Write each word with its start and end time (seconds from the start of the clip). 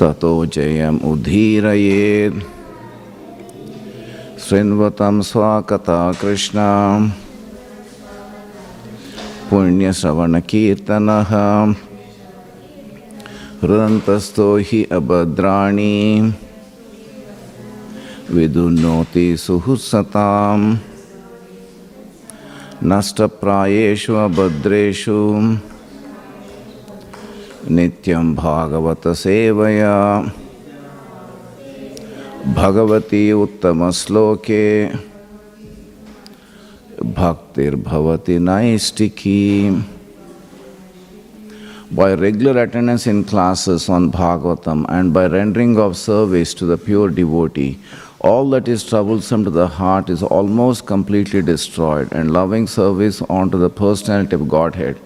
ततो 0.00 0.46
जयम् 0.46 1.00
उद्धीरयेत् 1.00 2.40
शृण्वतं 4.40 5.22
स्वाकथा 5.22 6.12
कृष्णा। 6.12 7.00
पुण्यश्रवणकीर्तनः। 9.50 11.30
हृदन्तस्थो 13.62 14.56
हि 14.56 14.84
अभद्राणि। 14.84 16.32
विदुनोति 18.30 19.36
सुहृत्सताम्। 19.36 20.76
नष्टप्रायेषु 22.84 24.14
अभद्रेषु। 24.14 25.34
नित्यं 27.69 28.33
भागवतसेवया 28.35 29.95
Bhagwati 32.55 33.31
उत्तमश्लोके 33.43 34.65
भक्तिर्भवति 37.19 38.39
नैष्टिकी 38.39 39.39
By 41.91 42.13
regular 42.13 42.61
attendance 42.61 43.07
in 43.07 43.23
classes 43.23 43.89
on 43.89 44.11
Bhagavatam 44.11 44.85
and 44.89 45.11
by 45.11 45.25
rendering 45.25 45.79
of 45.79 45.97
service 45.97 46.53
to 46.53 46.67
the 46.67 46.77
pure 46.77 47.09
devotee, 47.09 47.79
all 48.19 48.47
that 48.51 48.67
is 48.67 48.83
troublesome 48.83 49.43
to 49.45 49.49
the 49.49 49.67
heart 49.67 50.07
is 50.07 50.21
almost 50.21 50.85
completely 50.85 51.41
destroyed, 51.41 52.11
and 52.11 52.31
loving 52.31 52.67
service 52.67 53.23
unto 53.27 53.57
the 53.57 53.71
personality 53.71 54.35
of 54.35 54.47
Godhead, 54.47 54.99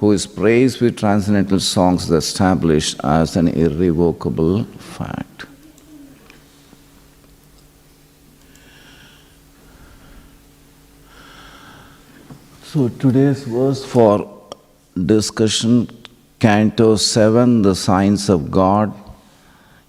who 0.00 0.12
is 0.12 0.26
praised 0.26 0.80
with 0.80 0.96
transcendental 0.96 1.58
songs, 1.58 2.04
is 2.04 2.10
established 2.12 3.00
as 3.02 3.36
an 3.36 3.48
irrevocable 3.48 4.64
fact. 4.64 5.46
So 12.62 12.88
today's 12.88 13.44
verse 13.44 13.84
for 13.84 14.30
discussion, 15.06 15.88
Canto 16.38 16.96
7, 16.96 17.62
The 17.62 17.74
Signs 17.74 18.28
of 18.28 18.50
God, 18.50 18.92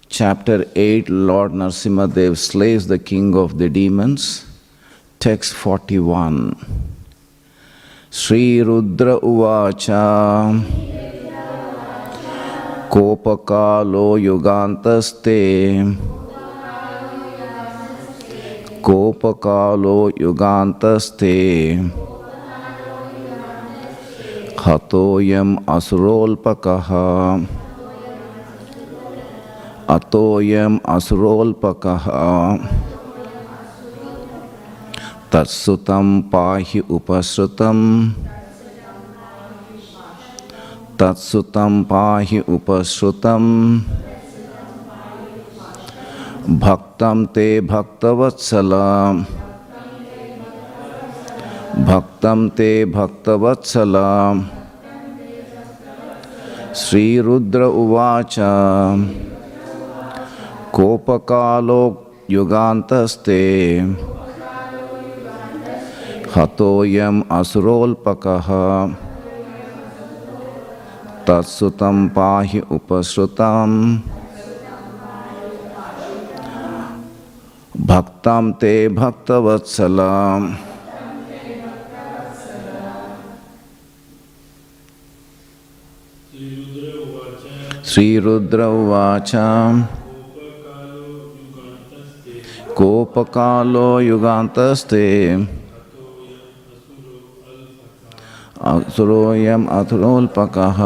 Chapter 0.08 0.64
8, 0.74 1.08
Lord 1.08 1.52
Narsimhadev 1.52 2.36
slays 2.36 2.88
the 2.88 2.98
king 2.98 3.36
of 3.36 3.58
the 3.58 3.68
demons, 3.68 4.44
text 5.20 5.52
41. 5.52 6.89
Sri Rudra 8.12 9.10
उवाच। 9.10 9.86
कोपकालो 12.90 14.16
युगान्तस्ते। 14.16 15.74
कोपकालो 18.82 20.12
युगान्तस्ते। 20.20 21.72
हतोऽयम् 24.66 25.56
असुरोल्पकः। 25.68 26.88
अतोऽयम् 29.94 30.78
असुरोल्पकः। 30.86 32.06
तत्सुतं 35.32 36.22
पाहि 36.22 36.80
उपसृतं। 36.80 38.10
तत्सुतं 41.00 41.84
पाहि 41.84 42.38
उपसृतं। 42.38 43.78
भक्तं 46.58 47.26
ते 47.26 47.60
भक्तवत्सला। 47.60 49.12
भक्तं 51.78 52.48
ते 52.48 52.84
भक्तवत्सला। 52.84 54.34
श्रीरुद्र 56.74 57.62
उवाच। 57.62 58.36
कोपकालो 60.72 62.12
युगान्तस्ते। 62.30 63.80
हतोऽयम् 66.36 67.22
असुरोल्पकः। 67.30 68.48
तत्सुतं 71.26 72.08
पाहि 72.08 72.60
उपसृताम् 72.60 73.98
भक्तं 77.80 78.52
ते 78.52 78.88
भक्तवत्सला 78.88 80.14
श्रीरुद्र 87.84 88.60
उवाच। 88.62 89.32
कोपकालो 92.76 94.00
युगान्तस्ते। 94.00 95.06
असुरोऽयम् 98.62 99.68
अथुरोल्पकः। 99.68 100.80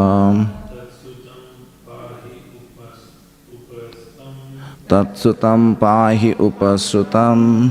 तत्सुतं 4.91 5.75
पाहि 5.75 6.33
उपसृतं 6.33 7.69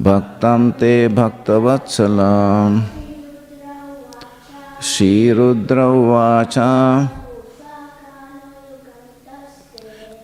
भक्तं 0.00 0.70
ते 0.70 1.08
भक्तवत्सला। 1.08 2.32
श्रीरुद्र 4.82 5.78
उवाच 5.80 6.54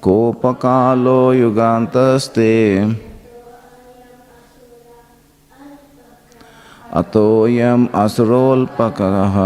कोपकालो 0.02 1.32
युगान्तस्ते। 1.32 2.52
अतोऽयम् 6.92 7.86
असुरोल्पकः 7.94 9.36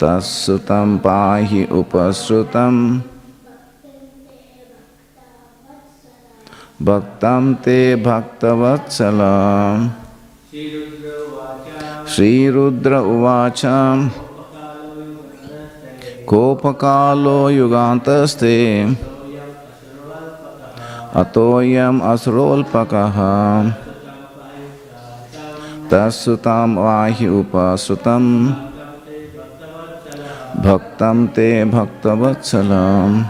तत्सुतं 0.00 0.98
पाहि 0.98 1.64
उपसृतं 1.72 2.98
भक्तं 6.82 7.54
ते 7.54 7.96
भक्तवत्सल। 7.96 9.20
श्रीरुद्र 12.14 12.96
उवाच। 12.96 13.62
कोपकालो 16.26 17.50
युगान्तस्ते। 17.50 18.56
अतोऽयम् 21.16 22.02
असुरोल्पकः। 22.02 23.18
तत्सुतां 25.90 26.76
वाहि 26.76 27.28
उपसृतं। 27.28 28.46
भक्तं 30.62 31.26
ते 31.26 31.64
भक्तवत्सलम्। 31.64 33.24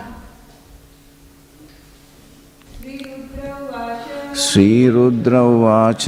श्रीरुद्र 4.37 5.37
उवाच 5.37 6.05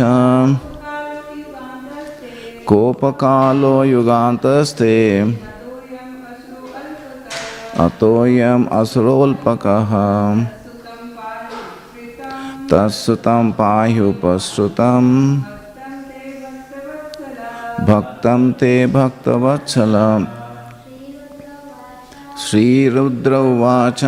कोपकालो 2.66 3.84
युगान्तस्ते 3.84 5.22
अतोऽयम् 7.78 8.68
असुरोल्पकः। 8.72 9.92
तत्सुतं 12.70 13.52
पाहि 13.52 14.00
उपसृतं 14.00 15.36
भक्तं 17.80 18.52
ते 18.52 18.86
भक्तवत्सल। 18.86 20.26
श्रीरुद्र 22.46 23.34
उवाच। 23.34 24.00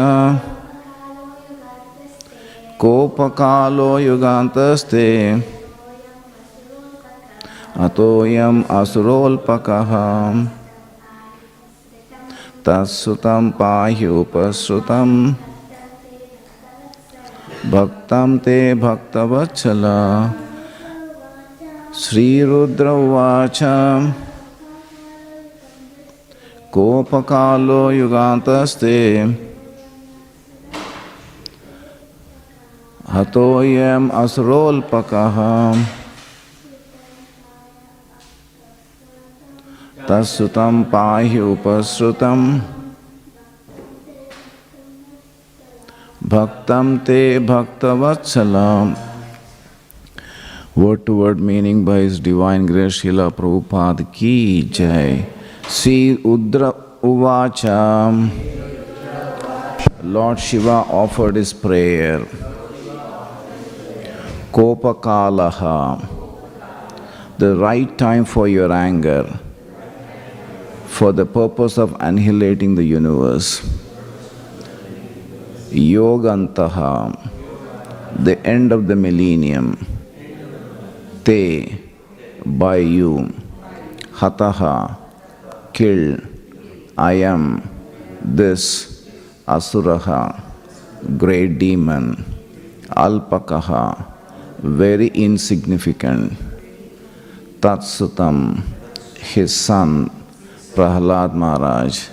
कोपकालो 2.79 3.99
युगान्तस्ते। 3.99 5.33
अतोऽयम् 7.77 8.65
असुरोल्पकः। 8.71 9.93
तत्सुतं 12.65 13.51
पाहि 13.51 14.07
उपसृतं 14.07 15.35
भक्तं 17.67 18.39
ते 18.39 18.75
भक्तवत्सल। 18.75 19.85
श्रीरुद्र 21.95 22.87
उवाच 22.87 23.59
कोपकालो 26.73 27.91
युगान्तस्ते। 27.91 29.23
हतोऽयम् 33.13 34.11
असुरोल्पकः। 34.11 35.37
तत्सुतं 40.09 40.85
पाहि 40.85 41.39
उपसृतं 41.39 42.61
भक्तम 46.31 46.97
ते 47.07 47.39
भक्तवत्सल 47.47 48.57
word 50.79 51.01
to 51.07 51.15
word 51.15 51.39
meaning 51.49 51.85
by 51.87 52.05
his 52.07 52.21
divine 52.23 52.67
grace 52.67 53.29
Prabhupada 53.39 54.03
की 54.15 54.37
जय। 54.77 55.25
श्री 55.71 55.97
उद्र 56.33 56.69
उवाच। 57.05 57.63
Lord 60.15 60.39
Shiva 60.39 60.81
offered 61.01 61.37
his 61.37 61.55
prayer 61.63 62.27
कोप 64.53 64.87
काल 65.07 65.49
the 67.41 67.57
right 67.63 67.99
time 67.99 68.25
for 68.25 68.49
your 68.49 68.73
anger 68.73 69.39
for 70.99 71.13
the 71.13 71.29
purpose 71.35 71.79
of 71.79 72.03
annihilating 72.05 72.77
the 72.77 72.81
universe 72.95 73.61
Yogantaha. 75.71 77.15
The 78.25 78.45
end 78.45 78.73
of 78.73 78.89
the 78.89 78.97
millennium. 78.97 79.79
te 81.25 81.79
by 82.45 82.77
you. 82.79 83.31
hataha 84.19 84.97
kill. 85.73 86.19
I 86.99 87.23
am 87.23 87.63
this 88.21 89.07
asuraha 89.47 90.43
great 91.17 91.59
demon. 91.59 92.25
alpakaha 92.91 94.11
very 94.59 95.07
insignificant. 95.15 96.35
tatsutam 97.61 98.61
his 99.19 99.55
son 99.55 100.11
prahlad 100.75 101.33
maharaj. 101.33 102.09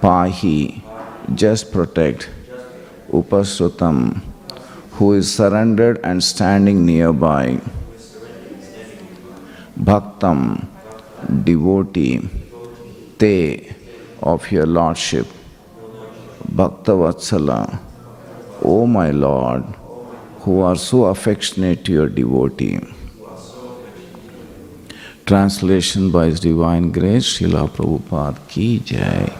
Pahi. 0.00 0.80
Just 1.34 1.70
protect 1.70 2.30
upasrutam 3.12 4.20
who 4.92 5.12
is 5.14 5.32
surrendered 5.34 5.98
and 6.04 6.22
standing 6.22 6.84
nearby 6.86 7.60
Bhaktam, 9.80 10.66
devotee, 11.42 12.20
te 13.18 13.72
of 14.22 14.52
your 14.52 14.66
Lordship, 14.66 15.26
Bhaktavatsala, 16.54 17.78
O 18.62 18.86
my 18.86 19.10
Lord, 19.10 19.64
who 20.40 20.60
are 20.60 20.76
so 20.76 21.04
affectionate 21.04 21.82
to 21.86 21.92
your 21.92 22.08
devotee. 22.08 22.78
Translation 25.24 26.10
by 26.10 26.26
His 26.26 26.40
Divine 26.40 26.92
Grace, 26.92 27.38
Srila 27.38 27.66
Prabhupada 27.70 28.36
Ki 28.48 28.80
Jai. 28.80 29.32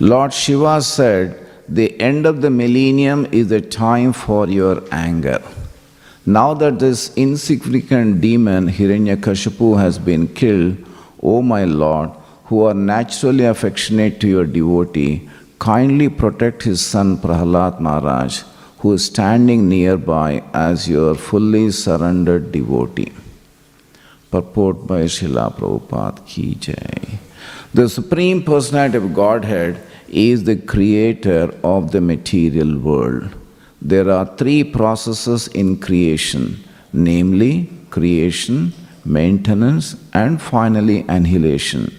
Lord 0.00 0.32
Shiva 0.32 0.80
said, 0.80 1.45
The 1.68 2.00
end 2.00 2.26
of 2.26 2.42
the 2.42 2.50
millennium 2.50 3.26
is 3.32 3.50
a 3.50 3.60
time 3.60 4.12
for 4.12 4.48
your 4.48 4.84
anger. 4.92 5.42
Now 6.24 6.54
that 6.54 6.78
this 6.78 7.12
insignificant 7.16 8.20
demon 8.20 8.68
Hiranyakashipu 8.68 9.78
has 9.78 9.98
been 9.98 10.28
killed, 10.28 10.76
O 11.22 11.42
my 11.42 11.64
Lord, 11.64 12.10
who 12.44 12.64
are 12.64 12.74
naturally 12.74 13.44
affectionate 13.44 14.20
to 14.20 14.28
your 14.28 14.44
devotee, 14.44 15.28
kindly 15.58 16.08
protect 16.08 16.62
his 16.62 16.84
son 16.84 17.16
Prahlad 17.16 17.80
Maharaj, 17.80 18.42
who 18.78 18.92
is 18.92 19.04
standing 19.04 19.68
nearby 19.68 20.44
as 20.54 20.88
your 20.88 21.16
fully 21.16 21.72
surrendered 21.72 22.52
devotee. 22.52 23.12
Purport 24.30 24.86
by 24.86 25.02
Srila 25.02 25.52
Prabhupada 25.56 26.24
Ki 26.26 26.54
Jai. 26.54 27.18
The 27.74 27.88
Supreme 27.88 28.42
Personality 28.42 28.98
of 28.98 29.14
Godhead 29.14 29.82
is 30.08 30.44
the 30.44 30.56
creator 30.56 31.54
of 31.62 31.92
the 31.92 32.00
material 32.00 32.78
world. 32.78 33.34
There 33.80 34.10
are 34.10 34.36
three 34.36 34.64
processes 34.64 35.48
in 35.48 35.78
creation, 35.78 36.64
namely 36.92 37.70
creation, 37.90 38.72
maintenance, 39.04 39.96
and 40.12 40.40
finally 40.40 41.04
annihilation. 41.08 41.94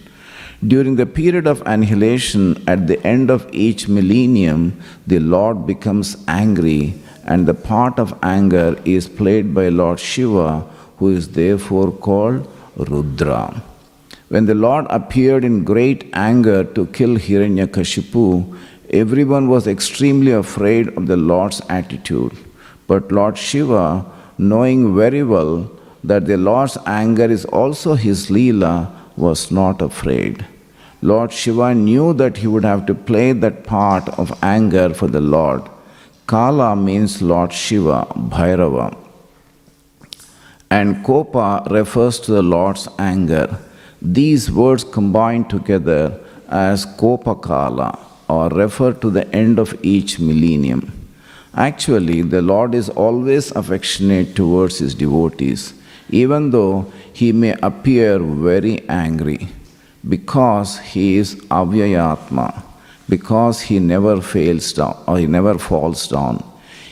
During 0.65 0.95
the 0.95 1.05
period 1.05 1.45
of 1.45 1.61
annihilation, 1.65 2.63
at 2.67 2.87
the 2.87 2.99
end 3.05 3.29
of 3.29 3.47
each 3.53 3.87
millennium, 3.87 4.81
the 5.05 5.19
Lord 5.19 5.67
becomes 5.67 6.17
angry, 6.27 6.95
and 7.25 7.45
the 7.45 7.53
part 7.53 7.99
of 7.99 8.17
anger 8.23 8.75
is 8.83 9.07
played 9.07 9.53
by 9.53 9.69
Lord 9.69 9.99
Shiva, 9.99 10.61
who 10.97 11.09
is 11.09 11.29
therefore 11.29 11.91
called 11.91 12.51
Rudra. 12.75 13.61
When 14.29 14.45
the 14.45 14.55
Lord 14.55 14.87
appeared 14.89 15.45
in 15.45 15.63
great 15.63 16.09
anger 16.11 16.65
to 16.65 16.85
kill 16.87 17.15
Hiranyakashipu, 17.15 18.57
everyone 18.89 19.47
was 19.47 19.67
extremely 19.67 20.33
afraid 20.33 20.89
of 20.97 21.07
the 21.07 21.15
Lord's 21.15 21.61
attitude. 21.69 22.33
But 22.87 23.09
Lord 23.11 23.37
Shiva, 23.37 24.05
knowing 24.37 24.95
very 24.95 25.23
well 25.23 25.71
that 26.03 26.25
the 26.25 26.35
Lord's 26.35 26.77
anger 26.85 27.25
is 27.25 27.45
also 27.45 27.95
his 27.95 28.27
Leela, 28.27 28.91
was 29.15 29.49
not 29.49 29.81
afraid. 29.81 30.45
Lord 31.01 31.31
Shiva 31.31 31.73
knew 31.73 32.13
that 32.13 32.37
he 32.37 32.47
would 32.47 32.65
have 32.65 32.85
to 32.87 32.95
play 32.95 33.31
that 33.31 33.63
part 33.63 34.09
of 34.19 34.37
anger 34.43 34.93
for 34.93 35.07
the 35.07 35.21
Lord. 35.21 35.61
Kala 36.25 36.75
means 36.75 37.21
Lord 37.21 37.53
Shiva, 37.53 38.07
Bhairava. 38.13 38.97
And 40.69 40.97
Kopa 41.05 41.69
refers 41.71 42.19
to 42.21 42.31
the 42.33 42.41
Lord's 42.41 42.89
anger. 42.99 43.57
These 44.01 44.51
words 44.51 44.83
combine 44.83 45.45
together 45.45 46.19
as 46.49 46.85
Kopakala 46.85 47.97
or 48.27 48.49
refer 48.49 48.93
to 48.93 49.09
the 49.09 49.27
end 49.35 49.59
of 49.59 49.77
each 49.83 50.19
millennium. 50.19 50.91
Actually, 51.55 52.21
the 52.21 52.41
Lord 52.41 52.75
is 52.75 52.89
always 52.89 53.51
affectionate 53.51 54.35
towards 54.35 54.77
his 54.77 54.93
devotees, 54.93 55.73
even 56.09 56.51
though 56.51 56.91
he 57.11 57.31
may 57.31 57.55
appear 57.63 58.19
very 58.19 58.87
angry, 58.87 59.47
because 60.07 60.77
he 60.79 61.17
is 61.17 61.35
Avyayatma, 61.49 62.63
because 63.09 63.61
he 63.61 63.79
never 63.79 64.21
fails 64.21 64.71
down 64.73 64.95
or 65.07 65.17
he 65.17 65.25
never 65.25 65.57
falls 65.57 66.07
down. 66.07 66.43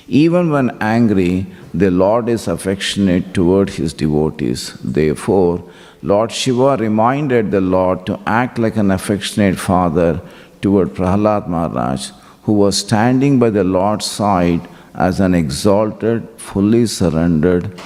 Even 0.07 0.51
when 0.51 0.75
angry, 0.81 1.45
the 1.73 1.91
Lord 1.91 2.29
is 2.29 2.47
affectionate 2.47 3.33
toward 3.33 3.69
his 3.69 3.93
devotees. 3.93 4.73
Therefore, 4.83 5.63
Lord 6.04 6.32
Shiva 6.32 6.76
reminded 6.78 7.50
the 7.50 7.60
Lord 7.60 8.06
to 8.06 8.18
act 8.26 8.58
like 8.58 8.76
an 8.76 8.90
affectionate 8.90 9.58
father 9.58 10.22
toward 10.62 10.94
Prahlad 10.94 11.48
Maharaj, 11.48 12.10
who 12.44 12.54
was 12.54 12.78
standing 12.78 13.38
by 13.38 13.50
the 13.50 13.64
Lord's 13.64 14.06
side 14.06 14.66
as 14.94 15.20
an 15.20 15.34
exalted, 15.34 16.26
fully 16.36 16.86
surrendered 16.86 17.78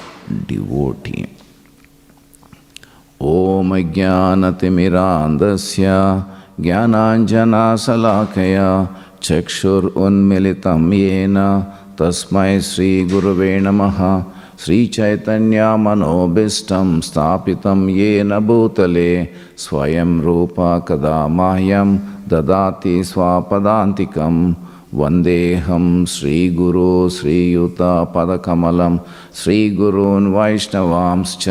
devotee. 0.46 1.34
ॐ 3.24 3.70
ज्ञानतिमिरान्धस्य 3.94 5.86
ज्ञानाञ्जनाशलाकया 6.64 8.68
चक्षुरुन्मिलितं 9.26 10.82
येन 10.92 11.36
तस्मै 11.98 12.52
श्रीगुरुवे 12.68 13.52
नमः 13.66 13.98
श्रीचैतन्यमनोभीष्टं 14.64 16.88
स्थापितं 17.08 17.80
येन 17.98 18.32
भूतले 18.46 19.10
स्वयं 19.64 20.10
रूपा 20.24 20.70
कदा 20.88 21.18
माह्यं 21.38 21.90
ददाति 22.30 22.96
स्वापदान्तिकं 23.04 24.36
वन्देऽहं 25.00 25.86
श्रीगुरो 26.14 26.92
श्रीयुतपदकमलं 27.16 28.94
श्रीगुरून् 29.42 30.32
वैष्णवांश्च 30.34 31.46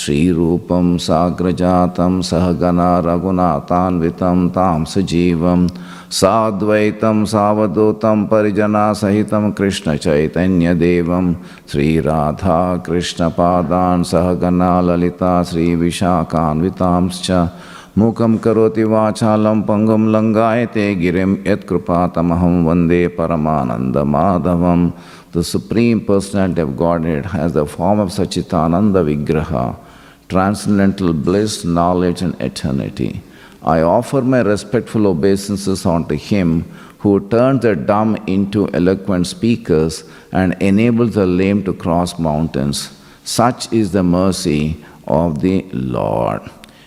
श्रीरूपं 0.00 0.86
साग्रजातं 1.06 2.20
सहगना 2.28 2.90
रघुनाथान्वितं 3.06 4.48
तां 4.56 4.84
सजीवं 4.92 5.66
साद्वैतं 6.13 7.23
सावधूतं 7.25 8.25
परिजनासहितं 8.31 9.51
कृष्णचैतन्यदेवं 9.57 11.33
श्रीराधा 11.71 12.57
कृष्णपादान् 12.87 14.03
सहगना 14.11 14.73
ललिता 14.81 15.31
श्रीविशाखान्वितांश्च। 15.51 17.29
मुखं 17.97 18.37
करोति 18.45 18.83
वाचालं 18.93 19.61
पङ्गुं 19.61 20.03
लङ्गायते 20.13 20.85
गिरिं 20.95 21.31
यत्कृपातमहं 21.47 22.63
वन्दे 22.65 23.01
परमानन्दमाधवं। 23.17 24.81
The 25.35 25.41
supreme 25.51 25.99
person 26.07 26.31
godhead 27.15 27.27
has 27.33 27.57
the 27.57 27.65
form 27.75 28.01
of 28.01 28.17
सच्चितानन्दविग्रहः 28.19 29.73
transcendental 30.29 31.13
blessed 31.25 31.69
knowledge 31.81 32.23
and 32.23 32.41
eternity 32.41 33.09
I 33.63 33.81
offer 33.81 34.21
my 34.21 34.41
respectful 34.41 35.07
obeisances 35.07 35.85
unto 35.85 36.15
him 36.15 36.63
who 36.99 37.27
turns 37.29 37.61
the 37.61 37.75
dumb 37.75 38.17
into 38.27 38.69
eloquent 38.73 39.27
speakers 39.27 40.03
and 40.31 40.53
enables 40.61 41.15
the 41.15 41.25
lame 41.25 41.63
to 41.63 41.73
cross 41.73 42.19
mountains. 42.19 42.97
Such 43.23 43.71
is 43.71 43.91
the 43.91 44.03
mercy 44.03 44.83
of 45.07 45.41
the 45.41 45.61
Lord. 45.71 46.41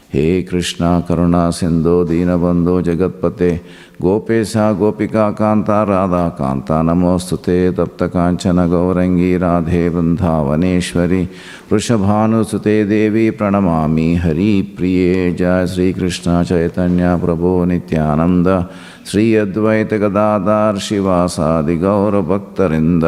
Hey 0.09 0.43
Krishna, 0.43 1.05
Karuna, 1.07 1.53
Sindhu, 1.53 2.05
Deenabandhu, 2.07 2.83
Jagatpate, 2.83 3.63
गोपेश 4.03 4.53
गोपिका 4.57 5.31
कांता 5.31 5.83
राधा 5.83 6.29
कांता 6.29 6.83
नमोस्तुते 6.83 7.71
तप्त 7.71 8.03
कांचन 8.03 8.69
गौरंगी 8.71 9.39
राधे 9.39 9.89
वृंदावनेश्वरी 9.89 11.29
वृषभानुसुते 11.73 12.85
देवी, 12.85 13.31
प्रणमामि, 13.31 14.15
हरि 14.15 14.75
प्रिये, 14.77 15.33
जय 15.33 15.67
श्री 15.67 15.93
कृष्ण 15.93 16.43
चैतन्य 16.45 17.17
प्रभो 17.25 17.65
नित्यानंद 17.65 18.67
श्री 19.07 19.35
अद्वैत 19.35 19.95
गदाधार 19.95 20.79
शिवासादि 20.79 21.77
गौरभक्तरिंद 21.77 23.05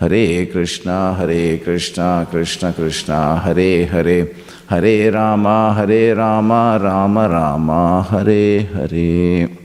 हरे 0.00 0.50
कृष्णा 0.54 1.12
हरे 1.12 1.62
कृष्णा, 1.66 2.24
कृष्ण 2.24 2.70
कृष्णा, 2.70 3.34
हरे 3.44 3.84
हरे 3.92 4.32
हरे 4.70 5.10
रामा 5.10 5.72
हरे 5.72 6.14
Rama, 6.14 6.76
Ram 6.76 7.18
Rama, 7.18 8.06
Hare 8.10 8.70
Hare. 8.74 9.63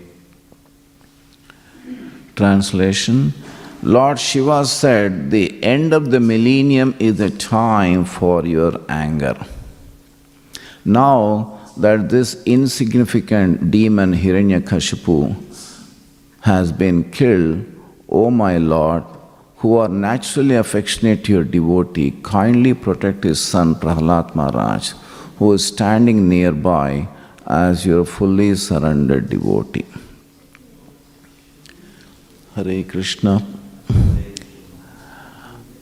Translation 2.40 3.34
Lord 3.82 4.20
Shiva 4.20 4.66
said, 4.66 5.32
The 5.32 5.64
end 5.64 5.94
of 5.94 6.12
the 6.12 6.20
millennium 6.20 6.96
is 7.00 7.20
a 7.22 7.30
time 7.30 8.04
for 8.04 8.46
your 8.46 8.74
anger. 8.90 9.38
Now 10.84 11.60
that 11.78 12.10
this 12.10 12.42
insignificant 12.46 13.72
demon 13.72 14.14
Hiranyakashipu 14.14 15.22
has 16.42 16.74
been 16.74 17.10
killed, 17.12 17.66
O 18.10 18.30
my 18.30 18.58
Lord, 18.58 19.04
who 19.58 19.78
are 19.78 19.90
naturally 19.90 20.56
affectionate 20.56 21.24
to 21.26 21.34
your 21.34 21.44
devotee, 21.44 22.12
kindly 22.24 22.74
protect 22.74 23.24
his 23.24 23.42
son 23.42 23.76
Prahlad 23.76 24.36
Maharaj, 24.36 24.92
who 25.38 25.54
is 25.54 25.66
standing 25.66 26.28
nearby 26.28 27.08
as 27.48 27.86
your 27.86 28.04
fully 28.06 28.56
surrendered 28.56 29.30
devotee. 29.30 29.89
Hare 32.64 32.84
Krishna. 32.84 33.42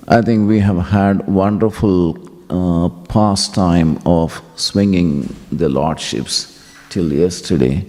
I 0.07 0.22
think 0.22 0.48
we 0.48 0.60
have 0.60 0.77
had 0.77 1.27
wonderful 1.27 2.17
uh, 2.50 2.89
pastime 3.05 4.00
of 4.05 4.41
swinging 4.55 5.36
the 5.51 5.69
lordships 5.69 6.36
till 6.89 7.12
yesterday, 7.12 7.84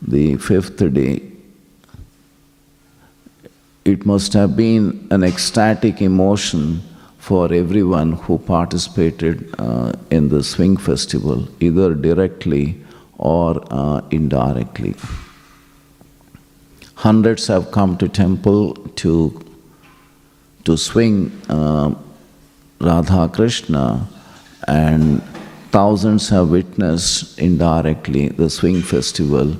the 0.00 0.36
fifth 0.36 0.78
day. 0.94 1.22
It 3.84 4.06
must 4.06 4.32
have 4.34 4.56
been 4.56 5.08
an 5.10 5.24
ecstatic 5.24 6.00
emotion 6.00 6.82
for 7.18 7.52
everyone 7.52 8.12
who 8.12 8.38
participated 8.38 9.52
uh, 9.58 9.92
in 10.10 10.28
the 10.28 10.44
swing 10.44 10.76
festival, 10.76 11.48
either 11.58 11.94
directly 11.94 12.80
or 13.18 13.60
uh, 13.70 14.00
indirectly. 14.10 14.94
Hundreds 17.00 17.46
have 17.46 17.70
come 17.70 17.96
to 17.96 18.06
temple 18.06 18.74
to, 18.94 19.32
to 20.64 20.76
swing 20.76 21.32
uh, 21.48 21.94
Radha 22.78 23.26
Krishna, 23.26 24.06
and 24.68 25.22
thousands 25.70 26.28
have 26.28 26.50
witnessed 26.50 27.38
indirectly 27.38 28.28
the 28.28 28.50
swing 28.50 28.82
festival 28.82 29.56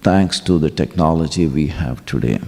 thanks 0.00 0.40
to 0.40 0.58
the 0.58 0.70
technology 0.70 1.46
we 1.46 1.66
have 1.66 2.02
today. 2.06 2.40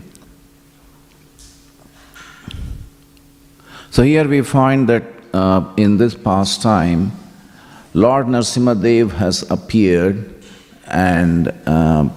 So 3.90 4.04
here 4.04 4.26
we 4.26 4.40
find 4.40 4.88
that 4.88 5.02
uh, 5.34 5.70
in 5.76 5.98
this 5.98 6.14
past 6.14 6.62
time, 6.62 7.12
Lord 7.92 8.24
Narsimhadev 8.24 9.10
has 9.12 9.42
appeared 9.50 10.42
and 10.86 11.52
uh, 11.66 12.08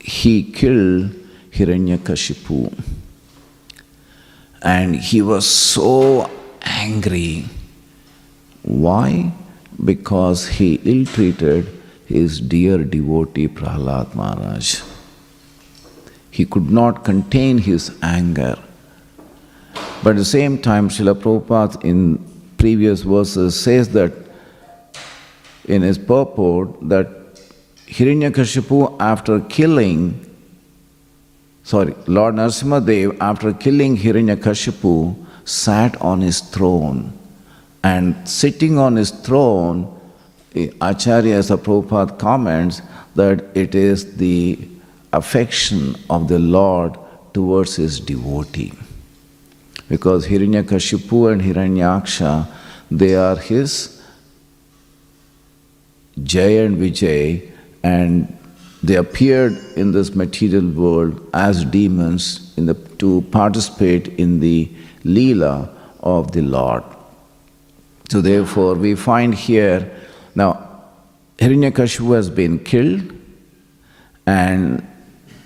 he 0.00 0.42
killed 0.42 1.16
Hiranyakashipu. 1.52 2.72
And 4.62 4.96
he 4.96 5.22
was 5.22 5.48
so 5.48 6.30
angry. 6.62 7.46
Why? 8.62 9.32
Because 9.84 10.46
he 10.48 10.80
ill 10.84 11.06
treated 11.06 11.68
his 12.06 12.40
dear 12.40 12.84
devotee 12.84 13.48
Prahlad 13.48 14.14
Maharaj. 14.14 14.82
He 16.30 16.44
could 16.44 16.70
not 16.70 17.04
contain 17.04 17.58
his 17.58 17.96
anger. 18.02 18.58
But 20.02 20.10
at 20.10 20.16
the 20.16 20.24
same 20.24 20.58
time, 20.58 20.88
Srila 20.88 21.14
Prabhupada 21.14 21.84
in 21.84 22.18
previous 22.56 23.02
verses 23.02 23.58
says 23.58 23.90
that 23.90 24.12
in 25.64 25.82
his 25.82 25.98
purport 25.98 26.88
that 26.88 27.08
Hiranyakashipu 27.86 28.96
after 29.00 29.40
killing 29.40 30.29
sorry, 31.70 31.94
Lord 32.08 32.34
Narasimha 32.34 32.80
Narasimhadev, 32.82 33.16
after 33.20 33.52
killing 33.52 33.96
Hiranyakashipu, 33.96 35.14
sat 35.44 36.00
on 36.00 36.20
his 36.20 36.40
throne. 36.40 37.12
And 37.84 38.28
sitting 38.28 38.76
on 38.76 38.96
his 38.96 39.12
throne, 39.12 39.78
eh, 40.56 40.70
Acharya 40.80 41.36
as 41.36 41.50
a 41.50 41.56
Prabhupada 41.56 42.18
comments 42.18 42.82
that 43.14 43.44
it 43.54 43.76
is 43.76 44.16
the 44.16 44.58
affection 45.12 45.94
of 46.10 46.26
the 46.26 46.40
Lord 46.40 46.98
towards 47.32 47.76
his 47.76 48.00
devotee. 48.00 48.72
Because 49.88 50.26
Hiranyakashipu 50.26 51.32
and 51.32 51.40
Hiranyaksha, 51.40 52.48
they 52.90 53.14
are 53.14 53.36
his 53.36 54.02
Jay 56.20 56.64
and 56.64 56.76
Vijay, 56.78 57.48
and 57.84 58.36
they 58.82 58.96
appeared 58.96 59.58
in 59.76 59.92
this 59.92 60.14
material 60.14 60.66
world 60.68 61.28
as 61.34 61.64
demons 61.64 62.54
the, 62.56 62.74
to 62.98 63.22
participate 63.30 64.08
in 64.08 64.40
the 64.40 64.70
Leela 65.04 65.68
of 66.00 66.32
the 66.32 66.42
Lord. 66.42 66.82
So, 68.08 68.20
therefore, 68.20 68.74
we 68.74 68.94
find 68.94 69.34
here 69.34 69.90
now 70.34 70.66
Hiranyakashipu 71.38 72.14
has 72.14 72.30
been 72.30 72.58
killed 72.58 73.12
and 74.26 74.86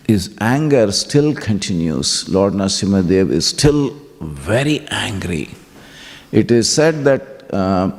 his 0.06 0.36
anger 0.40 0.92
still 0.92 1.34
continues. 1.34 2.28
Lord 2.28 2.52
Narasimhadev 2.52 3.30
is 3.30 3.46
still 3.46 3.96
very 4.20 4.86
angry. 4.88 5.54
It 6.32 6.50
is 6.50 6.72
said 6.72 7.04
that 7.04 7.52
uh, 7.52 7.92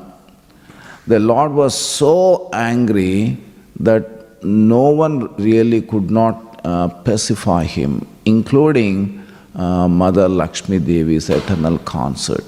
the 1.07 1.19
Lord 1.19 1.51
was 1.51 1.77
so 1.77 2.49
angry 2.53 3.37
that 3.79 4.14
no 4.45 4.89
one 4.89 5.33
really 5.35 5.81
could 5.81 6.11
not 6.11 6.61
uh, 6.63 6.87
pacify 6.87 7.63
him, 7.63 8.07
including 8.25 9.25
uh, 9.55 9.87
Mother 9.87 10.29
Lakshmi 10.29 10.79
Devi's 10.79 11.29
eternal 11.29 11.77
consort. 11.79 12.43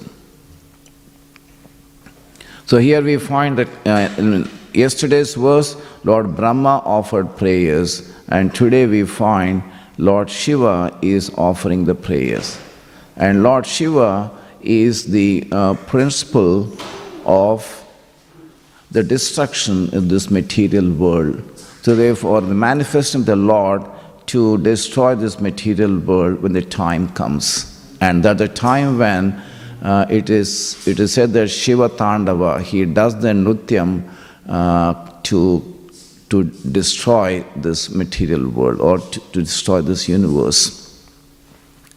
So 2.65 2.77
here 2.77 3.01
we 3.01 3.17
find 3.17 3.57
that 3.57 3.69
uh, 3.85 4.47
yesterday's 4.73 5.35
verse, 5.35 5.77
Lord 6.03 6.35
Brahma 6.35 6.81
offered 6.85 7.37
prayers, 7.37 8.13
and 8.27 8.53
today 8.53 8.85
we 8.85 9.05
find 9.05 9.63
Lord 9.97 10.29
Shiva 10.29 10.97
is 11.01 11.31
offering 11.37 11.85
the 11.85 11.95
prayers. 11.95 12.59
And 13.15 13.41
Lord 13.41 13.65
Shiva 13.65 14.31
is 14.61 15.05
the 15.05 15.47
uh, 15.51 15.73
principle 15.73 16.71
of 17.25 17.85
the 18.91 19.03
destruction 19.03 19.89
in 19.93 20.07
this 20.07 20.29
material 20.29 20.91
world. 20.91 21.56
So, 21.87 21.95
therefore, 21.95 22.41
the 22.41 22.53
manifesting 22.53 23.23
the 23.23 23.37
Lord 23.37 23.81
to 24.25 24.57
destroy 24.57 25.15
this 25.15 25.39
material 25.39 25.99
world 25.99 26.41
when 26.41 26.51
the 26.51 26.61
time 26.61 27.07
comes. 27.13 27.95
And 28.01 28.23
that 28.23 28.39
the 28.39 28.49
time 28.49 28.97
when 28.97 29.41
uh, 29.81 30.05
it, 30.09 30.29
is, 30.29 30.85
it 30.85 30.99
is 30.99 31.13
said 31.13 31.31
that 31.31 31.47
Shiva 31.47 31.87
Tandava, 31.87 32.61
he 32.61 32.83
does 32.83 33.17
the 33.21 33.29
Nrutyam 33.29 34.03
uh, 34.49 35.11
to, 35.23 35.63
to 36.29 36.43
destroy 36.43 37.45
this 37.55 37.89
material 37.89 38.49
world 38.49 38.81
or 38.81 38.99
to, 38.99 39.19
to 39.31 39.39
destroy 39.39 39.79
this 39.79 40.09
universe. 40.09 41.07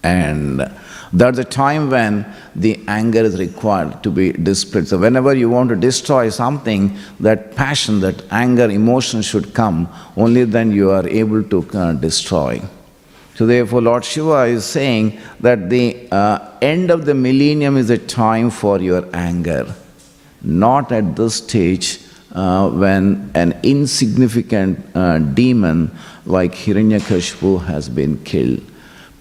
And 0.04 0.72
that's 1.12 1.36
the 1.36 1.44
time 1.44 1.90
when 1.90 2.24
the 2.54 2.80
anger 2.86 3.20
is 3.20 3.38
required 3.38 4.02
to 4.04 4.10
be 4.10 4.32
displayed. 4.32 4.86
So, 4.86 4.98
whenever 4.98 5.34
you 5.34 5.50
want 5.50 5.70
to 5.70 5.76
destroy 5.76 6.28
something, 6.28 6.96
that 7.18 7.56
passion, 7.56 8.00
that 8.00 8.22
anger, 8.30 8.70
emotion 8.70 9.22
should 9.22 9.52
come, 9.52 9.88
only 10.16 10.44
then 10.44 10.70
you 10.70 10.90
are 10.90 11.06
able 11.08 11.42
to 11.42 11.68
uh, 11.76 11.92
destroy. 11.94 12.62
So, 13.34 13.46
therefore, 13.46 13.82
Lord 13.82 14.04
Shiva 14.04 14.44
is 14.44 14.64
saying 14.64 15.18
that 15.40 15.68
the 15.68 16.08
uh, 16.12 16.50
end 16.62 16.90
of 16.90 17.06
the 17.06 17.14
millennium 17.14 17.76
is 17.76 17.90
a 17.90 17.98
time 17.98 18.50
for 18.50 18.78
your 18.78 19.08
anger. 19.12 19.74
Not 20.42 20.92
at 20.92 21.16
this 21.16 21.36
stage, 21.36 22.00
uh, 22.32 22.70
when 22.70 23.30
an 23.34 23.58
insignificant 23.62 24.78
uh, 24.94 25.18
demon 25.18 25.90
like 26.24 26.52
Hiranyakashipu 26.52 27.64
has 27.64 27.88
been 27.88 28.22
killed. 28.24 28.62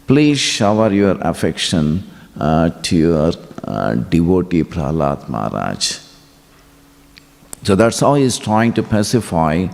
Please 0.10 0.40
shower 0.40 0.92
your 0.92 1.18
affection 1.22 2.04
uh, 2.40 2.72
to 2.82 2.98
your 2.98 3.32
uh, 3.64 3.94
devotee 3.94 4.64
Prahlad 4.64 5.30
Maharaj. 5.30 6.00
So 7.62 7.76
that's 7.76 8.00
how 8.00 8.16
he's 8.16 8.40
trying 8.40 8.74
to 8.74 8.82
pacify 8.82 9.68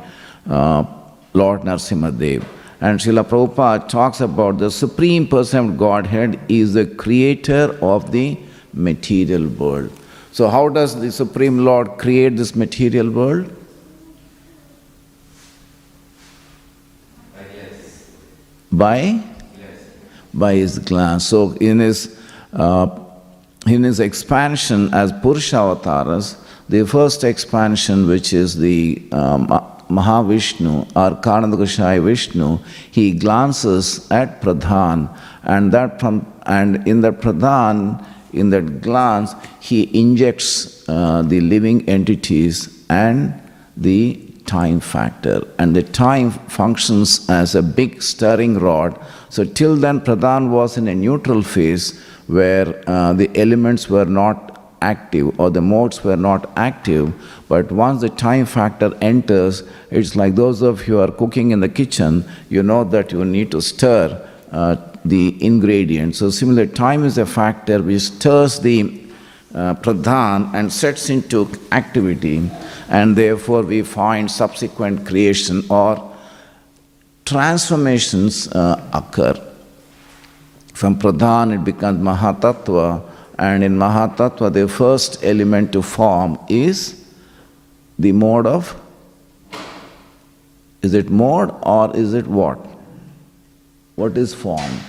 uh, 0.50 0.84
Lord 1.32 1.62
Narsimhadev. 1.62 2.44
And 2.82 3.00
Srila 3.00 3.24
Prabhupada 3.24 3.88
talks 3.88 4.20
about 4.20 4.58
the 4.58 4.70
Supreme 4.70 5.26
Person 5.26 5.70
of 5.70 5.78
Godhead 5.78 6.38
is 6.50 6.74
the 6.74 6.86
creator 6.86 7.78
of 7.82 8.12
the 8.12 8.38
material 8.74 9.48
world. 9.48 9.90
So, 10.34 10.50
how 10.50 10.68
does 10.68 11.00
the 11.00 11.14
Supreme 11.14 11.64
Lord 11.64 11.98
create 11.98 12.36
this 12.36 12.58
material 12.58 13.10
world? 13.10 13.56
By? 18.74 19.24
By 19.24 19.35
his 20.40 20.80
glance. 20.80 21.26
So, 21.26 21.52
in 21.54 21.80
his, 21.80 22.18
uh, 22.54 23.00
in 23.68 23.84
his 23.84 24.00
expansion 24.00 24.94
as 24.94 25.12
Purusha 25.12 25.58
avatars, 25.58 26.38
the 26.70 26.86
first 26.86 27.24
expansion, 27.24 28.08
which 28.08 28.34
is 28.34 28.58
the 28.58 29.02
um, 29.12 29.48
Mahavishnu 29.90 30.88
or 30.96 31.22
Karanodakashai 31.22 32.04
Vishnu, 32.04 32.60
he 32.92 33.12
glances 33.12 34.10
at 34.12 34.42
Pradhan, 34.42 35.16
and 35.44 35.72
that 35.72 36.02
and 36.46 36.88
in 36.88 37.02
that 37.02 37.22
Pradhan, 37.22 38.06
in 38.34 38.50
that 38.50 38.82
glance, 38.82 39.34
he 39.60 39.90
injects 39.98 40.88
uh, 40.90 41.22
the 41.22 41.40
living 41.42 41.88
entities 41.88 42.86
and 42.90 43.34
the 43.78 44.22
time 44.46 44.80
factor. 44.80 45.48
And 45.58 45.76
the 45.76 45.84
time 45.84 46.32
functions 46.32 47.28
as 47.30 47.56
a 47.56 47.64
big 47.64 48.02
stirring 48.02 48.60
rod. 48.60 49.00
So, 49.36 49.44
till 49.44 49.76
then, 49.76 50.00
Pradhan 50.00 50.50
was 50.50 50.78
in 50.78 50.88
a 50.88 50.96
neutral 50.96 51.42
phase 51.42 52.00
where 52.28 52.82
uh, 52.88 53.12
the 53.12 53.30
elements 53.36 53.90
were 53.90 54.06
not 54.06 54.78
active 54.82 55.38
or 55.38 55.50
the 55.50 55.60
modes 55.60 56.06
were 56.06 56.16
not 56.16 56.50
active. 56.56 57.14
But 57.50 57.70
once 57.70 58.00
the 58.00 58.08
time 58.08 58.46
factor 58.46 58.96
enters, 59.02 59.64
it's 59.92 60.16
like 60.16 60.36
those 60.36 60.62
of 60.62 60.88
you 60.88 60.94
who 60.94 61.00
are 61.02 61.12
cooking 61.12 61.52
in 61.52 61.60
the 61.60 61.68
kitchen, 61.68 62.24
you 62.48 62.64
know 62.64 62.86
that 62.86 63.12
you 63.12 63.26
need 63.26 63.52
to 63.52 63.62
stir 63.62 64.26
uh, 64.54 64.78
the 65.04 65.36
ingredients. 65.46 66.20
So, 66.20 66.30
similar 66.30 66.66
time 66.66 67.04
is 67.04 67.18
a 67.18 67.26
factor 67.26 67.84
which 67.84 68.04
stirs 68.04 68.62
the 68.62 69.02
uh, 69.54 69.74
pradhan 69.74 70.54
and 70.54 70.72
sets 70.72 71.10
into 71.10 71.52
activity, 71.74 72.50
and 72.88 73.18
therefore 73.18 73.64
we 73.64 73.82
find 73.82 74.32
subsequent 74.32 75.06
creation 75.06 75.62
or 75.70 76.15
transformations 77.26 78.48
uh, 78.50 78.82
occur. 78.94 79.34
From 80.74 80.98
pradhan, 81.00 81.54
it 81.56 81.64
becomes 81.64 82.00
mahatattva, 82.00 83.04
and 83.40 83.64
in 83.64 83.76
mahatattva, 83.78 84.54
the 84.54 84.68
first 84.68 85.24
element 85.24 85.72
to 85.74 85.82
form 85.82 86.40
is 86.48 87.04
the 87.98 88.12
mode 88.12 88.46
of. 88.46 88.80
Is 90.82 90.94
it 90.94 91.10
mode 91.10 91.52
or 91.64 91.96
is 91.96 92.14
it 92.14 92.28
what? 92.28 92.60
What 93.96 94.18
is 94.18 94.34
form? 94.34 94.80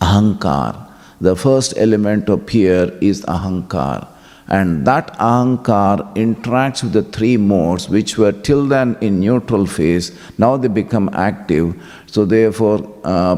Ahankar. 0.00 0.86
The 1.20 1.36
first 1.36 1.74
element 1.76 2.26
to 2.26 2.32
appear 2.32 2.96
is 3.00 3.22
Ahankar. 3.22 4.08
And 4.48 4.86
that 4.86 5.16
Ahankar 5.18 6.14
interacts 6.14 6.82
with 6.82 6.92
the 6.94 7.02
three 7.02 7.36
modes 7.36 7.88
which 7.88 8.16
were 8.16 8.32
till 8.32 8.66
then 8.66 8.96
in 9.00 9.20
neutral 9.20 9.66
phase, 9.66 10.18
now 10.38 10.56
they 10.56 10.68
become 10.68 11.10
active. 11.12 11.74
So, 12.06 12.24
therefore, 12.24 12.78
uh, 13.04 13.36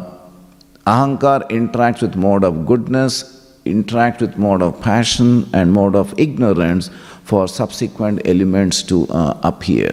Ahankar 0.86 1.48
interacts 1.50 2.00
with 2.02 2.14
mode 2.14 2.44
of 2.44 2.64
goodness, 2.64 3.58
interacts 3.66 4.20
with 4.20 4.36
mode 4.36 4.62
of 4.62 4.80
passion, 4.80 5.48
and 5.52 5.72
mode 5.72 5.96
of 5.96 6.14
ignorance 6.18 6.90
for 7.24 7.48
subsequent 7.48 8.22
elements 8.24 8.82
to 8.84 9.08
uh, 9.08 9.38
appear. 9.42 9.92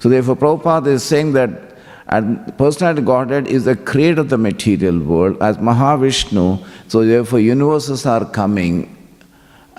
So, 0.00 0.08
therefore, 0.08 0.36
Prabhupada 0.36 0.88
is 0.88 1.04
saying 1.04 1.32
that 1.34 1.70
and 2.10 2.58
personality 2.58 3.02
Godhead 3.02 3.46
is 3.46 3.66
the 3.66 3.76
creator 3.76 4.22
of 4.22 4.30
the 4.30 4.36
material 4.36 4.98
world 4.98 5.40
as 5.40 5.58
Mahavishnu. 5.58 6.64
So 6.88 7.04
therefore 7.06 7.38
universes 7.38 8.04
are 8.04 8.24
coming. 8.24 8.96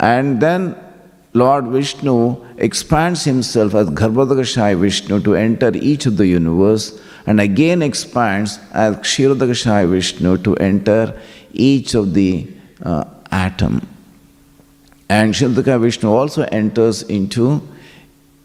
And 0.01 0.41
then 0.41 0.75
Lord 1.33 1.67
Vishnu 1.67 2.43
expands 2.57 3.23
himself 3.23 3.75
as 3.75 3.87
Garbhodakashai 3.91 4.77
Vishnu 4.79 5.21
to 5.21 5.35
enter 5.35 5.71
each 5.75 6.07
of 6.07 6.17
the 6.17 6.25
universe 6.25 6.99
and 7.27 7.39
again 7.39 7.83
expands 7.83 8.59
as 8.73 8.97
Kshirodakashai 8.97 9.89
Vishnu 9.89 10.39
to 10.39 10.57
enter 10.57 11.17
each 11.53 11.93
of 11.93 12.15
the 12.15 12.47
uh, 12.83 13.05
atom. 13.31 13.87
And 15.07 15.33
Kshirodakashai 15.33 15.81
Vishnu 15.81 16.11
also 16.11 16.43
enters 16.51 17.03
into 17.03 17.61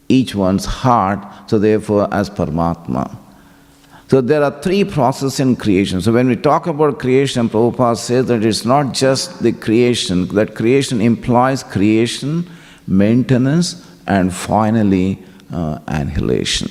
each 0.08 0.34
one's 0.34 0.66
heart, 0.66 1.26
so 1.48 1.58
therefore 1.58 2.12
as 2.12 2.28
Paramatma. 2.28 3.16
So 4.08 4.20
there 4.20 4.42
are 4.44 4.62
three 4.62 4.84
processes 4.84 5.40
in 5.40 5.56
creation. 5.56 6.00
So 6.00 6.12
when 6.12 6.28
we 6.28 6.36
talk 6.36 6.68
about 6.68 7.00
creation, 7.00 7.48
Prabhupada 7.48 7.96
says 7.96 8.26
that 8.26 8.44
it's 8.44 8.64
not 8.64 8.94
just 8.94 9.42
the 9.42 9.52
creation, 9.52 10.28
that 10.28 10.54
creation 10.54 11.00
implies 11.00 11.64
creation, 11.64 12.48
maintenance, 12.86 13.84
and 14.06 14.32
finally 14.32 15.18
uh, 15.52 15.80
annihilation. 15.88 16.70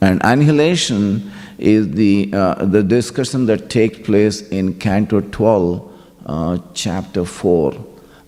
And 0.00 0.20
annihilation 0.22 1.32
is 1.58 1.90
the, 1.90 2.30
uh, 2.32 2.64
the 2.64 2.82
discussion 2.82 3.46
that 3.46 3.68
takes 3.68 3.98
place 3.98 4.48
in 4.48 4.74
Canto 4.74 5.20
12, 5.20 5.92
uh, 6.26 6.58
chapter 6.74 7.24
4. 7.24 7.74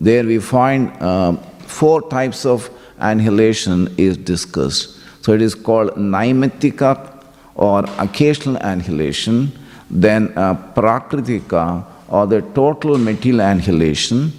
There 0.00 0.24
we 0.24 0.40
find 0.40 0.90
uh, 1.00 1.36
four 1.66 2.08
types 2.10 2.44
of 2.44 2.68
annihilation 2.98 3.94
is 3.96 4.16
discussed. 4.16 4.98
So 5.22 5.32
it 5.32 5.42
is 5.42 5.54
called 5.54 5.90
Naimittika 5.92 7.15
or 7.56 7.84
occasional 7.98 8.56
annihilation, 8.56 9.52
then 9.90 10.32
uh, 10.36 10.54
prakritika 10.74 11.84
or 12.08 12.26
the 12.26 12.42
total 12.54 12.98
material 12.98 13.40
annihilation, 13.40 14.32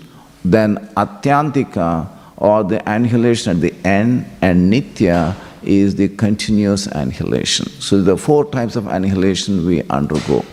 then 0.46 0.78
atyantika 0.96 2.08
or 2.38 2.64
the 2.64 2.80
annihilation 2.90 3.52
at 3.52 3.62
the 3.62 3.74
end, 3.84 4.26
and 4.42 4.72
nitya 4.72 5.36
is 5.64 5.96
the 5.96 6.08
continuous 6.08 6.88
annihilation. 6.88 7.68
So 7.82 8.02
the 8.02 8.16
four 8.16 8.46
types 8.46 8.76
of 8.76 8.88
annihilation 8.88 9.66
we 9.66 9.84
undergo. 9.84 10.46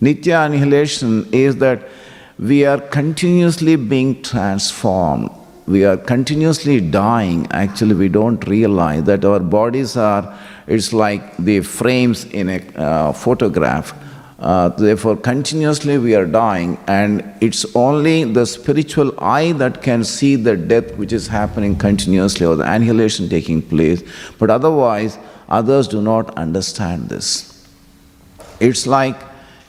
Nitya 0.00 0.46
annihilation 0.46 1.28
is 1.32 1.56
that 1.56 1.88
we 2.38 2.64
are 2.64 2.80
continuously 2.80 3.74
being 3.74 4.22
transformed. 4.22 5.30
We 5.66 5.84
are 5.84 5.96
continuously 5.96 6.80
dying. 6.80 7.48
Actually, 7.50 7.94
we 7.96 8.08
don't 8.08 8.46
realize 8.46 9.02
that 9.04 9.24
our 9.24 9.40
bodies 9.40 9.96
are 9.96 10.38
it's 10.68 10.92
like 10.92 11.36
the 11.38 11.60
frames 11.60 12.24
in 12.26 12.48
a 12.50 12.58
uh, 12.76 13.12
photograph. 13.12 13.94
Uh, 14.38 14.68
therefore, 14.68 15.16
continuously 15.16 15.98
we 15.98 16.14
are 16.14 16.26
dying, 16.26 16.78
and 16.86 17.24
it's 17.40 17.64
only 17.74 18.22
the 18.22 18.46
spiritual 18.46 19.12
eye 19.18 19.50
that 19.52 19.82
can 19.82 20.04
see 20.04 20.36
the 20.36 20.56
death 20.56 20.94
which 20.96 21.12
is 21.12 21.26
happening 21.26 21.74
continuously 21.74 22.46
or 22.46 22.54
the 22.54 22.72
annihilation 22.72 23.28
taking 23.28 23.60
place. 23.60 24.02
But 24.38 24.50
otherwise, 24.50 25.18
others 25.48 25.88
do 25.88 26.00
not 26.00 26.36
understand 26.36 27.08
this. 27.08 27.66
It's 28.60 28.86
like 28.86 29.16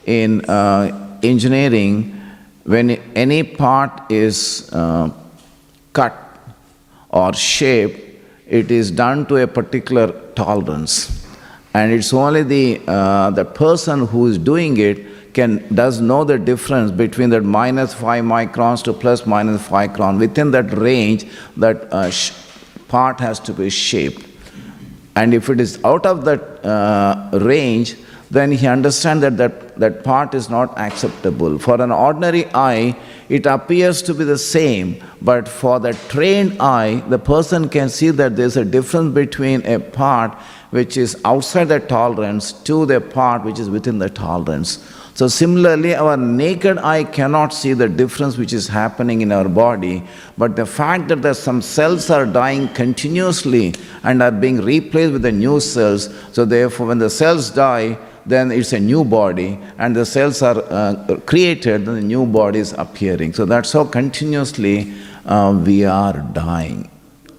in 0.05 0.45
uh, 0.45 1.17
engineering, 1.23 2.21
when 2.63 2.91
any 3.15 3.41
part 3.41 4.11
is 4.11 4.69
uh, 4.71 5.09
cut 5.93 6.13
or 7.09 7.33
shaped, 7.33 8.08
it 8.49 8.71
is 8.71 8.91
done 8.91 9.25
to 9.27 9.37
a 9.37 9.47
particular 9.47 10.11
tolerance. 10.33 11.25
And 11.73 11.91
it's 11.91 12.13
only 12.13 12.43
the, 12.43 12.81
uh, 12.87 13.29
the 13.29 13.45
person 13.45 14.07
who 14.07 14.25
is 14.25 14.37
doing 14.37 14.77
it 14.77 15.33
can, 15.33 15.63
does 15.73 16.01
know 16.01 16.23
the 16.23 16.39
difference 16.39 16.91
between 16.91 17.29
that 17.29 17.41
minus 17.41 17.93
5 17.93 18.23
microns 18.23 18.83
to 18.85 18.93
plus 18.93 19.25
minus 19.27 19.61
5 19.67 19.91
micron. 19.91 20.19
Within 20.19 20.49
that 20.51 20.75
range, 20.75 21.27
that 21.57 21.87
uh, 21.93 22.11
part 22.87 23.19
has 23.19 23.39
to 23.41 23.53
be 23.53 23.69
shaped. 23.69 24.25
And 25.15 25.33
if 25.33 25.49
it 25.49 25.59
is 25.59 25.79
out 25.83 26.05
of 26.05 26.25
that 26.25 26.65
uh, 26.65 27.29
range, 27.33 27.97
then 28.31 28.51
he 28.51 28.67
understands 28.67 29.21
that 29.21 29.37
that 29.37 29.69
that 29.79 30.03
part 30.03 30.33
is 30.33 30.49
not 30.49 30.77
acceptable. 30.77 31.57
For 31.57 31.81
an 31.81 31.91
ordinary 31.91 32.45
eye, 32.53 32.95
it 33.29 33.45
appears 33.45 34.01
to 34.03 34.13
be 34.13 34.23
the 34.25 34.37
same, 34.37 35.01
but 35.21 35.47
for 35.47 35.79
the 35.79 35.93
trained 36.09 36.61
eye, 36.61 37.01
the 37.07 37.17
person 37.17 37.69
can 37.69 37.89
see 37.89 38.09
that 38.11 38.35
there's 38.35 38.57
a 38.57 38.65
difference 38.65 39.13
between 39.13 39.65
a 39.65 39.79
part 39.79 40.33
which 40.71 40.97
is 40.97 41.19
outside 41.25 41.69
the 41.69 41.79
tolerance 41.79 42.51
to 42.51 42.85
the 42.85 42.99
part 42.99 43.43
which 43.43 43.57
is 43.57 43.69
within 43.69 43.99
the 43.99 44.09
tolerance. 44.09 44.83
So, 45.15 45.27
similarly, 45.27 45.95
our 45.95 46.15
naked 46.15 46.77
eye 46.77 47.03
cannot 47.03 47.53
see 47.53 47.73
the 47.73 47.89
difference 47.89 48.37
which 48.37 48.53
is 48.53 48.67
happening 48.67 49.21
in 49.21 49.31
our 49.31 49.49
body, 49.49 50.03
but 50.37 50.55
the 50.55 50.65
fact 50.65 51.09
that 51.09 51.35
some 51.35 51.61
cells 51.61 52.09
are 52.09 52.25
dying 52.25 52.69
continuously 52.69 53.73
and 54.03 54.21
are 54.21 54.31
being 54.31 54.61
replaced 54.61 55.13
with 55.13 55.23
the 55.23 55.31
new 55.31 55.59
cells, 55.59 56.09
so 56.31 56.45
therefore, 56.45 56.87
when 56.87 56.99
the 56.99 57.09
cells 57.09 57.49
die, 57.49 57.97
then 58.29 58.51
it's 58.51 58.73
a 58.73 58.79
new 58.79 59.03
body, 59.03 59.59
and 59.77 59.95
the 59.95 60.05
cells 60.05 60.41
are 60.41 60.63
uh, 60.69 61.19
created, 61.25 61.85
then 61.85 61.95
the 61.95 62.01
new 62.01 62.25
body 62.25 62.59
is 62.59 62.73
appearing. 62.73 63.33
So, 63.33 63.45
that's 63.45 63.73
how 63.73 63.85
continuously 63.85 64.93
uh, 65.25 65.59
we 65.65 65.85
are 65.85 66.19
dying, 66.33 66.89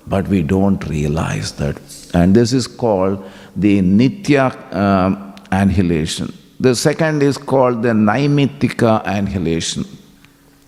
but 0.07 0.29
we 0.29 0.42
don't 0.42 0.85
realize 0.87 1.53
that. 1.53 1.81
And 2.14 2.35
this 2.35 2.53
is 2.53 2.66
called 2.66 3.24
the 3.57 3.81
Nitya 3.81 4.74
um, 4.74 5.35
annihilation. 5.50 6.33
The 6.59 6.74
second 6.74 7.22
is 7.22 7.38
called 7.38 7.83
the 7.83 7.90
Naimittika 7.90 9.03
annihilation. 9.07 9.85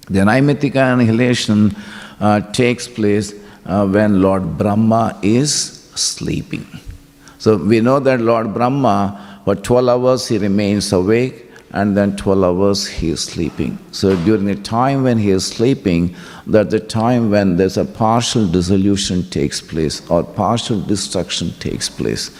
The 0.09 0.21
Naimittika 0.21 0.95
annihilation 0.95 1.77
uh, 2.21 2.41
takes 2.53 2.89
place 2.89 3.35
uh, 3.67 3.87
when 3.87 4.23
Lord 4.23 4.57
Brahma 4.57 5.19
is 5.23 5.53
sleeping. 5.95 6.67
So 7.39 7.57
we 7.57 7.81
know 7.81 7.99
that 8.01 8.21
Lord 8.21 8.55
Brahma, 8.55 9.32
for 9.45 9.55
12 9.55 9.89
hours 9.89 10.29
he 10.29 10.39
remains 10.39 10.93
awake 10.93 11.53
and 11.73 11.97
then 11.97 12.17
12 12.17 12.45
hours 12.45 12.87
he 12.87 13.11
is 13.11 13.25
sleeping. 13.25 13.79
So 13.93 14.15
during 14.25 14.45
the 14.45 14.57
time 14.57 15.05
when 15.05 15.19
he 15.19 15.31
is 15.31 15.47
sleeping, 15.47 16.15
that 16.47 16.71
the 16.71 16.81
time 16.81 17.31
when 17.31 17.57
there's 17.57 17.77
a 17.77 17.85
partial 17.85 18.47
dissolution 18.47 19.29
takes 19.31 19.61
place 19.61 20.09
or 20.11 20.23
partial 20.23 20.81
destruction 20.81 21.53
takes 21.59 21.89
place. 21.89 22.31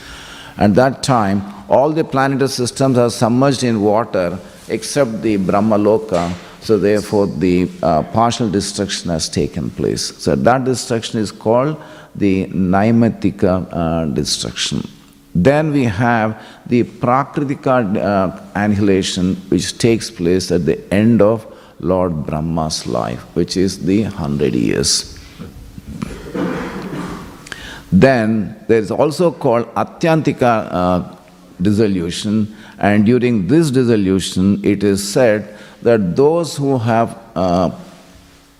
At 0.59 0.75
that 0.75 1.03
time, 1.03 1.43
all 1.69 1.91
the 1.91 2.05
planetary 2.05 2.49
systems 2.49 2.99
are 2.99 3.11
submerged 3.11 3.65
in 3.65 3.81
water 3.81 4.38
except 4.69 5.23
the 5.23 5.38
Brahmaloka. 5.38 6.35
So, 6.61 6.79
therefore, 6.79 7.27
the 7.27 7.69
uh, 7.83 8.03
partial 8.12 8.49
destruction 8.49 9.11
has 9.11 9.29
taken 9.29 9.71
place. 9.71 10.17
So, 10.19 10.37
that 10.37 10.65
destruction 10.65 11.19
is 11.19 11.33
called 11.33 11.83
the 12.15 12.47
Naimittika 12.47 13.69
uh, 13.73 14.05
destruction. 14.05 14.87
Then 15.35 15.73
we 15.73 15.85
have 15.85 16.45
the 16.66 16.85
Prakritika 16.85 17.97
uh, 17.97 18.40
annihilation, 18.55 19.37
which 19.49 19.79
takes 19.79 20.11
place 20.11 20.51
at 20.51 20.66
the 20.66 20.92
end 20.92 21.23
of 21.23 21.47
Lord 21.81 22.27
Brahma's 22.27 22.87
life, 22.87 23.21
which 23.35 23.57
is 23.57 23.85
the 23.85 24.03
hundred 24.03 24.55
years. 24.55 25.18
Then 27.90 28.57
there 28.68 28.79
is 28.79 28.90
also 28.90 29.31
called 29.31 29.66
Atyantika 29.75 30.68
uh, 30.71 31.16
dissolution, 31.61 32.55
and 32.79 33.07
during 33.07 33.47
this 33.47 33.71
dissolution, 33.71 34.64
it 34.64 34.85
is 34.85 35.07
said 35.12 35.59
that 35.83 36.16
those 36.16 36.57
who 36.57 36.79
have 36.79 37.18
uh, 37.35 37.71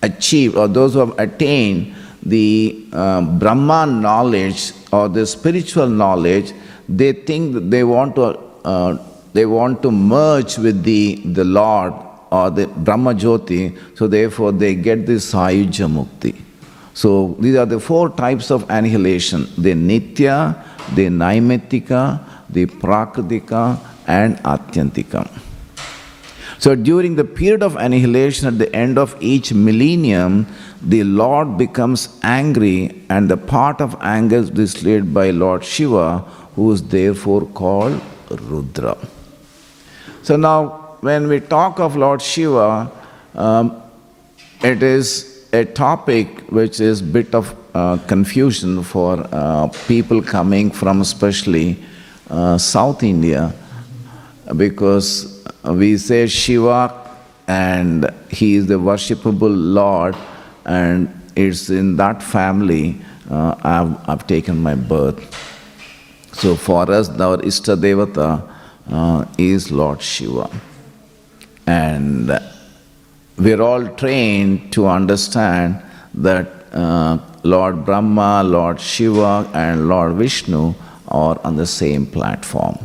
achieved 0.01 0.57
or 0.57 0.67
those 0.67 0.93
who 0.93 0.99
have 0.99 1.17
attained 1.17 1.95
the 2.23 2.85
uh, 2.93 3.21
Brahma 3.21 3.85
knowledge 3.85 4.73
or 4.91 5.09
the 5.09 5.25
spiritual 5.25 5.87
knowledge, 5.87 6.53
they 6.87 7.13
think 7.13 7.53
that 7.53 7.71
they 7.71 7.83
want 7.83 8.15
to 8.15 8.39
uh, 8.65 8.97
they 9.33 9.45
want 9.45 9.81
to 9.81 9.91
merge 9.91 10.57
with 10.57 10.83
the, 10.83 11.15
the 11.25 11.43
Lord 11.43 11.93
or 12.31 12.49
the 12.51 12.67
Brahma 12.67 13.13
Jyoti, 13.13 13.77
so 13.97 14.07
therefore 14.07 14.51
they 14.51 14.75
get 14.75 15.05
this 15.05 15.33
Sayuja 15.33 15.87
Mukti. 15.91 16.39
So 16.93 17.35
these 17.39 17.55
are 17.55 17.65
the 17.65 17.79
four 17.79 18.09
types 18.09 18.51
of 18.51 18.69
annihilation 18.69 19.47
the 19.57 19.73
Nitya, 19.73 20.63
the 20.95 21.07
Naimittika, 21.07 22.23
the 22.49 22.67
Prakritika, 22.67 23.79
and 24.05 24.37
Atyantika. 24.37 25.27
So 26.59 26.75
during 26.75 27.15
the 27.15 27.25
period 27.25 27.63
of 27.63 27.75
annihilation 27.75 28.47
at 28.47 28.57
the 28.57 28.73
end 28.73 28.97
of 28.97 29.17
each 29.19 29.51
millennium, 29.51 30.47
the 30.81 31.03
Lord 31.03 31.57
becomes 31.57 32.19
angry, 32.23 33.03
and 33.09 33.29
the 33.29 33.37
part 33.37 33.81
of 33.81 33.97
anger 34.01 34.37
is 34.37 34.49
displayed 34.49 35.13
by 35.13 35.31
Lord 35.31 35.65
Shiva, 35.65 36.23
who 36.55 36.71
is 36.71 36.83
therefore 36.83 37.45
called 37.47 38.01
Rudra. 38.29 38.97
So 40.21 40.35
now, 40.35 40.97
when 41.01 41.27
we 41.27 41.39
talk 41.39 41.79
of 41.79 41.95
Lord 41.95 42.21
Shiva, 42.21 42.91
um, 43.35 43.81
it 44.63 44.81
is 44.81 45.47
a 45.51 45.65
topic 45.65 46.41
which 46.49 46.79
is 46.79 47.01
bit 47.01 47.35
of 47.35 47.55
uh, 47.75 47.97
confusion 48.07 48.83
for 48.83 49.27
uh, 49.31 49.67
people 49.87 50.21
coming 50.21 50.71
from 50.71 51.01
especially 51.01 51.77
uh, 52.29 52.57
South 52.57 53.03
India 53.03 53.53
because 54.55 55.45
we 55.65 55.97
say 55.97 56.27
Shiva 56.27 57.09
and 57.47 58.09
he 58.29 58.55
is 58.55 58.67
the 58.67 58.75
worshipable 58.75 59.53
Lord 59.53 60.15
and 60.65 61.09
it's 61.35 61.69
in 61.69 61.97
that 61.97 62.21
family 62.23 62.99
uh, 63.29 63.55
I've, 63.63 64.09
I've 64.09 64.27
taken 64.27 64.61
my 64.61 64.75
birth. 64.75 65.52
So 66.43 66.57
for 66.57 66.91
us, 66.91 67.07
our 67.07 67.37
Ishta 67.37 67.77
Devata 67.77 68.45
uh, 68.91 69.25
is 69.37 69.71
Lord 69.71 70.01
Shiva. 70.01 70.49
And 71.65 72.37
we're 73.37 73.61
all 73.61 73.87
trained 73.95 74.73
to 74.73 74.87
understand 74.87 75.81
that 76.15 76.49
uh, 76.73 77.17
Lord 77.43 77.85
Brahma, 77.85 78.43
Lord 78.43 78.81
Shiva, 78.81 79.49
and 79.53 79.87
Lord 79.87 80.15
Vishnu 80.15 80.73
are 81.07 81.39
on 81.45 81.55
the 81.55 81.65
same 81.65 82.05
platform. 82.05 82.77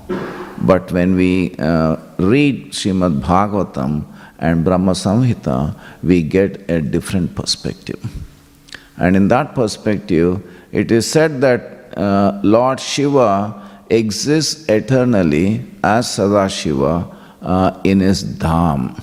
But 0.59 0.93
when 0.93 1.17
we 1.17 1.57
uh, 1.59 1.97
read 2.19 2.71
Srimad 2.71 3.21
Bhagavatam 3.23 4.05
and 4.39 4.65
Brahma 4.65 4.93
Samhita, 4.93 5.77
we 6.05 6.23
get 6.23 6.71
a 6.71 6.81
different 6.81 7.35
perspective. 7.35 7.99
And 8.99 9.17
in 9.17 9.27
that 9.29 9.57
perspective, 9.57 10.49
it 10.71 10.93
is 10.93 11.11
said 11.11 11.41
that 11.41 11.78
uh, 11.99 12.41
Lord 12.43 12.81
Shiva 12.81 13.85
exists 13.91 14.69
eternally 14.69 15.65
as 15.83 16.07
Sadashiva 16.07 17.15
uh, 17.43 17.81
in 17.85 18.01
his 18.01 18.25
Dham. 18.25 19.03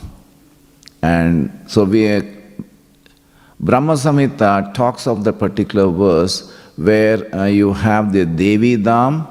And 1.01 1.51
so 1.67 1.83
we 1.83 2.05
Brahma 3.59 3.93
Samhita 3.93 4.73
talks 4.73 5.07
of 5.07 5.23
the 5.23 5.33
particular 5.33 5.87
verse 5.89 6.51
where 6.75 7.33
uh, 7.33 7.45
you 7.45 7.73
have 7.73 8.11
the 8.11 8.25
Devi 8.25 8.77
Dham, 8.77 9.27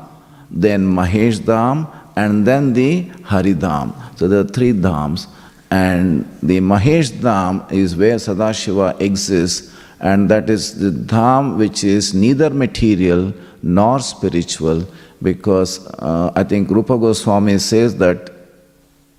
then 0.50 0.86
Mahesh 0.86 1.40
Dham, 1.40 1.86
and 2.16 2.46
then 2.46 2.72
the 2.72 3.02
Hari 3.24 3.54
Dham. 3.54 3.92
So 4.18 4.28
there 4.28 4.40
are 4.40 4.44
three 4.44 4.72
Dhams, 4.72 5.26
and 5.70 6.24
the 6.42 6.60
Mahesh 6.60 7.10
Dham 7.12 7.70
is 7.70 7.96
where 7.96 8.16
Sadashiva 8.16 8.98
exists, 9.00 9.74
and 10.00 10.30
that 10.30 10.48
is 10.48 10.78
the 10.78 10.90
Dham 10.90 11.58
which 11.58 11.84
is 11.84 12.14
neither 12.14 12.50
material 12.50 13.32
nor 13.64 13.98
spiritual, 13.98 14.86
because 15.22 15.86
uh, 15.94 16.30
I 16.36 16.44
think 16.44 16.70
Rupa 16.70 16.98
Goswami 16.98 17.58
says 17.58 17.96
that 17.96 18.30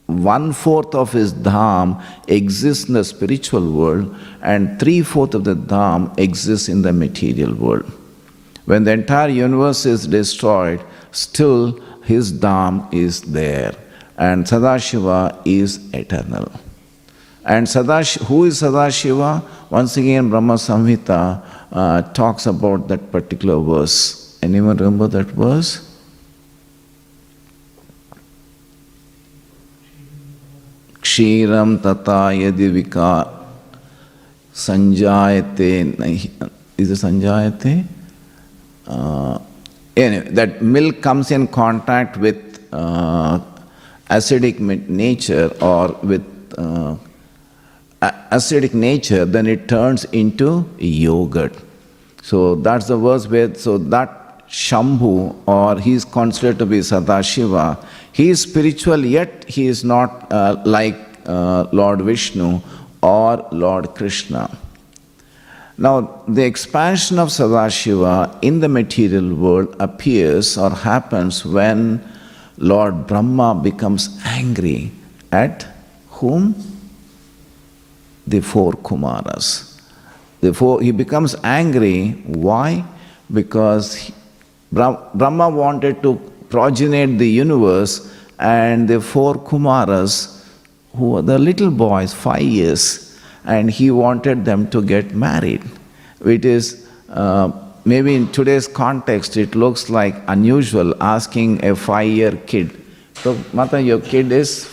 one 0.05 0.53
fourth 0.53 0.93
of 0.93 1.11
his 1.11 1.33
dham 1.33 1.99
exists 2.27 2.87
in 2.87 2.93
the 2.93 3.03
spiritual 3.03 3.71
world, 3.71 4.15
and 4.43 4.79
three 4.79 5.01
fourths 5.01 5.33
of 5.33 5.45
the 5.45 5.55
dham 5.55 6.15
exists 6.19 6.69
in 6.69 6.83
the 6.83 6.93
material 6.93 7.55
world. 7.55 7.91
When 8.65 8.83
the 8.83 8.91
entire 8.91 9.29
universe 9.29 9.87
is 9.87 10.05
destroyed, 10.05 10.79
still 11.11 11.81
his 12.03 12.31
dham 12.31 12.93
is 12.93 13.21
there, 13.21 13.73
and 14.17 14.45
Sadashiva 14.45 15.41
is 15.43 15.91
eternal. 15.91 16.51
And 17.43 17.65
Sadash, 17.65 18.23
who 18.25 18.45
is 18.45 18.61
Sadashiva? 18.61 19.43
Once 19.71 19.97
again, 19.97 20.29
Brahma 20.29 20.55
Samhita 20.55 21.43
uh, 21.71 22.01
talks 22.13 22.45
about 22.45 22.87
that 22.89 23.11
particular 23.11 23.59
verse. 23.59 24.24
Anyone 24.41 24.77
remember 24.77 25.07
that 25.07 25.27
verse? 25.27 25.91
Kshiram 31.01 31.81
tata 31.81 32.33
yadivika 32.33 33.29
sanjayate 34.53 35.95
nahi. 35.95 36.49
Is 36.77 36.91
it 36.91 37.05
sanjayate? 37.05 37.85
Uh, 38.87 39.39
anyway, 39.95 40.29
that 40.29 40.61
milk 40.61 41.01
comes 41.01 41.31
in 41.31 41.47
contact 41.47 42.17
with 42.17 42.67
uh, 42.71 43.39
acidic 44.09 44.59
nature 44.59 45.51
or 45.61 45.89
with 46.03 46.25
uh, 46.57 46.95
acidic 48.01 48.73
nature, 48.73 49.25
then 49.25 49.47
it 49.47 49.67
turns 49.67 50.05
into 50.05 50.69
yogurt. 50.77 51.53
So 52.21 52.55
that's 52.55 52.87
the 52.87 52.97
verse 52.97 53.27
where, 53.27 53.53
so 53.55 53.77
that 53.77 54.24
Shambhu, 54.49 55.35
or 55.47 55.79
he 55.79 55.93
is 55.93 56.05
considered 56.05 56.59
to 56.59 56.65
be 56.65 56.79
Sadashiva, 56.79 57.83
he 58.11 58.29
is 58.29 58.41
spiritual, 58.41 59.05
yet 59.05 59.45
he 59.49 59.67
is 59.67 59.83
not 59.83 60.31
uh, 60.31 60.61
like 60.65 60.97
uh, 61.25 61.67
Lord 61.71 62.01
Vishnu 62.01 62.61
or 63.01 63.47
Lord 63.51 63.95
Krishna. 63.95 64.49
Now, 65.77 66.23
the 66.27 66.43
expansion 66.43 67.19
of 67.19 67.29
Sadashiva 67.29 68.39
in 68.41 68.61
the 68.61 68.69
material 68.69 69.35
world 69.35 69.75
appears 69.79 70.57
or 70.57 70.69
happens 70.69 71.45
when 71.45 72.01
Lord 72.57 73.07
Brahma 73.07 73.55
becomes 73.55 74.17
angry 74.23 74.91
at 75.31 75.67
whom? 76.09 76.55
The 78.25 78.39
four 78.39 78.71
Kumaras. 78.71 79.79
Therefore, 80.39 80.81
he 80.81 80.91
becomes 80.91 81.35
angry. 81.43 82.11
Why? 82.25 82.85
Because 83.31 84.11
Brahma 84.75 85.49
wanted 85.49 86.03
to 86.03 86.15
progenate 86.49 87.17
the 87.17 87.29
universe, 87.29 88.11
and 88.39 88.89
the 88.89 88.99
four 88.99 89.35
Kumaras, 89.35 90.45
who 90.95 91.11
were 91.11 91.21
the 91.21 91.39
little 91.39 91.71
boys, 91.71 92.13
five 92.13 92.41
years, 92.41 93.17
and 93.45 93.71
he 93.71 93.89
wanted 93.89 94.43
them 94.43 94.69
to 94.71 94.81
get 94.81 95.15
married. 95.15 95.63
It 96.25 96.43
is 96.43 96.89
uh, 97.09 97.51
maybe 97.85 98.15
in 98.15 98.29
today's 98.33 98.67
context, 98.67 99.37
it 99.37 99.55
looks 99.55 99.89
like 99.89 100.15
unusual 100.27 100.93
asking 101.01 101.63
a 101.63 101.75
five 101.75 102.09
year 102.09 102.33
kid. 102.45 102.75
So, 103.15 103.39
Mata, 103.53 103.81
your 103.81 104.01
kid 104.01 104.31
is 104.31 104.69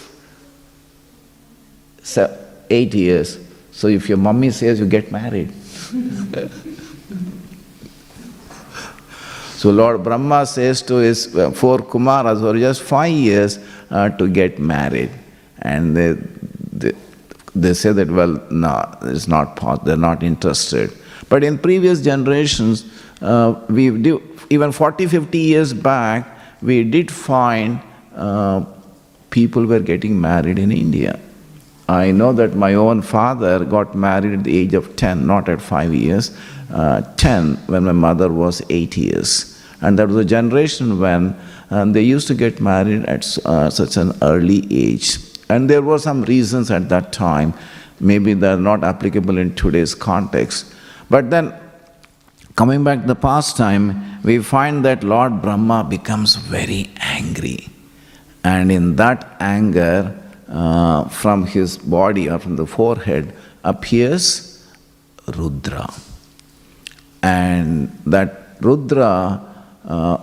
eight 2.70 2.92
years. 2.94 3.38
So, 3.70 3.86
if 3.86 4.08
your 4.08 4.18
mummy 4.18 4.50
says 4.50 4.80
you 4.80 4.86
get 4.86 5.12
married. 5.12 5.52
so, 9.62 9.70
Lord 9.70 10.02
Brahma 10.02 10.44
says 10.44 10.82
to 10.82 10.96
his 10.96 11.36
uh, 11.36 11.52
four 11.52 11.78
Kumaras 11.78 12.42
are 12.42 12.58
just 12.58 12.82
five 12.82 13.12
years 13.12 13.60
uh, 13.90 14.08
to 14.08 14.26
get 14.28 14.58
married. 14.58 15.12
And 15.58 15.96
they, 15.96 16.14
they, 16.72 16.92
they 17.54 17.72
say 17.72 17.92
that, 17.92 18.10
well, 18.10 18.42
no, 18.50 18.92
it's 19.02 19.28
not 19.28 19.54
possible, 19.54 19.86
they're 19.86 19.96
not 19.96 20.24
interested. 20.24 20.90
But 21.28 21.44
in 21.44 21.58
previous 21.58 22.02
generations, 22.02 22.84
uh, 23.20 23.54
we 23.68 23.90
do, 23.90 24.20
even 24.50 24.72
40, 24.72 25.06
50 25.06 25.38
years 25.38 25.72
back, 25.72 26.26
we 26.60 26.82
did 26.82 27.08
find 27.08 27.80
uh, 28.16 28.64
people 29.30 29.64
were 29.64 29.78
getting 29.78 30.20
married 30.20 30.58
in 30.58 30.72
India. 30.72 31.20
I 31.88 32.10
know 32.10 32.32
that 32.32 32.56
my 32.56 32.74
own 32.74 33.00
father 33.00 33.64
got 33.64 33.94
married 33.94 34.32
at 34.40 34.42
the 34.42 34.58
age 34.58 34.74
of 34.74 34.96
10, 34.96 35.24
not 35.24 35.48
at 35.48 35.62
5 35.62 35.94
years, 35.94 36.36
uh, 36.72 37.02
10 37.16 37.54
when 37.68 37.84
my 37.84 37.92
mother 37.92 38.28
was 38.28 38.60
8 38.68 38.96
years. 38.96 39.51
And 39.82 39.98
that 39.98 40.08
was 40.08 40.16
a 40.16 40.24
generation 40.24 40.98
when 40.98 41.36
um, 41.70 41.92
they 41.92 42.02
used 42.02 42.28
to 42.28 42.34
get 42.34 42.60
married 42.60 43.04
at 43.06 43.26
uh, 43.44 43.68
such 43.68 43.96
an 43.96 44.12
early 44.22 44.66
age. 44.70 45.18
And 45.48 45.68
there 45.68 45.82
were 45.82 45.98
some 45.98 46.22
reasons 46.22 46.70
at 46.70 46.88
that 46.88 47.12
time, 47.12 47.52
maybe 48.00 48.32
they're 48.32 48.56
not 48.56 48.84
applicable 48.84 49.38
in 49.38 49.54
today's 49.54 49.94
context. 49.94 50.72
But 51.10 51.30
then, 51.30 51.52
coming 52.56 52.84
back 52.84 53.02
to 53.02 53.06
the 53.06 53.14
past 53.14 53.56
time, 53.56 54.22
we 54.22 54.38
find 54.38 54.84
that 54.84 55.04
Lord 55.04 55.42
Brahma 55.42 55.84
becomes 55.84 56.36
very 56.36 56.90
angry. 57.00 57.68
And 58.44 58.72
in 58.72 58.96
that 58.96 59.36
anger, 59.40 60.18
uh, 60.48 61.08
from 61.08 61.46
his 61.46 61.78
body 61.78 62.28
or 62.28 62.38
from 62.38 62.56
the 62.56 62.66
forehead 62.66 63.34
appears 63.64 64.66
Rudra. 65.26 65.92
And 67.22 67.98
that 68.06 68.56
Rudra 68.60 69.51
uh, 69.84 70.18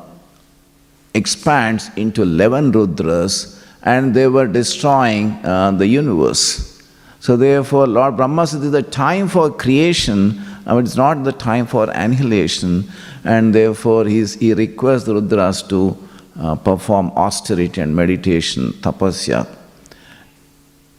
expands 1.13 1.89
into 1.95 2.21
11 2.21 2.71
Rudras 2.71 3.61
and 3.83 4.13
they 4.13 4.27
were 4.27 4.47
destroying 4.47 5.31
uh, 5.45 5.71
the 5.71 5.87
universe. 5.87 6.81
So, 7.21 7.35
therefore, 7.35 7.87
Lord 7.87 8.15
Brahma 8.15 8.47
said, 8.47 8.61
the 8.61 8.81
time 8.81 9.27
for 9.27 9.51
creation 9.51 10.41
it's 10.77 10.95
not 10.95 11.23
the 11.23 11.31
time 11.31 11.65
for 11.65 11.89
annihilation, 11.89 12.89
and 13.23 13.55
therefore 13.55 14.05
he 14.05 14.53
requests 14.53 15.05
the 15.05 15.13
Rudras 15.13 15.67
to 15.69 15.97
uh, 16.39 16.55
perform 16.55 17.11
austerity 17.15 17.81
and 17.81 17.95
meditation, 17.95 18.71
tapasya. 18.73 19.47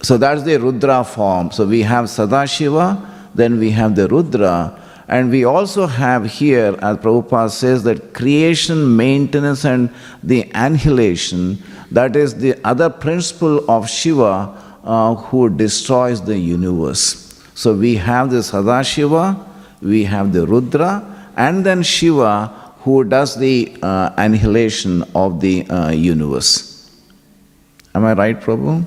So 0.03 0.17
that's 0.17 0.43
the 0.43 0.59
Rudra 0.59 1.05
form. 1.05 1.53
So 1.53 1.67
we 1.67 1.83
have 1.83 2.07
Sadashiva, 2.07 3.07
then 3.35 3.59
we 3.59 3.71
have 3.71 3.95
the 3.95 4.09
Rudra, 4.09 4.79
and 5.11 5.29
we 5.29 5.45
also 5.45 5.89
have 5.89 6.25
here, 6.25 6.79
as 6.81 6.97
Prabhupada 6.99 7.51
says, 7.51 7.83
that 7.83 8.15
creation, 8.15 8.97
maintenance, 8.97 9.65
and 9.65 9.93
the 10.23 10.49
annihilation, 10.55 11.61
that 11.91 12.15
is 12.15 12.37
the 12.37 12.55
other 12.65 12.89
principle 12.89 13.69
of 13.69 13.91
Shiva 13.91 14.57
uh, 14.85 15.17
who 15.17 15.51
destroys 15.51 16.23
the 16.23 16.39
universe. 16.39 17.43
So 17.57 17.75
we 17.75 17.97
have 17.97 18.31
the 18.31 18.37
Sadashiva, 18.37 19.45
we 19.83 20.05
have 20.05 20.33
the 20.33 20.47
Rudra, 20.47 21.05
and 21.37 21.67
then 21.67 21.83
Shiva 21.83 22.47
who 22.83 23.03
does 23.03 23.37
the 23.37 23.77
uh, 23.83 24.11
annihilation 24.17 25.03
of 25.17 25.41
the 25.41 25.69
uh, 25.69 25.91
universe. 25.91 26.89
Am 27.97 28.05
I 28.05 28.13
right, 28.13 28.41
Prabhu? 28.41 28.87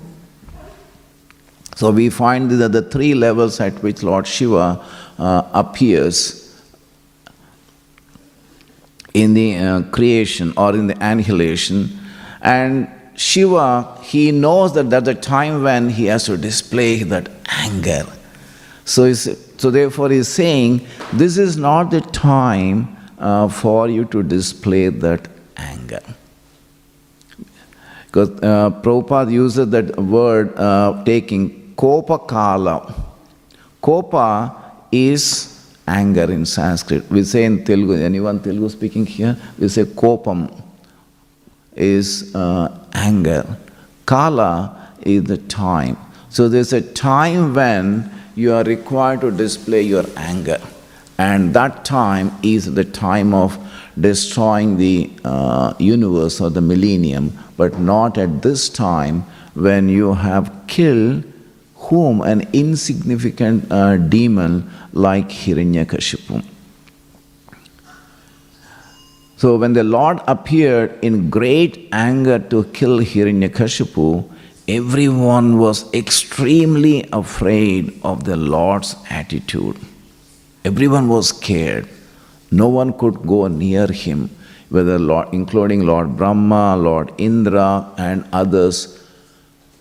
So 1.75 1.91
we 1.91 2.09
find 2.09 2.49
that 2.49 2.71
the 2.71 2.81
three 2.83 3.13
levels 3.13 3.59
at 3.59 3.73
which 3.83 4.03
Lord 4.03 4.25
Shiva 4.25 4.85
appears 5.17 6.43
in 9.13 9.33
the 9.33 9.55
uh, 9.55 9.81
creation 9.91 10.53
or 10.57 10.73
in 10.73 10.87
the 10.87 10.97
annihilation. 10.99 11.99
And 12.41 12.89
Shiva, 13.15 13.99
he 14.01 14.31
knows 14.31 14.73
that 14.73 14.89
there's 14.89 15.03
the 15.03 15.15
time 15.15 15.63
when 15.63 15.89
he 15.89 16.05
has 16.05 16.25
to 16.25 16.37
display 16.37 17.03
that 17.03 17.29
anger. 17.47 18.05
So 18.85 19.13
so 19.13 19.71
therefore, 19.71 20.09
he's 20.09 20.27
saying 20.27 20.85
this 21.13 21.37
is 21.37 21.55
not 21.55 21.89
the 21.89 22.01
time 22.01 22.97
uh, 23.17 23.47
for 23.47 23.87
you 23.87 24.03
to 24.05 24.21
display 24.23 24.89
that 24.89 25.29
anger. 25.55 26.01
Because 28.07 28.29
uh, 28.41 28.71
Prabhupada 28.81 29.31
uses 29.31 29.69
that 29.69 29.97
word 29.97 30.53
uh, 30.57 31.01
taking 31.05 31.73
kopa 31.75 32.27
kala. 32.27 32.93
Kopa 33.81 34.62
is 34.93 35.49
anger 35.87 36.31
in 36.31 36.45
Sanskrit. 36.45 37.09
We 37.09 37.23
say 37.23 37.43
in 37.45 37.63
Telugu, 37.65 37.95
anyone 37.95 38.39
Telugu 38.41 38.69
speaking 38.69 39.05
here? 39.05 39.35
We 39.59 39.67
say 39.67 39.83
kopam 39.83 40.41
is 41.75 42.33
uh, 42.35 42.67
anger. 42.93 43.57
Kala 44.05 44.91
is 45.01 45.23
the 45.23 45.37
time. 45.37 45.97
So 46.29 46.47
there's 46.47 46.73
a 46.73 46.81
time 46.81 47.53
when 47.53 48.11
you 48.35 48.53
are 48.53 48.63
required 48.63 49.21
to 49.21 49.31
display 49.31 49.81
your 49.81 50.05
anger. 50.15 50.61
And 51.17 51.53
that 51.53 51.85
time 51.85 52.31
is 52.41 52.73
the 52.73 52.85
time 52.85 53.33
of 53.33 53.57
destroying 53.99 54.77
the 54.77 55.11
uh, 55.23 55.73
universe 55.79 56.41
or 56.41 56.49
the 56.49 56.61
millennium, 56.61 57.37
but 57.57 57.77
not 57.79 58.17
at 58.17 58.41
this 58.41 58.69
time 58.69 59.21
when 59.53 59.89
you 59.89 60.13
have 60.13 60.51
killed 60.67 61.23
whom 61.89 62.21
an 62.21 62.47
insignificant 62.53 63.71
uh, 63.71 63.97
demon 63.97 64.69
like 64.93 65.29
Hiranyakashipu. 65.29 66.43
So 69.37 69.57
when 69.57 69.73
the 69.73 69.83
Lord 69.83 70.21
appeared 70.27 70.97
in 71.01 71.29
great 71.29 71.89
anger 71.91 72.39
to 72.39 72.63
kill 72.65 72.99
Hiranyakashipu, 72.99 74.29
everyone 74.69 75.57
was 75.57 75.93
extremely 75.93 77.09
afraid 77.11 77.99
of 78.03 78.23
the 78.23 78.37
Lord's 78.37 78.95
attitude. 79.09 79.77
Everyone 80.63 81.09
was 81.09 81.29
scared. 81.29 81.89
No 82.49 82.69
one 82.69 82.93
could 82.93 83.27
go 83.27 83.47
near 83.47 83.87
him, 83.87 84.29
whether 84.69 84.97
Lord, 84.97 85.33
including 85.33 85.85
Lord 85.85 86.15
Brahma, 86.15 86.77
Lord 86.77 87.11
Indra, 87.17 87.91
and 87.97 88.23
others. 88.31 89.02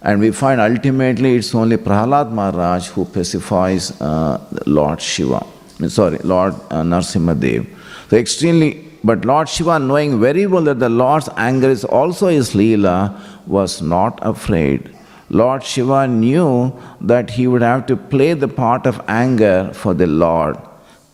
And 0.03 0.21
we 0.21 0.33
find 0.33 0.61
ultimately 0.61 1.37
it's 1.37 1.55
only 1.55 1.77
Prahlad 1.77 2.33
Maharaj 2.33 2.89
who 2.89 3.05
pacifies 3.05 4.01
uh, 4.01 4.39
Lord 4.67 5.01
Shiva. 5.01 5.47
Sorry, 5.89 6.19
Lord 6.19 6.55
uh, 6.71 6.83
Narsimhadev. 6.83 7.67
So 8.11 8.17
extremely 8.17 8.93
but 9.05 9.25
Lord 9.25 9.49
Shiva, 9.49 9.79
knowing 9.81 10.21
very 10.21 10.47
well 10.47 10.63
that 10.63 10.79
the 10.79 10.89
Lord's 10.89 11.29
anger 11.37 11.69
is 11.69 11.85
also 11.85 12.29
his 12.29 12.51
Leela, 12.51 13.21
was 13.49 13.83
not 13.83 14.19
afraid. 14.23 14.95
Lord 15.29 15.65
Shiva 15.65 16.07
knew 16.07 16.73
that 17.01 17.31
he 17.31 17.49
would 17.49 17.63
have 17.63 17.87
to 17.87 17.97
play 17.97 18.35
the 18.35 18.47
part 18.47 18.87
of 18.87 19.01
anger 19.09 19.71
for 19.73 19.93
the 19.93 20.07
Lord. 20.07 20.57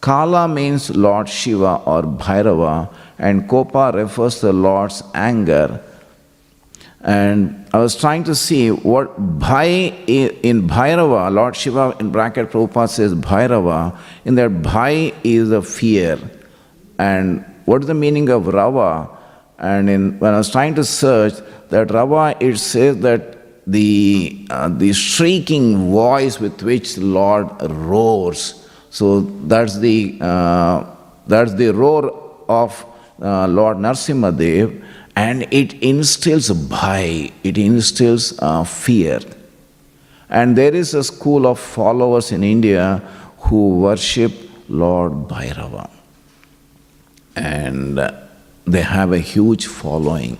Kala 0.03 0.47
means 0.49 0.95
Lord 0.95 1.29
Shiva 1.29 1.81
or 1.87 2.03
Bhairava, 2.03 2.93
and 3.19 3.49
Kopa 3.49 3.95
refers 3.95 4.41
to 4.41 4.47
the 4.47 4.53
Lord's 4.53 5.03
anger. 5.15 5.81
And 7.01 7.67
I 7.73 7.79
was 7.79 7.95
trying 7.95 8.25
to 8.25 8.35
see 8.35 8.71
what 8.71 9.15
Bhai 9.39 9.89
in 10.07 10.69
Bhairava, 10.69 11.33
Lord 11.33 11.55
Shiva 11.55 11.97
in 12.01 12.11
bracket 12.11 12.51
Prabhupada 12.51 12.89
says 12.89 13.15
Bhairava, 13.15 13.97
in 14.25 14.35
that 14.35 14.63
Bhai 14.63 15.15
is 15.23 15.53
a 15.53 15.63
fear. 15.63 16.19
And 16.99 17.45
what 17.67 17.83
is 17.83 17.87
the 17.87 17.95
meaning 17.95 18.29
of 18.31 18.49
Rava? 18.49 19.17
And 19.59 19.89
in, 19.89 20.19
when 20.19 20.35
I 20.35 20.39
was 20.39 20.51
trying 20.51 20.75
to 20.75 20.85
search 20.85 21.35
that 21.69 21.91
Rava, 21.93 22.37
it 22.41 22.57
says 22.59 22.99
that 23.01 23.39
the, 23.67 24.47
uh, 24.51 24.69
the 24.69 24.93
shrieking 24.93 25.91
voice 25.91 26.41
with 26.41 26.63
which 26.63 26.97
Lord 26.99 27.49
roars. 27.63 28.67
So 28.91 29.21
that's 29.21 29.79
the, 29.79 30.19
uh, 30.21 30.85
that's 31.27 31.55
the 31.55 31.71
roar 31.71 32.43
of 32.49 32.85
uh, 33.21 33.47
Lord 33.47 33.77
Narsimhadev, 33.77 34.85
and 35.19 35.49
it 35.51 35.73
instills 35.83 36.49
bhai, 36.73 37.33
it 37.43 37.59
instills 37.59 38.39
uh, 38.39 38.63
fear. 38.63 39.19
And 40.31 40.57
there 40.57 40.73
is 40.73 40.95
a 40.95 41.03
school 41.03 41.47
of 41.49 41.59
followers 41.59 42.31
in 42.31 42.45
India 42.45 42.99
who 43.39 43.81
worship 43.81 44.33
Lord 44.69 45.13
Bhairava. 45.27 45.91
And 47.35 47.99
uh, 47.99 48.13
they 48.65 48.83
have 48.83 49.13
a 49.13 49.19
huge 49.19 49.67
following. 49.67 50.39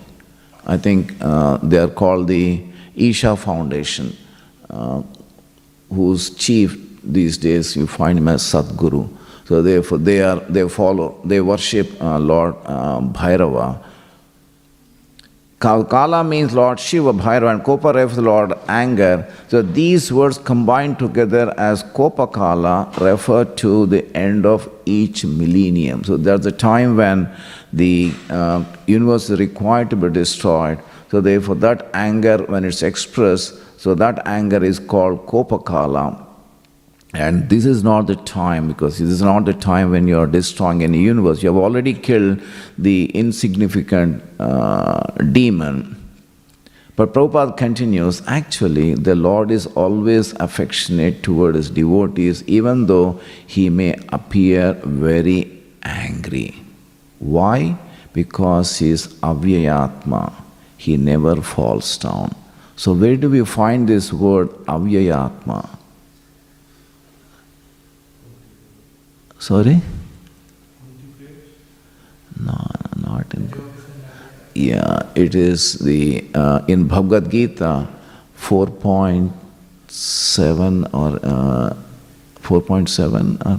I 0.65 0.77
think 0.77 1.13
uh, 1.19 1.57
they 1.57 1.79
are 1.79 1.89
called 1.89 2.29
the 2.29 2.63
Isha 2.95 3.35
Foundation, 3.35 4.15
uh, 4.69 5.01
whose 5.89 6.29
chief 6.29 6.77
these 7.03 7.37
days 7.37 7.75
you 7.75 7.85
find 7.85 8.17
him 8.17 8.29
as 8.29 8.43
Sadhguru. 8.43 9.09
So 9.45 9.61
therefore 9.61 9.97
they 9.97 10.21
are 10.21 10.39
they 10.41 10.69
follow 10.69 11.19
they 11.25 11.41
worship 11.41 12.01
uh, 12.01 12.17
Lord 12.17 12.55
uh, 12.63 13.01
Bhairava. 13.01 13.88
Kala 15.59 16.23
means 16.23 16.53
Lord 16.53 16.79
Shiva, 16.79 17.11
Bhairava, 17.11 17.51
and 17.51 17.61
Kopa 17.61 17.93
refers 17.93 18.15
to 18.15 18.21
Lord 18.21 18.53
anger. 18.69 19.29
So 19.49 19.61
these 19.61 20.11
words 20.11 20.37
combined 20.37 20.99
together 20.99 21.53
as 21.57 21.83
Kopakala 21.83 22.97
refer 22.97 23.43
to 23.43 23.85
the 23.85 24.05
end 24.15 24.45
of 24.45 24.69
each 24.85 25.25
millennium. 25.25 26.05
So 26.05 26.15
there's 26.15 26.45
a 26.45 26.51
time 26.53 26.95
when 26.95 27.29
the 27.73 28.13
uh, 28.29 28.63
universe 28.87 29.29
is 29.29 29.37
required 29.37 29.89
to 29.89 29.97
be 29.97 30.09
destroyed. 30.09 30.79
So 31.11 31.19
therefore, 31.19 31.55
that 31.55 31.89
anger, 31.93 32.37
when 32.37 32.63
it's 32.63 32.81
expressed, 32.81 33.55
so 33.77 33.93
that 33.95 34.25
anger 34.25 34.63
is 34.63 34.79
called 34.79 35.25
Kopakala. 35.25 36.25
And 37.13 37.49
this 37.49 37.65
is 37.65 37.83
not 37.83 38.07
the 38.07 38.15
time, 38.15 38.67
because 38.67 38.99
this 38.99 39.09
is 39.09 39.21
not 39.21 39.45
the 39.45 39.53
time 39.53 39.89
when 39.91 40.07
you 40.07 40.19
are 40.19 40.27
destroying 40.27 40.83
any 40.83 40.99
universe. 40.99 41.41
You 41.41 41.49
have 41.49 41.61
already 41.61 41.93
killed 41.93 42.41
the 42.77 43.05
insignificant 43.11 44.23
uh, 44.39 45.01
demon. 45.31 45.95
But 46.95 47.13
Prabhupada 47.13 47.57
continues 47.57 48.21
actually, 48.27 48.93
the 48.93 49.15
Lord 49.15 49.49
is 49.51 49.65
always 49.67 50.33
affectionate 50.33 51.23
toward 51.23 51.55
his 51.55 51.69
devotees, 51.69 52.43
even 52.43 52.85
though 52.85 53.19
he 53.47 53.69
may 53.69 53.97
appear 54.09 54.73
very 54.83 55.63
angry. 55.83 56.61
Why? 57.19 57.77
Because 58.13 58.77
he 58.77 58.89
is 58.89 59.07
Avyayatma 59.07 60.33
he 60.79 60.95
never 60.95 61.41
falls 61.41 61.97
down. 61.97 62.33
So, 62.77 62.93
where 62.93 63.17
do 63.17 63.29
we 63.29 63.43
find 63.43 63.87
this 63.87 64.13
word 64.13 64.47
avyayatma? 64.75 65.77
Sorry? 69.39 69.81
No, 72.39 72.67
not 73.01 73.33
in. 73.33 73.51
Yeah, 74.53 75.01
it 75.15 75.33
is 75.35 75.79
the 75.79 76.23
uh, 76.35 76.61
in 76.67 76.87
Bhagavad 76.87 77.31
Gita 77.31 77.87
4.7 78.37 80.93
or 80.93 81.19
uh, 81.23 81.73
4.7. 82.41 83.37
Uh, 83.45 83.57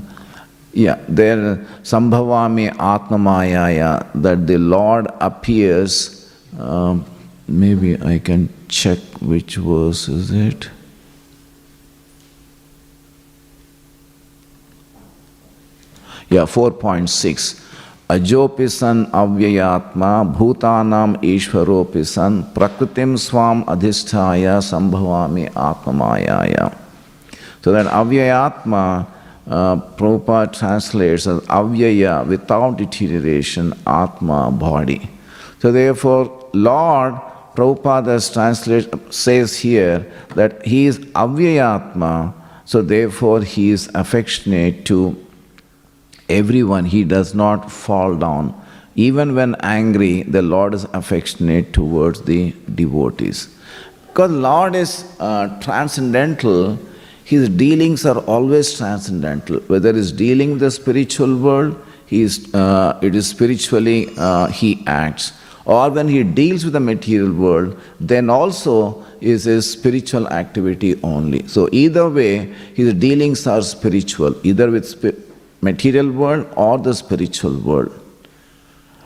yeah, 0.73 0.99
there 1.09 1.57
Sambhavami 1.83 2.71
Atmamayaya 2.77 4.07
that 4.15 4.47
the 4.47 4.59
Lord 4.59 5.09
appears 5.21 6.21
um, 6.59 7.05
maybe 7.49 8.01
I 8.03 8.19
can 8.19 8.49
check 8.69 8.99
which 9.21 9.57
verse 9.57 10.09
is 10.09 10.31
it. 10.31 10.71
Yeah, 16.31 16.43
4.6. 16.43 17.67
Ajopi 18.09 18.71
san 18.71 19.07
avyayatma 19.07 20.35
bhutanam 20.37 21.17
ishvaropi 21.23 22.07
san 22.07 22.45
prakritim 22.55 23.19
swam 23.19 23.65
adhisthaya 23.65 24.59
sambhavami 24.63 25.51
atmamayaya. 25.53 26.77
So 27.63 27.73
that 27.73 27.87
avyayatma, 27.87 29.07
uh, 29.49 30.47
translates 30.47 31.27
as 31.27 31.41
avyaya, 31.41 32.27
without 32.27 32.79
deterioration, 32.79 33.75
atma, 33.87 34.51
body. 34.51 35.11
So 35.59 35.73
therefore, 35.73 36.49
Lord, 36.53 37.15
Prabhupada 37.57 38.33
translate, 38.33 39.13
says 39.13 39.59
here 39.59 40.07
that 40.37 40.65
he 40.65 40.87
is 40.87 40.99
avyayatma, 40.99 42.33
so 42.65 42.81
therefore 42.81 43.43
he 43.43 43.71
is 43.71 43.91
affectionate 43.95 44.85
to 44.87 45.17
everyone. 46.31 46.85
He 46.85 47.05
does 47.05 47.35
not 47.35 47.71
fall 47.71 48.17
down. 48.17 48.55
Even 48.95 49.35
when 49.35 49.55
angry, 49.61 50.23
the 50.23 50.43
Lord 50.43 50.75
is 50.75 50.85
affectionate 50.93 51.73
towards 51.73 52.23
the 52.23 52.55
devotees. 52.75 53.49
Because 54.09 54.31
Lord 54.31 54.75
is 54.75 55.05
uh, 55.21 55.61
transcendental, 55.61 56.79
his 57.25 57.49
dealings 57.49 58.05
are 58.05 58.19
always 58.21 58.77
transcendental. 58.77 59.61
Whether 59.61 59.93
he's 59.93 60.13
dealing 60.13 60.51
with 60.53 60.61
the 60.61 60.71
spiritual 60.71 61.37
world, 61.37 61.81
he 62.07 62.23
is, 62.23 62.53
uh, 62.55 62.99
it 63.03 63.15
is 63.15 63.29
spiritually 63.29 64.09
uh, 64.17 64.47
he 64.49 64.83
acts 64.87 65.33
or 65.65 65.91
when 65.91 66.09
he 66.09 66.23
deals 66.25 66.65
with 66.65 66.73
the 66.73 66.81
material 66.81 67.33
world, 67.33 67.79
then 68.01 68.31
also 68.31 69.05
is 69.21 69.45
his 69.45 69.71
spiritual 69.71 70.27
activity 70.29 70.99
only. 71.03 71.47
So 71.47 71.69
either 71.71 72.09
way, 72.09 72.53
his 72.75 72.95
dealings 72.95 73.47
are 73.47 73.63
spiritual, 73.63 74.35
either 74.43 74.71
with 74.71 74.89
material 75.61 76.11
world 76.11 76.47
or 76.57 76.79
the 76.79 76.95
spiritual 76.95 77.59
world. 77.59 77.93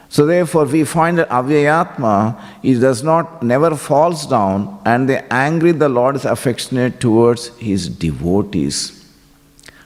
So 0.08 0.26
therefore, 0.26 0.66
we 0.66 0.84
find 0.84 1.18
that 1.18 1.28
Avyayatma 1.28 2.40
he 2.62 2.78
does 2.78 3.02
not 3.02 3.42
never 3.42 3.74
falls 3.76 4.26
down, 4.26 4.80
and 4.84 5.08
the 5.08 5.32
angry 5.32 5.72
the 5.72 5.88
Lord 5.88 6.14
is 6.16 6.24
affectionate 6.24 7.00
towards 7.00 7.48
his 7.58 7.88
devotees. 7.88 9.00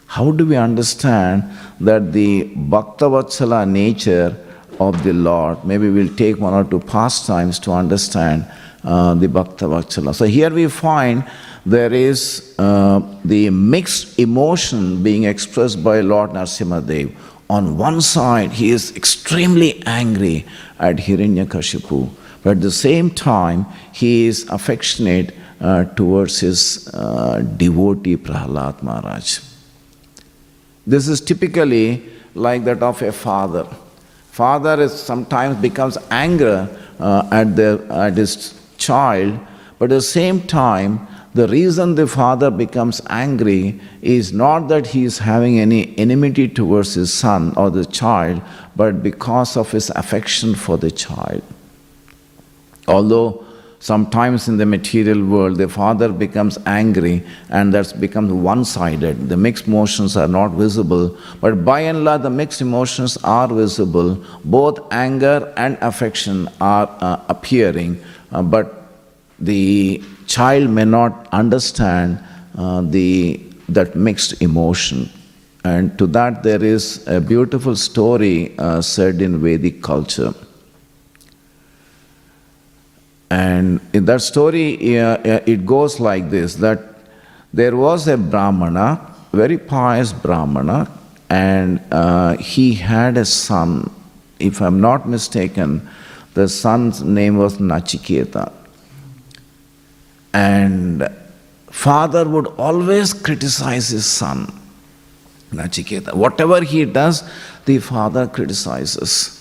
How 0.07 0.31
do 0.31 0.45
we 0.47 0.57
understand 0.57 1.45
that 1.81 2.13
the 2.13 2.45
Bhaktavatsala 2.55 3.69
nature 3.69 4.37
of 4.81 5.03
the 5.03 5.13
Lord. 5.13 5.65
Maybe 5.65 5.91
we'll 5.91 6.15
take 6.15 6.39
one 6.39 6.55
or 6.55 6.65
two 6.65 6.81
pastimes 6.81 7.59
to 7.61 7.73
understand 7.73 8.47
uh, 8.85 9.15
the 9.15 9.29
Bhakta 9.29 9.67
Vatsala. 9.67 10.15
So 10.15 10.25
here 10.25 10.51
we 10.51 10.69
find 10.69 11.25
there 11.71 11.93
is 11.93 12.55
uh, 12.59 13.01
the 13.25 13.51
mixed 13.51 14.19
emotion 14.19 15.03
being 15.03 15.25
expressed 15.25 15.83
by 15.83 16.01
Lord 16.01 16.31
Narsimhadev. 16.31 17.15
On 17.51 17.77
one 17.77 18.01
side, 18.01 18.53
he 18.53 18.71
is 18.71 18.95
extremely 18.97 19.83
angry 19.87 20.47
at 20.79 20.97
Hiranyakashipu, 20.97 22.11
but 22.43 22.51
at 22.51 22.61
the 22.61 22.71
same 22.71 23.11
time, 23.11 23.67
he 23.93 24.27
is 24.27 24.47
affectionate 24.49 25.35
uh, 25.61 25.85
towards 25.85 26.41
his 26.41 26.89
uh, 26.95 27.41
devotee 27.57 28.17
Prahlad 28.17 28.83
Maharaj. 28.83 29.41
This 30.87 31.09
is 31.09 31.21
typically 31.21 32.03
like 32.35 32.65
that 32.65 32.83
of 32.83 33.03
a 33.03 33.13
father 33.13 33.67
Father 34.39 34.81
is 34.81 34.93
sometimes 34.93 35.57
becomes 35.57 35.99
angry 36.13 36.69
uh, 37.01 37.29
at, 37.33 37.57
the, 37.57 37.85
at 37.91 38.17
his 38.17 38.55
child, 38.77 39.37
but 39.81 39.87
at 39.87 39.97
the 39.97 40.01
same 40.01 40.41
time, 40.47 41.09
the 41.39 41.47
reason 41.49 41.95
the 41.95 42.07
father 42.07 42.51
becomes 42.51 43.01
angry 43.09 43.81
is 44.03 44.33
not 44.33 44.69
that 44.69 44.89
he 44.89 45.05
is 45.05 45.19
having 45.19 45.59
any 45.61 45.97
enmity 45.97 46.49
towards 46.49 46.95
his 46.95 47.13
son 47.13 47.53
or 47.57 47.71
the 47.71 47.85
child, 47.85 48.43
but 48.75 49.03
because 49.03 49.57
of 49.57 49.71
his 49.71 49.91
affection 49.91 50.55
for 50.55 50.77
the 50.77 50.91
child. 50.91 51.43
Although 52.87 53.45
Sometimes 53.81 54.49
in 54.49 54.57
the 54.57 54.67
material 54.67 55.25
world, 55.25 55.57
the 55.57 55.69
father 55.69 56.09
becomes 56.09 56.59
angry 56.67 57.23
and 57.49 57.73
that 57.75 58.01
becomes 58.01 58.33
one 58.33 58.65
sided. 58.65 59.29
The 59.29 59.37
mixed 59.37 59.69
emotions 59.69 60.17
are 60.17 60.27
not 60.27 60.49
visible, 60.49 61.17
but 61.41 61.65
by 61.65 61.81
and 61.83 62.05
large, 62.05 62.23
the 62.23 62.31
mixed 62.31 62.61
emotions 62.61 63.17
are 63.23 63.47
visible. 63.47 64.19
Both 64.45 64.81
anger 64.91 65.53
and 65.57 65.79
affection 65.81 66.49
are 66.61 66.91
uh, 67.01 67.21
appearing, 67.29 68.03
uh, 68.33 68.43
but 68.43 68.91
the 69.39 70.03
child 70.29 70.71
may 70.71 70.85
not 70.85 71.29
understand 71.33 72.19
uh, 72.57 72.83
the, 72.83 73.41
that 73.69 73.97
mixed 73.97 74.41
emotion. 74.41 75.11
And 75.65 75.99
to 75.99 76.07
that, 76.09 76.43
there 76.43 76.63
is 76.63 77.07
a 77.09 77.21
beautiful 77.21 77.75
story 77.77 78.57
uh, 78.59 78.81
said 78.81 79.21
in 79.21 79.41
Vedic 79.41 79.83
culture. 79.83 80.33
And 83.31 83.81
in 83.93 84.05
that 84.07 84.23
story, 84.23 84.99
uh, 84.99 85.19
it 85.47 85.67
goes 85.67 86.01
like 86.01 86.31
this 86.31 86.55
that 86.57 86.81
there 87.53 87.77
was 87.77 88.09
a 88.09 88.17
Brahmana, 88.17 89.15
very 89.33 89.59
pious 89.59 90.13
Brahmana, 90.13 90.91
and 91.29 91.81
uh, 91.93 92.37
he 92.37 92.75
had 92.75 93.17
a 93.17 93.25
son. 93.25 93.91
if 94.39 94.61
I'm 94.63 94.81
not 94.81 95.09
mistaken, 95.09 95.89
the 96.35 96.49
son's 96.49 97.03
name 97.03 97.37
was 97.39 97.59
Nachiketa. 97.59 98.53
And 100.33 101.09
father 101.71 102.29
would 102.29 102.47
always 102.59 103.13
criticize 103.13 103.89
his 103.89 104.07
son, 104.07 104.53
Nachiketa. 105.51 106.15
Whatever 106.15 106.63
he 106.63 106.85
does, 106.85 107.29
the 107.65 107.79
father 107.79 108.27
criticizes. 108.27 109.35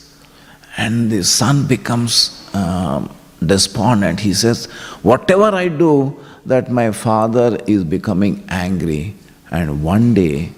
And 0.78 1.12
the 1.12 1.24
son 1.24 1.68
becomes 1.68 2.50
um, 2.54 3.14
despondent. 3.46 4.20
He 4.20 4.34
says, 4.34 4.66
Whatever 5.02 5.56
I 5.56 5.68
do, 5.68 6.24
that 6.46 6.72
my 6.72 6.92
father 6.92 7.58
is 7.68 7.84
becoming 7.84 8.44
angry. 8.50 9.16
And 9.52 9.84
one 9.84 10.14
day, 10.14 10.52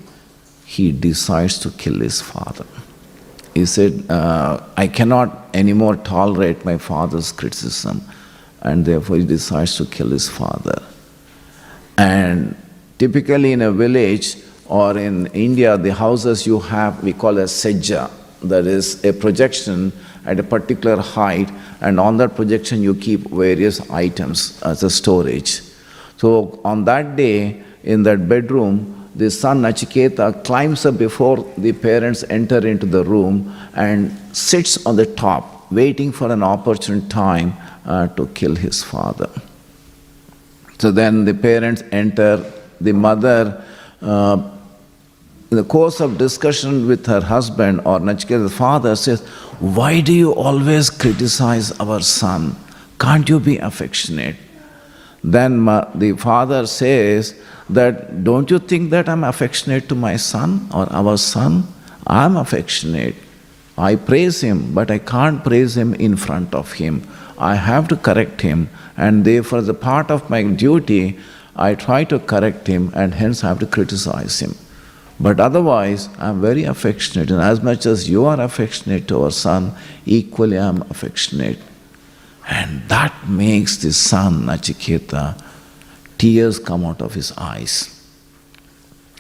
he 0.66 0.92
decides 0.92 1.58
to 1.60 1.72
kill 1.72 2.00
his 2.00 2.22
father. 2.22 2.66
He 3.56 3.66
said, 3.66 4.06
uh, 4.10 4.64
I 4.78 4.88
cannot 4.88 5.50
anymore 5.56 5.96
tolerate 5.96 6.64
my 6.64 6.78
father's 6.78 7.32
criticism. 7.32 8.04
And 8.62 8.86
therefore, 8.86 9.18
he 9.18 9.26
decides 9.26 9.76
to 9.78 9.86
kill 9.86 10.10
his 10.10 10.28
father. 10.28 10.82
And 11.98 12.56
typically, 12.98 13.54
in 13.54 13.62
a 13.62 13.72
village 13.72 14.38
or 14.68 14.98
in 14.98 15.28
India, 15.28 15.78
the 15.78 15.94
houses 15.94 16.46
you 16.46 16.60
have, 16.60 17.04
we 17.04 17.14
call 17.14 17.40
as 17.40 17.52
sejja, 17.52 18.12
that 18.44 18.68
is 18.68 19.04
a 19.04 19.14
projection 19.14 19.92
at 20.26 20.40
a 20.40 20.44
particular 20.44 21.02
height, 21.02 21.50
and 21.82 22.00
on 22.00 22.18
that 22.18 22.36
projection, 22.36 22.82
you 22.82 22.94
keep 22.94 23.22
various 23.30 23.90
items 23.90 24.62
as 24.62 24.84
a 24.84 24.90
storage. 24.90 25.62
So, 26.18 26.60
on 26.64 26.86
that 26.86 27.16
day, 27.16 27.64
in 27.84 28.04
that 28.04 28.28
bedroom, 28.28 29.10
the 29.16 29.32
son 29.32 29.62
Nachiketa 29.62 30.44
climbs 30.44 30.86
up 30.86 30.98
before 30.98 31.38
the 31.58 31.74
parents 31.74 32.24
enter 32.30 32.66
into 32.66 32.86
the 32.86 33.04
room 33.04 33.56
and 33.74 34.16
sits 34.34 34.86
on 34.86 34.96
the 34.96 35.06
top, 35.06 35.72
waiting 35.72 36.12
for 36.12 36.32
an 36.32 36.44
opportune 36.44 37.08
time 37.10 37.54
uh, 37.86 38.08
to 38.08 38.28
kill 38.28 38.56
his 38.56 38.84
father. 38.84 39.30
So 40.80 40.92
then 40.92 41.26
the 41.26 41.34
parents 41.34 41.84
enter, 41.92 42.52
the 42.80 42.94
mother, 42.94 43.64
uh, 44.02 44.42
in 45.52 45.58
the 45.58 45.64
course 45.64 46.00
of 46.00 46.18
discussion 46.18 46.88
with 46.88 47.06
her 47.08 47.22
husband 47.22 47.80
or 47.80 48.00
Nachiketa's 48.00 48.56
father, 48.56 48.96
says, 48.96 49.22
Why 49.60 50.00
do 50.00 50.14
you 50.14 50.34
always 50.34 50.90
criticize 50.90 51.72
our 51.80 52.02
son? 52.02 52.56
Can't 53.00 53.28
you 53.28 53.40
be 53.40 53.58
affectionate? 53.58 54.36
Then 55.24 55.66
the 55.96 56.16
father 56.18 56.68
says 56.68 57.36
that, 57.70 58.24
Don't 58.24 58.50
you 58.50 58.60
think 58.60 58.92
that 58.92 59.10
I'm 59.10 59.24
affectionate 59.24 59.90
to 59.90 59.96
my 59.96 60.16
son 60.16 60.70
or 60.74 60.92
our 60.94 61.18
son? 61.18 61.64
I'm 62.06 62.38
affectionate. 62.38 63.16
I 63.78 63.96
praise 63.96 64.42
him, 64.42 64.74
but 64.74 64.92
I 64.92 65.00
can't 65.00 65.44
praise 65.44 65.76
him 65.76 65.94
in 65.94 66.16
front 66.16 66.54
of 66.54 66.74
him. 66.74 67.08
I 67.40 67.56
have 67.56 67.88
to 67.88 67.96
correct 67.96 68.42
him, 68.42 68.70
and 68.98 69.24
therefore, 69.24 69.60
as 69.60 69.70
a 69.70 69.74
part 69.74 70.12
of 70.12 70.30
my 70.30 70.44
duty, 70.44 71.18
I 71.56 71.76
try 71.76 72.04
to 72.06 72.20
correct 72.20 72.68
him, 72.68 72.92
and 72.94 73.14
hence 73.14 73.44
I 73.44 73.48
have 73.48 73.60
to 73.60 73.66
criticize 73.66 74.40
him. 74.42 74.56
But 75.20 75.40
otherwise, 75.40 76.10
I'm 76.18 76.42
very 76.42 76.64
affectionate, 76.64 77.32
and 77.32 77.42
as 77.42 77.62
much 77.62 77.86
as 77.86 78.10
you 78.10 78.26
are 78.26 78.40
affectionate 78.40 79.08
to 79.08 79.24
our 79.24 79.32
son, 79.32 79.74
equally 80.06 80.58
I'm 80.58 80.82
affectionate. 80.84 81.60
And 82.50 82.82
that 82.90 83.28
makes 83.28 83.78
the 83.78 83.94
son, 83.94 84.44
Nachiketa, 84.44 85.42
tears 86.18 86.60
come 86.60 86.86
out 86.86 87.02
of 87.02 87.14
his 87.14 87.32
eyes. 87.38 87.96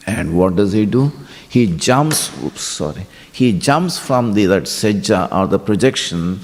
And 0.06 0.38
what 0.38 0.56
does 0.56 0.74
he 0.74 0.86
do? 0.86 1.12
He 1.48 1.68
jumps, 1.68 2.32
oops, 2.44 2.62
sorry, 2.62 3.06
he 3.32 3.58
jumps 3.58 3.98
from 3.98 4.34
the, 4.34 4.46
that 4.46 4.64
sejja 4.64 5.32
or 5.32 5.48
the 5.48 5.60
projection 5.60 6.40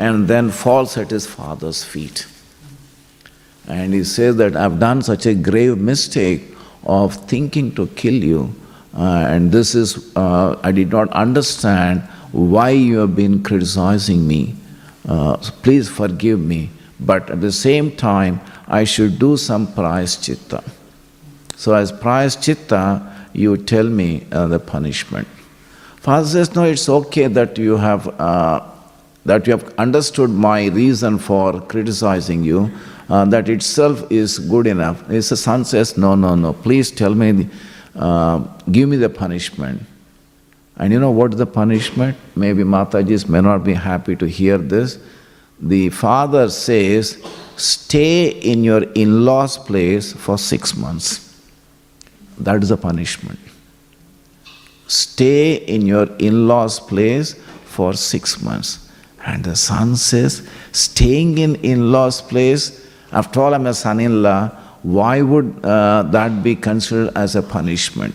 and 0.00 0.26
then 0.28 0.50
falls 0.50 0.96
at 0.96 1.10
his 1.10 1.26
father's 1.26 1.84
feet. 1.84 2.26
And 3.68 3.92
he 3.92 4.02
says 4.02 4.36
that 4.36 4.56
I've 4.56 4.80
done 4.80 5.02
such 5.02 5.26
a 5.26 5.34
grave 5.34 5.76
mistake 5.76 6.42
of 6.84 7.14
thinking 7.32 7.74
to 7.74 7.86
kill 7.88 8.14
you, 8.14 8.54
uh, 8.96 9.26
and 9.28 9.52
this 9.52 9.74
is, 9.74 10.16
uh, 10.16 10.58
I 10.62 10.72
did 10.72 10.90
not 10.90 11.10
understand 11.10 12.00
why 12.32 12.70
you 12.70 12.96
have 12.98 13.14
been 13.14 13.42
criticizing 13.42 14.26
me. 14.26 14.54
Uh, 15.06 15.36
please 15.62 15.90
forgive 15.90 16.40
me, 16.40 16.70
but 16.98 17.30
at 17.30 17.42
the 17.42 17.52
same 17.52 17.94
time, 17.94 18.40
I 18.68 18.84
should 18.84 19.18
do 19.18 19.36
some 19.36 19.66
chitta. 19.66 20.64
So, 21.56 21.74
as 21.74 21.92
chitta, 22.36 23.02
you 23.34 23.58
tell 23.58 23.84
me 23.84 24.26
uh, 24.32 24.46
the 24.46 24.58
punishment. 24.58 25.28
Father 25.96 26.26
says, 26.26 26.54
No, 26.54 26.64
it's 26.64 26.88
okay 26.88 27.26
that 27.26 27.58
you 27.58 27.76
have. 27.76 28.08
That 29.24 29.46
you 29.46 29.52
have 29.52 29.74
understood 29.76 30.30
my 30.30 30.66
reason 30.68 31.18
for 31.18 31.60
criticizing 31.60 32.42
you, 32.42 32.70
uh, 33.08 33.24
that 33.26 33.48
itself 33.48 34.10
is 34.10 34.38
good 34.38 34.66
enough. 34.66 35.06
His 35.08 35.28
son 35.40 35.64
says, 35.64 35.96
No, 35.96 36.14
no, 36.14 36.34
no, 36.34 36.52
please 36.52 36.90
tell 36.90 37.14
me, 37.14 37.32
the, 37.32 37.48
uh, 37.96 38.38
give 38.70 38.88
me 38.88 38.96
the 38.96 39.10
punishment. 39.10 39.82
And 40.76 40.92
you 40.92 40.98
know 40.98 41.10
what 41.10 41.36
the 41.36 41.46
punishment? 41.46 42.16
Maybe 42.34 42.62
Matajis 42.62 43.28
may 43.28 43.42
not 43.42 43.64
be 43.64 43.74
happy 43.74 44.16
to 44.16 44.26
hear 44.26 44.56
this. 44.56 44.98
The 45.60 45.90
father 45.90 46.48
says, 46.48 47.22
Stay 47.56 48.28
in 48.28 48.64
your 48.64 48.84
in 48.94 49.26
law's 49.26 49.58
place 49.58 50.14
for 50.14 50.38
six 50.38 50.74
months. 50.74 51.26
That 52.38 52.62
is 52.62 52.70
the 52.70 52.78
punishment. 52.78 53.38
Stay 54.86 55.56
in 55.56 55.86
your 55.86 56.06
in 56.16 56.48
law's 56.48 56.80
place 56.80 57.34
for 57.64 57.92
six 57.92 58.40
months. 58.40 58.89
And 59.26 59.44
the 59.44 59.56
son 59.56 59.96
says, 59.96 60.48
Staying 60.72 61.38
in 61.38 61.56
in 61.56 61.92
law's 61.92 62.22
place, 62.22 62.88
after 63.12 63.40
all, 63.40 63.54
I'm 63.54 63.66
a 63.66 63.74
son 63.74 64.00
in 64.00 64.22
law, 64.22 64.48
why 64.82 65.20
would 65.20 65.64
uh, 65.64 66.04
that 66.04 66.42
be 66.42 66.56
considered 66.56 67.12
as 67.16 67.36
a 67.36 67.42
punishment? 67.42 68.14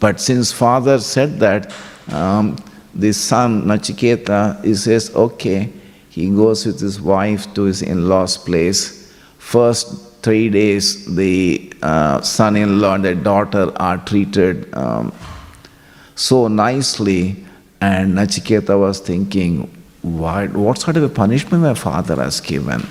But 0.00 0.20
since 0.20 0.50
father 0.50 0.98
said 0.98 1.38
that, 1.40 1.72
um, 2.08 2.56
the 2.94 3.12
son 3.12 3.62
Nachiketa, 3.64 4.64
he 4.64 4.74
says, 4.74 5.14
okay, 5.14 5.72
he 6.08 6.28
goes 6.28 6.66
with 6.66 6.80
his 6.80 7.00
wife 7.00 7.52
to 7.54 7.62
his 7.62 7.82
in-law's 7.82 8.36
place. 8.36 9.14
First 9.38 10.22
three 10.22 10.50
days, 10.50 11.14
the 11.14 11.72
uh, 11.82 12.20
son-in-law 12.20 12.96
and 12.96 13.04
the 13.04 13.14
daughter 13.14 13.72
are 13.76 13.98
treated 13.98 14.72
um, 14.74 15.12
so 16.14 16.48
nicely, 16.48 17.44
and 17.82 18.14
Nachiketa 18.14 18.78
was 18.78 19.00
thinking, 19.00 19.68
what, 20.02 20.52
what 20.52 20.78
sort 20.78 20.96
of 20.96 21.02
a 21.02 21.08
punishment 21.08 21.62
my 21.64 21.74
father 21.74 22.16
has 22.16 22.40
given? 22.40 22.86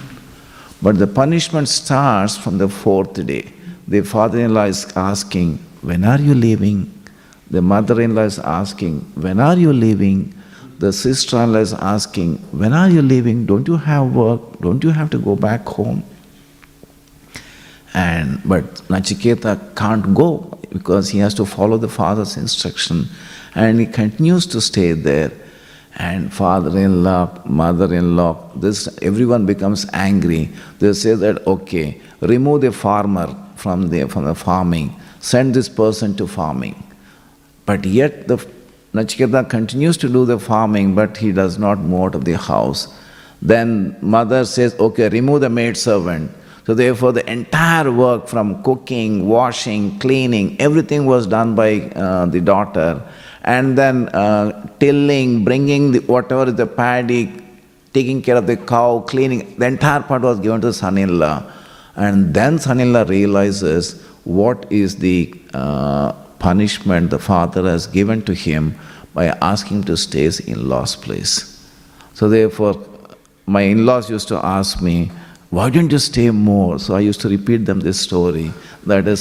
But 0.81 0.99
the 0.99 1.07
punishment 1.07 1.69
starts 1.69 2.35
from 2.37 2.57
the 2.57 2.67
fourth 2.67 3.13
day. 3.25 3.53
The 3.87 4.01
father-in-law 4.01 4.65
is 4.65 4.91
asking, 4.97 5.59
when 5.81 6.03
are 6.03 6.19
you 6.19 6.33
leaving? 6.33 7.01
The 7.51 7.61
mother 7.61 7.99
in 8.01 8.15
law 8.15 8.23
is 8.23 8.39
asking, 8.39 9.01
When 9.15 9.41
are 9.41 9.57
you 9.57 9.73
leaving? 9.73 10.33
The 10.79 10.93
sister 10.93 11.37
in 11.43 11.51
law 11.51 11.59
is 11.59 11.73
asking, 11.73 12.37
When 12.51 12.71
are 12.71 12.89
you 12.89 13.01
leaving? 13.01 13.45
Don't 13.45 13.67
you 13.67 13.75
have 13.75 14.15
work? 14.15 14.59
Don't 14.61 14.81
you 14.83 14.91
have 14.91 15.09
to 15.09 15.19
go 15.19 15.35
back 15.35 15.65
home? 15.65 16.03
And 17.93 18.41
but 18.45 18.63
Nachiketa 18.87 19.75
can't 19.75 20.13
go 20.13 20.57
because 20.71 21.09
he 21.09 21.19
has 21.19 21.33
to 21.35 21.45
follow 21.45 21.77
the 21.77 21.89
father's 21.89 22.37
instruction 22.37 23.09
and 23.55 23.79
he 23.79 23.85
continues 23.85 24.45
to 24.47 24.61
stay 24.61 24.93
there. 24.93 25.31
And 25.97 26.33
father-in-law, 26.33 27.43
mother-in-law, 27.45 28.51
this 28.55 28.87
everyone 29.01 29.45
becomes 29.45 29.85
angry. 29.93 30.49
They 30.79 30.93
say 30.93 31.15
that 31.15 31.45
okay, 31.45 32.01
remove 32.21 32.61
the 32.61 32.71
farmer 32.71 33.35
from 33.55 33.89
the 33.89 34.07
from 34.07 34.25
the 34.25 34.35
farming, 34.35 34.95
send 35.19 35.53
this 35.53 35.67
person 35.67 36.15
to 36.15 36.27
farming. 36.27 36.81
But 37.65 37.85
yet 37.85 38.27
the 38.27 38.37
Nachiketa 38.93 39.49
continues 39.49 39.95
to 39.97 40.09
do 40.09 40.25
the 40.25 40.37
farming, 40.37 40.95
but 40.95 41.17
he 41.17 41.31
does 41.31 41.57
not 41.57 41.79
move 41.79 42.01
out 42.01 42.15
of 42.15 42.25
the 42.25 42.37
house. 42.37 42.93
Then 43.41 43.97
mother 44.01 44.45
says, 44.45 44.75
okay, 44.79 45.07
remove 45.09 45.41
the 45.41 45.49
maid 45.49 45.77
servant. 45.77 46.31
So 46.65 46.73
therefore 46.73 47.13
the 47.13 47.29
entire 47.31 47.91
work 47.91 48.27
from 48.27 48.61
cooking, 48.63 49.27
washing, 49.27 49.97
cleaning, 49.99 50.59
everything 50.59 51.05
was 51.05 51.25
done 51.25 51.55
by 51.55 51.81
uh, 51.95 52.25
the 52.25 52.41
daughter. 52.41 53.01
And 53.43 53.77
then 53.77 54.09
uh, 54.09 54.69
tilling, 54.79 55.43
bringing 55.43 55.91
the, 55.93 55.99
whatever 55.99 56.45
is 56.45 56.55
the 56.55 56.67
paddy, 56.67 57.33
taking 57.93 58.21
care 58.21 58.37
of 58.37 58.47
the 58.47 58.57
cow, 58.57 58.99
cleaning, 59.01 59.55
the 59.57 59.65
entire 59.65 60.01
part 60.01 60.21
was 60.21 60.39
given 60.39 60.61
to 60.61 60.73
the. 60.73 61.51
And 61.95 62.33
then 62.33 62.59
son-in-law 62.59 63.03
realizes 63.03 64.01
what 64.23 64.71
is 64.71 64.97
the 64.97 65.33
uh, 65.53 66.13
punishment 66.39 67.09
the 67.09 67.19
father 67.19 67.63
has 67.63 67.87
given 67.87 68.21
to 68.23 68.33
him 68.33 68.77
by 69.13 69.27
asking 69.41 69.83
to 69.83 69.97
stay 69.97 70.29
in-laws 70.47 70.95
place. 70.95 71.67
So 72.13 72.29
therefore, 72.29 72.87
my 73.45 73.61
in-laws 73.61 74.09
used 74.09 74.27
to 74.29 74.45
ask 74.45 74.81
me, 74.81 75.11
why 75.49 75.69
don't 75.69 75.91
you 75.91 75.99
stay 75.99 76.29
more? 76.29 76.79
So 76.79 76.95
I 76.95 77.01
used 77.01 77.19
to 77.21 77.29
repeat 77.29 77.65
them 77.65 77.81
this 77.81 77.99
story 77.99 78.53
that 78.85 79.05
a 79.07 79.17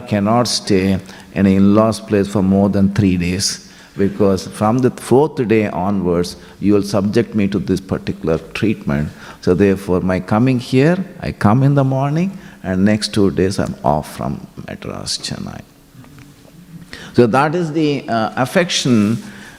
cannot 0.00 0.48
stay 0.48 0.92
in 0.92 1.00
an 1.36 1.46
in-law's 1.46 2.00
place 2.00 2.26
for 2.26 2.42
more 2.42 2.68
than 2.68 2.92
three 2.94 3.16
days. 3.16 3.66
because 3.96 4.46
from 4.46 4.78
the 4.78 4.90
fourth 4.90 5.36
day 5.48 5.68
onwards, 5.68 6.36
you 6.60 6.74
will 6.74 6.82
subject 6.82 7.34
me 7.34 7.48
to 7.48 7.58
this 7.58 7.80
particular 7.80 8.38
treatment. 8.52 9.10
So, 9.40 9.54
therefore, 9.54 10.00
my 10.00 10.20
coming 10.20 10.58
here, 10.58 11.02
I 11.20 11.32
come 11.32 11.62
in 11.62 11.74
the 11.74 11.84
morning, 11.84 12.38
and 12.62 12.84
next 12.84 13.14
two 13.14 13.30
days 13.30 13.58
I'm 13.58 13.74
off 13.84 14.16
from 14.16 14.46
Madras, 14.68 15.18
Chennai. 15.18 15.62
So, 17.14 17.26
that 17.26 17.54
is 17.54 17.72
the 17.72 18.08
uh, 18.08 18.32
affection 18.36 19.16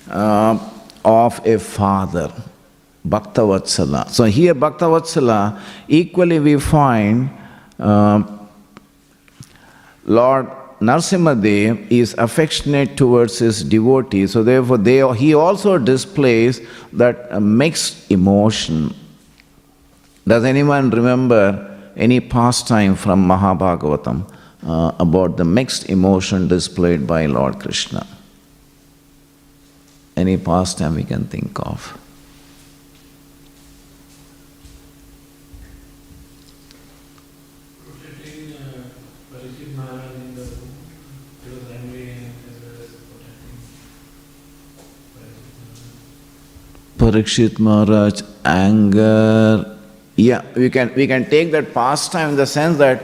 uh, 0.09 0.59
of 1.03 1.45
a 1.45 1.57
father. 1.57 2.31
Bhaktavatsala. 3.07 4.09
So 4.09 4.25
here 4.25 4.53
Bhaktavatsala, 4.53 5.61
equally 5.87 6.39
we 6.41 6.59
find 6.59 7.29
uh, 7.79 8.21
Lord 10.03 10.49
Narsimhadev 10.79 11.91
is 11.91 12.13
affectionate 12.19 12.97
towards 12.97 13.39
his 13.39 13.63
devotees. 13.63 14.31
So 14.31 14.43
therefore 14.43 14.77
they, 14.77 15.07
he 15.15 15.33
also 15.33 15.77
displays 15.77 16.61
that 16.93 17.31
uh, 17.31 17.39
mixed 17.39 18.11
emotion. 18.11 18.93
Does 20.27 20.43
anyone 20.43 20.89
remember 20.91 21.73
any 21.95 22.19
pastime 22.19 22.95
from 22.95 23.27
Mahabhagavatam 23.27 24.31
uh, 24.67 24.91
about 24.99 25.37
the 25.37 25.45
mixed 25.45 25.89
emotion 25.89 26.47
displayed 26.47 27.07
by 27.07 27.25
Lord 27.25 27.59
Krishna? 27.59 28.05
Any 30.15 30.37
pastime 30.37 30.95
we 30.95 31.03
can 31.03 31.25
think 31.25 31.59
of? 31.59 31.97
Parikshit 46.97 47.59
Maharaj, 47.59 48.21
anger. 48.43 49.77
Yeah, 50.15 50.41
we 50.55 50.69
can, 50.69 50.93
we 50.95 51.05
can 51.05 51.29
take 51.29 51.51
that 51.51 51.73
pastime 51.73 52.31
in 52.31 52.35
the 52.35 52.47
sense 52.47 52.77
that 52.79 53.03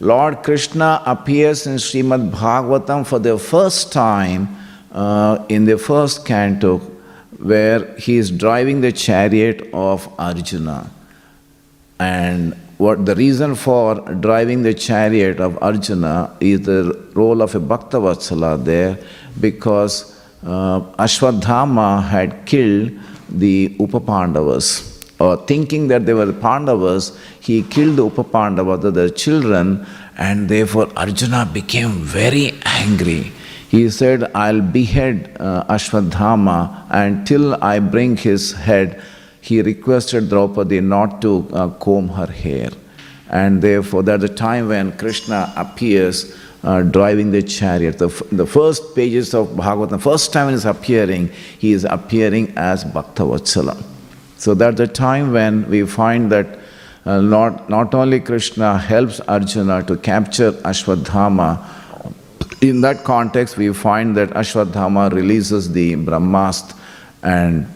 Lord 0.00 0.42
Krishna 0.42 1.02
appears 1.04 1.66
in 1.66 1.76
Srimad 1.76 2.30
Bhagavatam 2.30 3.06
for 3.06 3.18
the 3.18 3.38
first 3.38 3.92
time 3.92 4.56
uh, 4.92 5.44
in 5.48 5.66
the 5.66 5.78
first 5.78 6.24
canto, 6.24 6.78
where 7.38 7.94
he 7.96 8.16
is 8.16 8.30
driving 8.30 8.80
the 8.80 8.92
chariot 8.92 9.68
of 9.74 10.08
Arjuna. 10.18 10.90
And 11.98 12.54
what 12.78 13.06
the 13.06 13.14
reason 13.14 13.54
for 13.54 13.94
driving 14.14 14.62
the 14.62 14.74
chariot 14.74 15.40
of 15.40 15.62
Arjuna 15.62 16.36
is 16.40 16.62
the 16.62 16.98
role 17.14 17.42
of 17.42 17.54
a 17.54 17.60
Bhaktavatsala 17.60 18.64
there, 18.64 18.98
because 19.40 20.18
uh, 20.44 20.80
Ashwadhama 20.98 22.06
had 22.06 22.46
killed 22.46 22.92
the 23.28 23.74
Upapandavas. 23.78 24.92
Or 25.18 25.38
thinking 25.46 25.88
that 25.88 26.04
they 26.04 26.12
were 26.12 26.32
Pandavas, 26.32 27.18
he 27.40 27.62
killed 27.62 27.96
the 27.96 28.08
Upapandavas, 28.08 28.92
the 28.92 29.10
children, 29.10 29.86
and 30.18 30.48
therefore 30.48 30.88
Arjuna 30.96 31.48
became 31.52 31.92
very 32.02 32.54
angry. 32.64 33.32
He 33.68 33.88
said, 33.90 34.30
I'll 34.34 34.60
behead 34.60 35.36
uh, 35.40 35.64
Ashwadhama 35.64 36.86
until 36.90 37.62
I 37.62 37.78
bring 37.78 38.16
his 38.16 38.52
head. 38.52 39.02
He 39.40 39.62
requested 39.62 40.28
Draupadi 40.28 40.80
not 40.80 41.22
to 41.22 41.48
uh, 41.52 41.68
comb 41.70 42.08
her 42.08 42.26
hair. 42.26 42.70
And 43.28 43.60
therefore, 43.60 44.02
that's 44.02 44.22
the 44.22 44.28
time 44.28 44.68
when 44.68 44.96
Krishna 44.96 45.52
appears 45.56 46.36
uh, 46.62 46.82
driving 46.82 47.30
the 47.30 47.42
chariot. 47.42 47.98
The, 47.98 48.08
the 48.32 48.46
first 48.46 48.94
pages 48.94 49.34
of 49.34 49.48
Bhagavatam, 49.48 49.90
the 49.90 49.98
first 49.98 50.32
time 50.32 50.48
he 50.48 50.54
is 50.54 50.64
appearing, 50.64 51.28
he 51.58 51.72
is 51.72 51.84
appearing 51.84 52.52
as 52.56 52.84
Bhaktavatsala. 52.84 53.82
So 54.38 54.54
that's 54.54 54.76
the 54.76 54.86
time 54.86 55.32
when 55.32 55.68
we 55.70 55.86
find 55.86 56.30
that 56.32 56.58
uh, 57.04 57.20
not, 57.20 57.70
not 57.70 57.94
only 57.94 58.20
Krishna 58.20 58.78
helps 58.78 59.20
Arjuna 59.20 59.82
to 59.84 59.96
capture 59.96 60.52
Ashwadhama, 60.52 61.64
in 62.60 62.80
that 62.80 63.04
context 63.04 63.56
we 63.56 63.72
find 63.72 64.16
that 64.16 64.30
Ashwadhama 64.30 65.12
releases 65.12 65.72
the 65.72 65.94
Brahmast 65.94 66.76
and 67.22 67.66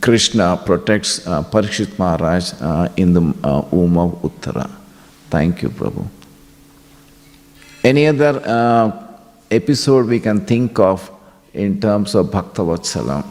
Krishna 0.00 0.60
protects 0.64 1.26
uh, 1.26 1.42
Parikshit 1.42 1.98
Maharaj 1.98 2.52
uh, 2.60 2.88
in 2.96 3.12
the 3.12 3.34
uh, 3.42 3.62
womb 3.70 3.98
of 3.98 4.22
Uttara. 4.22 4.70
Thank 5.30 5.62
you, 5.62 5.70
Prabhu. 5.70 6.08
Any 7.88 8.06
other 8.06 8.42
uh, 8.44 8.92
episode 9.50 10.08
we 10.08 10.20
can 10.20 10.44
think 10.44 10.78
of 10.78 11.10
in 11.54 11.80
terms 11.80 12.14
of 12.14 12.26
Bhaktavatsala? 12.26 13.24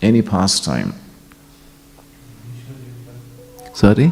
Any 0.00 0.22
pastime? 0.22 0.94
Sorry? 3.74 4.10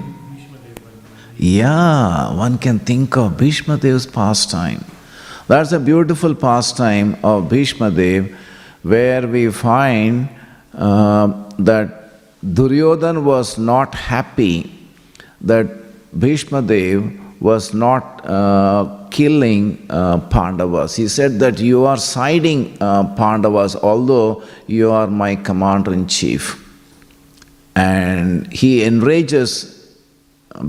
Yeah, 1.38 2.36
one 2.36 2.58
can 2.58 2.78
think 2.78 3.16
of 3.16 3.38
Bhishma 3.38 3.78
Dev's 3.78 4.04
pastime. 4.04 4.84
That's 5.48 5.72
a 5.72 5.80
beautiful 5.80 6.34
pastime 6.34 7.16
of 7.24 7.48
Bhishma 7.48 7.90
Dev 7.90 8.36
where 8.82 9.26
we 9.26 9.50
find 9.50 10.28
uh, 10.74 11.32
that 11.58 12.10
Duryodhan 12.44 13.24
was 13.24 13.56
not 13.56 13.94
happy 13.94 14.70
that 15.40 15.68
Bhishma 16.20 16.60
Dev 16.60 17.23
was 17.44 17.74
not 17.74 18.24
uh, 18.24 19.06
killing 19.10 19.64
uh, 19.90 20.18
Pandavas. 20.34 20.96
He 20.96 21.08
said 21.08 21.38
that 21.40 21.58
you 21.58 21.84
are 21.84 21.98
siding 21.98 22.78
uh, 22.80 23.14
Pandavas, 23.16 23.76
although 23.76 24.42
you 24.66 24.90
are 24.90 25.06
my 25.06 25.36
commander 25.36 25.92
in 25.92 26.06
chief. 26.06 26.44
And 27.76 28.50
he 28.50 28.82
enrages 28.82 29.98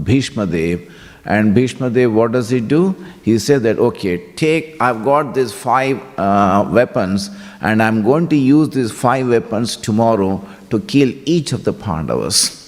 Bhishma 0.03 0.47
Dev. 0.47 0.91
And 1.23 1.55
Bhishma 1.55 1.89
Dev, 1.91 2.11
what 2.11 2.34
does 2.34 2.49
he 2.49 2.59
do? 2.59 2.93
He 3.23 3.39
said 3.39 3.63
that, 3.63 3.80
okay, 3.80 4.34
take, 4.34 4.76
I've 4.82 5.05
got 5.05 5.34
these 5.34 5.53
five 5.53 6.01
uh, 6.19 6.67
weapons, 6.69 7.30
and 7.61 7.82
I'm 7.82 8.03
going 8.03 8.28
to 8.28 8.36
use 8.36 8.69
these 8.69 8.91
five 8.91 9.30
weapons 9.30 9.78
tomorrow 9.78 10.45
to 10.71 10.82
kill 10.82 11.13
each 11.26 11.53
of 11.53 11.63
the 11.63 11.71
Pandavas. 11.71 12.64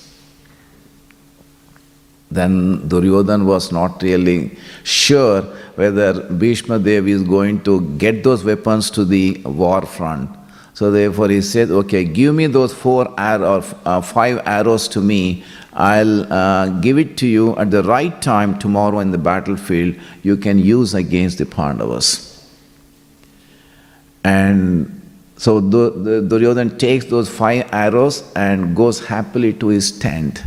Then 2.29 2.87
Duryodhan 2.89 3.45
was 3.45 3.71
not 3.71 4.01
really 4.01 4.57
sure 4.83 5.41
whether 5.75 6.21
Bhishma 6.23 6.79
Dev 6.79 7.07
is 7.07 7.23
going 7.23 7.63
to 7.63 7.81
get 7.97 8.23
those 8.23 8.43
weapons 8.43 8.89
to 8.91 9.05
the 9.05 9.41
war 9.45 9.83
front. 9.83 10.29
So 10.73 10.91
therefore 10.91 11.29
he 11.29 11.41
said, 11.41 11.71
okay, 11.71 12.03
give 12.03 12.35
me 12.35 12.45
those 12.47 12.73
four 12.73 13.11
arrows, 13.17 13.73
uh, 13.85 14.01
five 14.01 14.41
arrows 14.45 14.87
to 14.89 15.01
me. 15.01 15.43
I'll 15.73 16.31
uh, 16.31 16.69
give 16.81 16.97
it 16.99 17.17
to 17.17 17.27
you 17.27 17.55
at 17.57 17.71
the 17.71 17.81
right 17.83 18.21
time 18.21 18.59
tomorrow 18.59 18.99
in 18.99 19.11
the 19.11 19.17
battlefield. 19.17 19.95
You 20.21 20.37
can 20.37 20.59
use 20.59 20.93
against 20.93 21.39
the 21.39 21.45
Pandavas. 21.45 22.47
And 24.23 25.01
so 25.37 25.61
Duryodhan 25.61 26.77
takes 26.77 27.05
those 27.05 27.29
five 27.29 27.69
arrows 27.71 28.23
and 28.35 28.75
goes 28.75 29.05
happily 29.05 29.53
to 29.53 29.67
his 29.67 29.97
tent. 29.97 30.43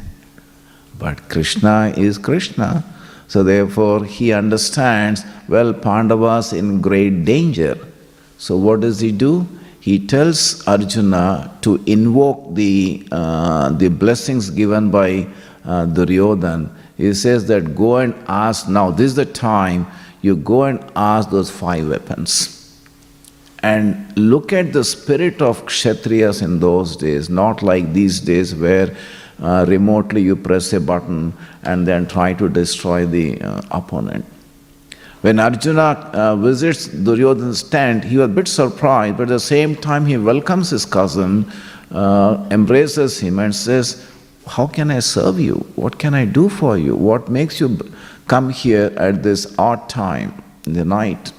But 1.00 1.28
Krishna 1.28 1.94
is 1.96 2.18
Krishna. 2.18 2.84
So 3.26 3.42
therefore 3.42 4.04
he 4.04 4.32
understands, 4.32 5.24
well, 5.48 5.72
Pandavas 5.72 6.52
in 6.52 6.80
great 6.80 7.24
danger. 7.24 7.78
So 8.38 8.56
what 8.56 8.80
does 8.80 9.00
he 9.00 9.12
do? 9.12 9.46
He 9.80 9.98
tells 10.06 10.66
Arjuna 10.66 11.56
to 11.62 11.82
invoke 11.86 12.54
the, 12.54 13.06
uh, 13.10 13.70
the 13.70 13.88
blessings 13.88 14.50
given 14.50 14.90
by 14.90 15.26
uh, 15.64 15.86
Duryodhan. 15.86 16.70
He 16.96 17.14
says 17.14 17.46
that 17.46 17.74
go 17.74 17.96
and 17.96 18.14
ask 18.28 18.68
now, 18.68 18.90
this 18.90 19.12
is 19.12 19.14
the 19.14 19.24
time, 19.24 19.86
you 20.22 20.36
go 20.36 20.64
and 20.64 20.84
ask 20.94 21.30
those 21.30 21.50
five 21.50 21.88
weapons. 21.88 22.56
And 23.62 24.16
look 24.18 24.52
at 24.52 24.72
the 24.72 24.84
spirit 24.84 25.40
of 25.40 25.64
Kshatriyas 25.66 26.42
in 26.42 26.60
those 26.60 26.96
days, 26.96 27.30
not 27.30 27.62
like 27.62 27.92
these 27.92 28.20
days 28.20 28.54
where 28.54 28.94
uh, 29.40 29.64
remotely 29.68 30.22
you 30.22 30.36
press 30.36 30.72
a 30.72 30.80
button 30.80 31.32
and 31.62 31.86
then 31.86 32.06
try 32.06 32.32
to 32.34 32.48
destroy 32.48 33.06
the 33.06 33.40
uh, 33.40 33.62
opponent. 33.70 34.24
When 35.22 35.38
Arjuna 35.38 35.82
uh, 35.82 36.36
visits 36.36 36.88
Duryodhana's 36.88 37.62
tent, 37.62 38.04
he 38.04 38.16
was 38.16 38.26
a 38.26 38.28
bit 38.28 38.48
surprised, 38.48 39.18
but 39.18 39.24
at 39.24 39.28
the 39.28 39.40
same 39.40 39.76
time 39.76 40.06
he 40.06 40.16
welcomes 40.16 40.70
his 40.70 40.86
cousin, 40.86 41.50
uh, 41.90 42.46
embraces 42.50 43.20
him, 43.20 43.38
and 43.38 43.54
says, 43.54 44.08
How 44.46 44.66
can 44.66 44.90
I 44.90 45.00
serve 45.00 45.38
you? 45.38 45.56
What 45.76 45.98
can 45.98 46.14
I 46.14 46.24
do 46.24 46.48
for 46.48 46.78
you? 46.78 46.96
What 46.96 47.28
makes 47.28 47.60
you 47.60 47.78
come 48.28 48.48
here 48.48 48.92
at 48.96 49.22
this 49.22 49.54
odd 49.58 49.90
time 49.90 50.42
in 50.66 50.72
the 50.72 50.86
night? 50.86 51.32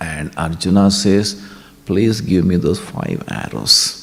And 0.00 0.32
Arjuna 0.36 0.92
says, 0.92 1.44
Please 1.86 2.20
give 2.20 2.44
me 2.44 2.54
those 2.54 2.78
five 2.78 3.24
arrows. 3.28 3.99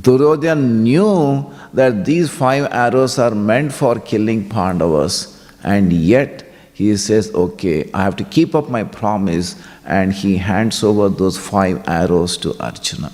Duryodhana 0.00 0.60
knew 0.60 1.52
that 1.72 2.04
these 2.04 2.30
five 2.30 2.68
arrows 2.72 3.18
are 3.18 3.34
meant 3.34 3.72
for 3.72 3.98
killing 4.00 4.48
Pandavas, 4.48 5.44
and 5.62 5.92
yet 5.92 6.44
he 6.72 6.96
says, 6.96 7.32
Okay, 7.34 7.90
I 7.94 8.02
have 8.02 8.16
to 8.16 8.24
keep 8.24 8.54
up 8.54 8.68
my 8.68 8.84
promise, 8.84 9.54
and 9.84 10.12
he 10.12 10.36
hands 10.36 10.82
over 10.82 11.08
those 11.08 11.38
five 11.38 11.86
arrows 11.88 12.36
to 12.38 12.58
Arjuna. 12.58 13.12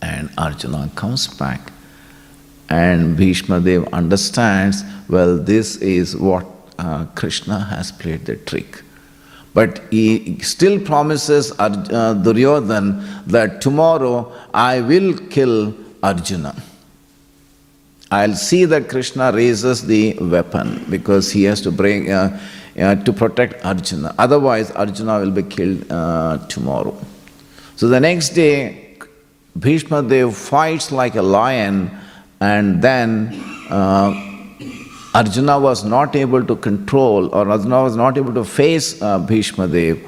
And 0.00 0.30
Arjuna 0.38 0.90
comes 0.94 1.26
back, 1.26 1.72
and 2.68 3.16
Bhishma 3.16 3.60
Dev 3.60 3.88
understands 3.92 4.84
well, 5.08 5.36
this 5.38 5.76
is 5.76 6.16
what 6.16 6.46
uh, 6.78 7.06
Krishna 7.14 7.60
has 7.60 7.92
played 7.92 8.26
the 8.26 8.36
trick. 8.36 8.82
But 9.56 9.80
he 9.90 10.38
still 10.40 10.78
promises 10.78 11.50
Arj- 11.52 11.90
uh, 11.90 12.14
Duryodhan 12.24 12.86
that 13.26 13.62
tomorrow 13.62 14.30
I 14.52 14.82
will 14.82 15.14
kill 15.36 15.74
Arjuna. 16.02 16.54
I'll 18.10 18.34
see 18.36 18.66
that 18.66 18.90
Krishna 18.90 19.32
raises 19.32 19.86
the 19.86 20.14
weapon 20.20 20.84
because 20.90 21.32
he 21.32 21.44
has 21.44 21.62
to 21.62 21.72
bring 21.72 22.12
uh, 22.12 22.38
uh, 22.78 22.96
to 22.96 23.12
protect 23.12 23.64
Arjuna. 23.64 24.14
Otherwise, 24.18 24.70
Arjuna 24.72 25.18
will 25.20 25.30
be 25.30 25.42
killed 25.42 25.90
uh, 25.90 26.36
tomorrow. 26.48 26.94
So 27.76 27.88
the 27.88 27.98
next 27.98 28.30
day, 28.30 28.98
Bhishma 29.58 30.02
Dev 30.02 30.36
fights 30.36 30.92
like 30.92 31.16
a 31.16 31.22
lion, 31.22 31.90
and 32.40 32.82
then 32.82 33.42
uh, 33.70 34.25
Arjuna 35.16 35.58
was 35.58 35.82
not 35.82 36.14
able 36.14 36.44
to 36.44 36.54
control, 36.56 37.34
or 37.34 37.48
Arjuna 37.48 37.82
was 37.84 37.96
not 37.96 38.18
able 38.18 38.34
to 38.34 38.44
face 38.44 39.00
uh, 39.00 39.18
Bhishma 39.18 39.66
Dev. 39.66 39.98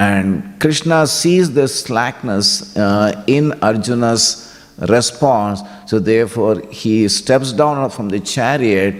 And 0.00 0.60
Krishna 0.60 1.06
sees 1.06 1.54
the 1.54 1.68
slackness 1.68 2.76
uh, 2.76 3.22
in 3.28 3.52
Arjuna's 3.62 4.52
response, 4.78 5.60
so 5.86 6.00
therefore 6.00 6.60
he 6.72 7.06
steps 7.06 7.52
down 7.52 7.88
from 7.90 8.08
the 8.08 8.18
chariot 8.18 8.96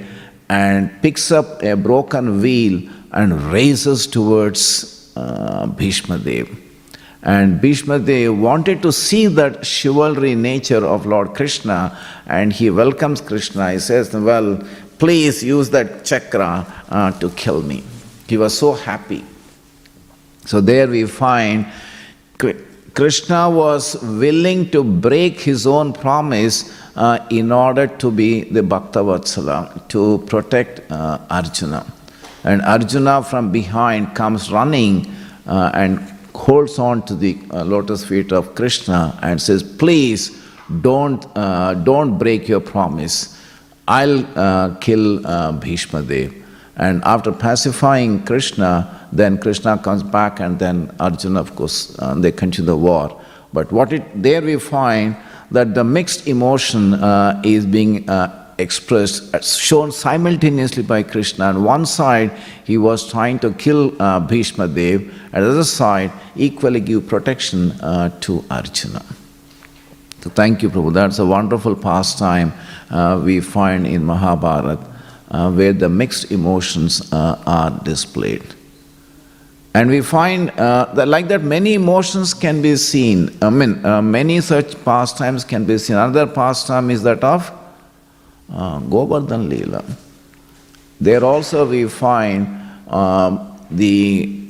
and 0.48 1.02
picks 1.02 1.32
up 1.32 1.64
a 1.64 1.74
broken 1.74 2.40
wheel 2.40 2.88
and 3.10 3.42
races 3.52 4.06
towards 4.06 5.12
uh, 5.16 5.66
Bhishma 5.66 6.18
Dev. 6.18 6.48
And 7.24 7.58
Bhishma 7.58 7.98
Dev 7.98 8.38
wanted 8.38 8.82
to 8.82 8.92
see 8.92 9.26
that 9.28 9.64
chivalry 9.64 10.34
nature 10.34 10.84
of 10.84 11.06
Lord 11.06 11.34
Krishna, 11.34 11.98
and 12.26 12.52
he 12.52 12.68
welcomes 12.68 13.22
Krishna. 13.22 13.72
He 13.72 13.78
says, 13.78 14.12
Well, 14.12 14.62
please 14.98 15.42
use 15.42 15.70
that 15.70 16.04
chakra 16.04 16.66
uh, 16.88 17.12
to 17.18 17.30
kill 17.30 17.62
me. 17.62 17.82
He 18.26 18.36
was 18.36 18.56
so 18.56 18.72
happy. 18.72 19.24
So 20.46 20.60
there 20.60 20.88
we 20.88 21.06
find 21.06 21.66
Krishna 22.94 23.50
was 23.50 24.00
willing 24.02 24.70
to 24.70 24.84
break 24.84 25.40
his 25.40 25.66
own 25.66 25.92
promise 25.92 26.72
uh, 26.94 27.26
in 27.28 27.50
order 27.50 27.88
to 27.88 28.10
be 28.10 28.44
the 28.44 28.62
Bhakta 28.62 29.00
Vatsala, 29.00 29.88
to 29.88 30.24
protect 30.28 30.90
uh, 30.92 31.18
Arjuna. 31.28 31.84
And 32.44 32.62
Arjuna 32.62 33.24
from 33.24 33.50
behind 33.50 34.14
comes 34.14 34.52
running 34.52 35.12
uh, 35.46 35.72
and 35.74 35.98
holds 36.36 36.78
on 36.78 37.02
to 37.06 37.16
the 37.16 37.36
uh, 37.50 37.64
lotus 37.64 38.04
feet 38.04 38.32
of 38.32 38.54
Krishna 38.54 39.18
and 39.22 39.42
says, 39.42 39.62
Please 39.62 40.40
don't, 40.80 41.26
uh, 41.36 41.74
don't 41.74 42.16
break 42.16 42.46
your 42.48 42.60
promise. 42.60 43.40
I'll 43.86 44.24
uh, 44.38 44.74
kill 44.76 45.26
uh, 45.26 45.52
Bhishma 45.52 46.02
Dev. 46.02 46.34
And 46.76 47.02
after 47.04 47.30
pacifying 47.32 48.24
Krishna, 48.24 49.08
then 49.12 49.38
Krishna 49.38 49.78
comes 49.78 50.02
back, 50.02 50.40
and 50.40 50.58
then 50.58 50.94
Arjuna, 50.98 51.40
of 51.40 51.54
course, 51.54 51.96
uh, 51.98 52.14
they 52.14 52.32
continue 52.32 52.66
the 52.66 52.76
war. 52.76 53.20
But 53.52 53.70
what 53.70 53.92
it 53.92 54.02
there 54.20 54.42
we 54.42 54.58
find 54.58 55.16
that 55.52 55.74
the 55.74 55.84
mixed 55.84 56.26
emotion 56.26 56.94
uh, 56.94 57.40
is 57.44 57.64
being 57.64 58.08
uh, 58.10 58.52
expressed, 58.58 59.32
uh, 59.34 59.40
shown 59.40 59.92
simultaneously 59.92 60.82
by 60.82 61.02
Krishna. 61.04 61.46
On 61.46 61.62
one 61.62 61.86
side, 61.86 62.32
he 62.64 62.78
was 62.78 63.08
trying 63.08 63.38
to 63.40 63.52
kill 63.52 63.94
uh, 64.02 64.18
Bhishma 64.18 64.66
Dev, 64.66 65.12
at 65.32 65.40
the 65.40 65.50
other 65.50 65.64
side, 65.64 66.10
equally 66.34 66.80
give 66.80 67.06
protection 67.06 67.72
uh, 67.80 68.08
to 68.20 68.44
Arjuna. 68.50 69.04
So 70.22 70.30
thank 70.30 70.62
you, 70.62 70.70
Prabhu. 70.70 70.92
That's 70.92 71.18
a 71.18 71.26
wonderful 71.26 71.76
pastime 71.76 72.52
uh, 72.90 73.20
we 73.22 73.40
find 73.40 73.86
in 73.86 74.04
Mahabharata, 74.04 74.84
uh, 75.30 75.50
where 75.50 75.72
the 75.72 75.88
mixed 75.88 76.30
emotions 76.30 77.12
uh, 77.12 77.42
are 77.46 77.70
displayed. 77.82 78.44
And 79.74 79.90
we 79.90 80.02
find 80.02 80.50
uh, 80.50 80.92
that, 80.94 81.08
like 81.08 81.26
that, 81.28 81.42
many 81.42 81.74
emotions 81.74 82.32
can 82.32 82.62
be 82.62 82.76
seen. 82.76 83.36
I 83.42 83.50
mean, 83.50 83.84
uh, 83.84 84.00
many 84.00 84.40
such 84.40 84.82
pastimes 84.84 85.44
can 85.44 85.64
be 85.64 85.78
seen. 85.78 85.96
Another 85.96 86.28
pastime 86.28 86.90
is 86.90 87.02
that 87.02 87.24
of 87.24 87.50
uh, 88.52 88.78
Govardhan 88.78 89.50
Leela. 89.50 89.84
There 91.00 91.24
also 91.24 91.68
we 91.68 91.88
find 91.88 92.46
um, 92.88 93.60
the 93.70 94.43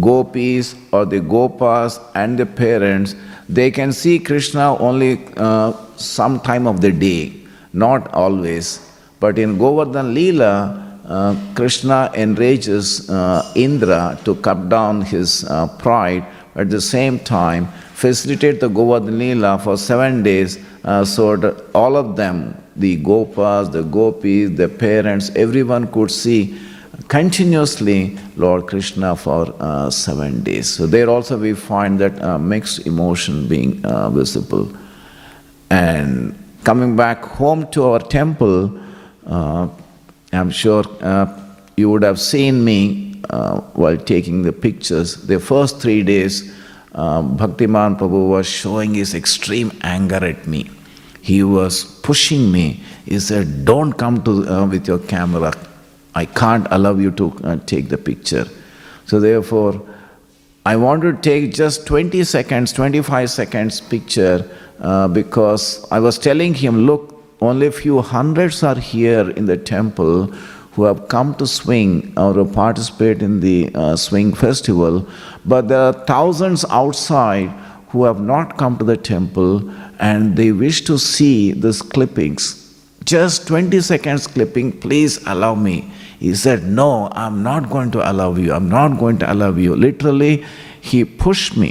gopis 0.00 0.74
or 0.92 1.04
the 1.04 1.20
gopas 1.20 2.00
and 2.14 2.38
the 2.38 2.46
parents, 2.46 3.14
they 3.48 3.70
can 3.70 3.92
see 3.92 4.18
Krishna 4.18 4.76
only 4.78 5.20
uh, 5.36 5.72
some 5.96 6.40
time 6.40 6.66
of 6.66 6.80
the 6.80 6.92
day, 6.92 7.34
not 7.72 8.12
always. 8.14 8.90
But 9.20 9.38
in 9.38 9.58
Govardhan 9.58 10.14
Leela, 10.14 11.00
uh, 11.06 11.36
Krishna 11.54 12.10
enrages 12.14 13.08
uh, 13.10 13.50
Indra 13.54 14.18
to 14.24 14.34
cut 14.36 14.68
down 14.68 15.02
his 15.02 15.44
uh, 15.44 15.68
pride, 15.78 16.24
at 16.56 16.70
the 16.70 16.80
same 16.80 17.18
time 17.18 17.68
facilitate 17.94 18.60
the 18.60 18.68
Govardhan 18.68 19.18
Leela 19.18 19.60
for 19.62 19.76
seven 19.76 20.22
days 20.22 20.58
uh, 20.84 21.04
so 21.04 21.36
that 21.36 21.64
all 21.74 21.96
of 21.96 22.16
them, 22.16 22.60
the 22.76 23.02
Gopas, 23.02 23.70
the 23.70 23.82
Gopis, 23.82 24.50
the 24.56 24.68
parents, 24.68 25.30
everyone 25.36 25.90
could 25.92 26.10
see 26.10 26.58
continuously 27.08 28.18
Lord 28.36 28.66
Krishna 28.66 29.16
for 29.16 29.54
uh, 29.60 29.90
seven 29.90 30.42
days. 30.42 30.68
So 30.68 30.86
there 30.86 31.08
also 31.08 31.38
we 31.38 31.54
find 31.54 31.98
that 31.98 32.20
uh, 32.22 32.38
mixed 32.38 32.86
emotion 32.86 33.48
being 33.48 33.84
uh, 33.84 34.10
visible. 34.10 34.72
And 35.70 36.34
coming 36.64 36.96
back 36.96 37.24
home 37.24 37.70
to 37.72 37.84
our 37.84 37.98
temple, 37.98 38.78
uh, 39.26 39.68
I'm 40.32 40.50
sure 40.50 40.84
uh, 41.00 41.26
you 41.76 41.90
would 41.90 42.02
have 42.02 42.20
seen 42.20 42.64
me 42.64 43.22
uh, 43.30 43.60
while 43.72 43.96
taking 43.96 44.42
the 44.42 44.52
pictures. 44.52 45.26
The 45.26 45.40
first 45.40 45.80
three 45.80 46.02
days, 46.02 46.54
Bhaktiman 46.92 47.98
Prabhu 47.98 48.28
was 48.28 48.46
showing 48.46 48.94
his 48.94 49.14
extreme 49.14 49.72
anger 49.82 50.24
at 50.24 50.46
me. 50.46 50.70
He 51.22 51.42
was 51.42 51.84
pushing 52.02 52.52
me. 52.52 52.82
He 53.04 53.18
said, 53.18 53.64
Don't 53.64 53.94
come 53.94 54.22
to, 54.24 54.66
with 54.66 54.86
your 54.86 54.98
camera 54.98 55.52
I 56.14 56.26
can't 56.26 56.66
allow 56.70 56.94
you 56.94 57.10
to 57.12 57.32
uh, 57.44 57.56
take 57.66 57.88
the 57.88 57.98
picture. 57.98 58.46
So 59.06 59.20
therefore, 59.20 59.84
I 60.66 60.76
want 60.76 61.02
to 61.02 61.12
take 61.12 61.52
just 61.52 61.86
20 61.86 62.24
seconds, 62.24 62.72
25 62.72 63.30
seconds 63.30 63.80
picture 63.80 64.48
uh, 64.80 65.08
because 65.08 65.86
I 65.90 66.00
was 66.00 66.18
telling 66.18 66.54
him, 66.54 66.86
look, 66.86 67.22
only 67.40 67.66
a 67.66 67.72
few 67.72 68.00
hundreds 68.00 68.62
are 68.62 68.76
here 68.76 69.28
in 69.30 69.46
the 69.46 69.56
temple 69.56 70.26
who 70.72 70.84
have 70.84 71.08
come 71.08 71.34
to 71.36 71.46
swing 71.46 72.12
or 72.16 72.44
participate 72.44 73.22
in 73.22 73.40
the 73.40 73.70
uh, 73.74 73.94
swing 73.94 74.32
festival, 74.32 75.06
but 75.44 75.68
there 75.68 75.80
are 75.80 75.92
thousands 75.92 76.64
outside 76.70 77.48
who 77.88 78.04
have 78.04 78.20
not 78.20 78.56
come 78.56 78.76
to 78.78 78.84
the 78.84 78.96
temple 78.96 79.70
and 80.00 80.36
they 80.36 80.50
wish 80.50 80.80
to 80.82 80.98
see 80.98 81.52
these 81.52 81.82
clippings. 81.82 82.60
Just 83.04 83.46
20 83.46 83.80
seconds 83.82 84.26
clipping, 84.26 84.72
please 84.80 85.24
allow 85.26 85.54
me. 85.54 85.92
He 86.24 86.34
said, 86.34 86.62
No, 86.64 87.10
I'm 87.12 87.42
not 87.42 87.68
going 87.68 87.90
to 87.90 88.10
allow 88.10 88.34
you. 88.34 88.54
I'm 88.54 88.68
not 88.70 88.98
going 88.98 89.18
to 89.18 89.30
allow 89.30 89.50
you. 89.64 89.76
Literally, 89.76 90.42
he 90.80 91.04
pushed 91.04 91.54
me. 91.54 91.70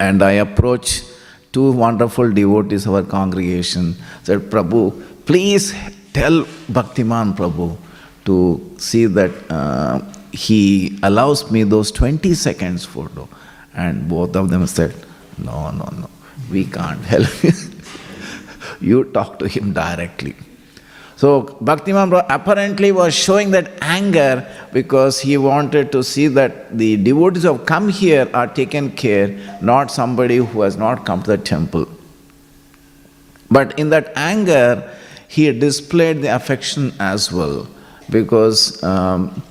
And 0.00 0.24
I 0.24 0.32
approached 0.46 1.04
two 1.52 1.70
wonderful 1.70 2.32
devotees 2.32 2.86
of 2.86 2.94
our 2.94 3.04
congregation. 3.04 3.94
Said, 4.24 4.40
Prabhu, 4.50 4.84
please 5.24 5.72
tell 6.12 6.42
Bhaktiman 6.78 7.36
Prabhu 7.36 7.76
to 8.24 8.36
see 8.78 9.06
that 9.06 9.30
uh, 9.48 10.00
he 10.32 10.98
allows 11.04 11.48
me 11.52 11.62
those 11.62 11.92
20 11.92 12.34
seconds 12.34 12.84
photo. 12.84 13.28
And 13.72 14.08
both 14.08 14.34
of 14.34 14.50
them 14.50 14.66
said, 14.66 14.96
No, 15.38 15.70
no, 15.70 15.88
no, 16.00 16.10
we 16.50 16.64
can't 16.64 17.04
help 17.04 17.44
you. 17.44 17.52
you 18.80 19.04
talk 19.04 19.38
to 19.38 19.46
him 19.46 19.72
directly. 19.72 20.34
So 21.22 21.42
Bhaktiman 21.62 22.26
apparently 22.28 22.90
was 22.90 23.14
showing 23.14 23.52
that 23.52 23.70
anger 23.80 24.44
because 24.72 25.20
he 25.20 25.36
wanted 25.38 25.92
to 25.92 26.02
see 26.02 26.26
that 26.26 26.76
the 26.76 26.96
devotees 26.96 27.44
who 27.44 27.52
have 27.52 27.64
come 27.64 27.90
here 27.90 28.28
are 28.34 28.48
taken 28.48 28.90
care, 28.90 29.28
not 29.60 29.92
somebody 29.92 30.38
who 30.38 30.62
has 30.62 30.76
not 30.76 31.06
come 31.06 31.22
to 31.22 31.36
the 31.36 31.38
temple. 31.38 31.86
But 33.48 33.78
in 33.78 33.90
that 33.90 34.12
anger, 34.16 34.92
he 35.28 35.56
displayed 35.56 36.22
the 36.22 36.34
affection 36.34 36.92
as 36.98 37.30
well 37.30 37.68
because 38.10 38.82
um, 38.82 39.44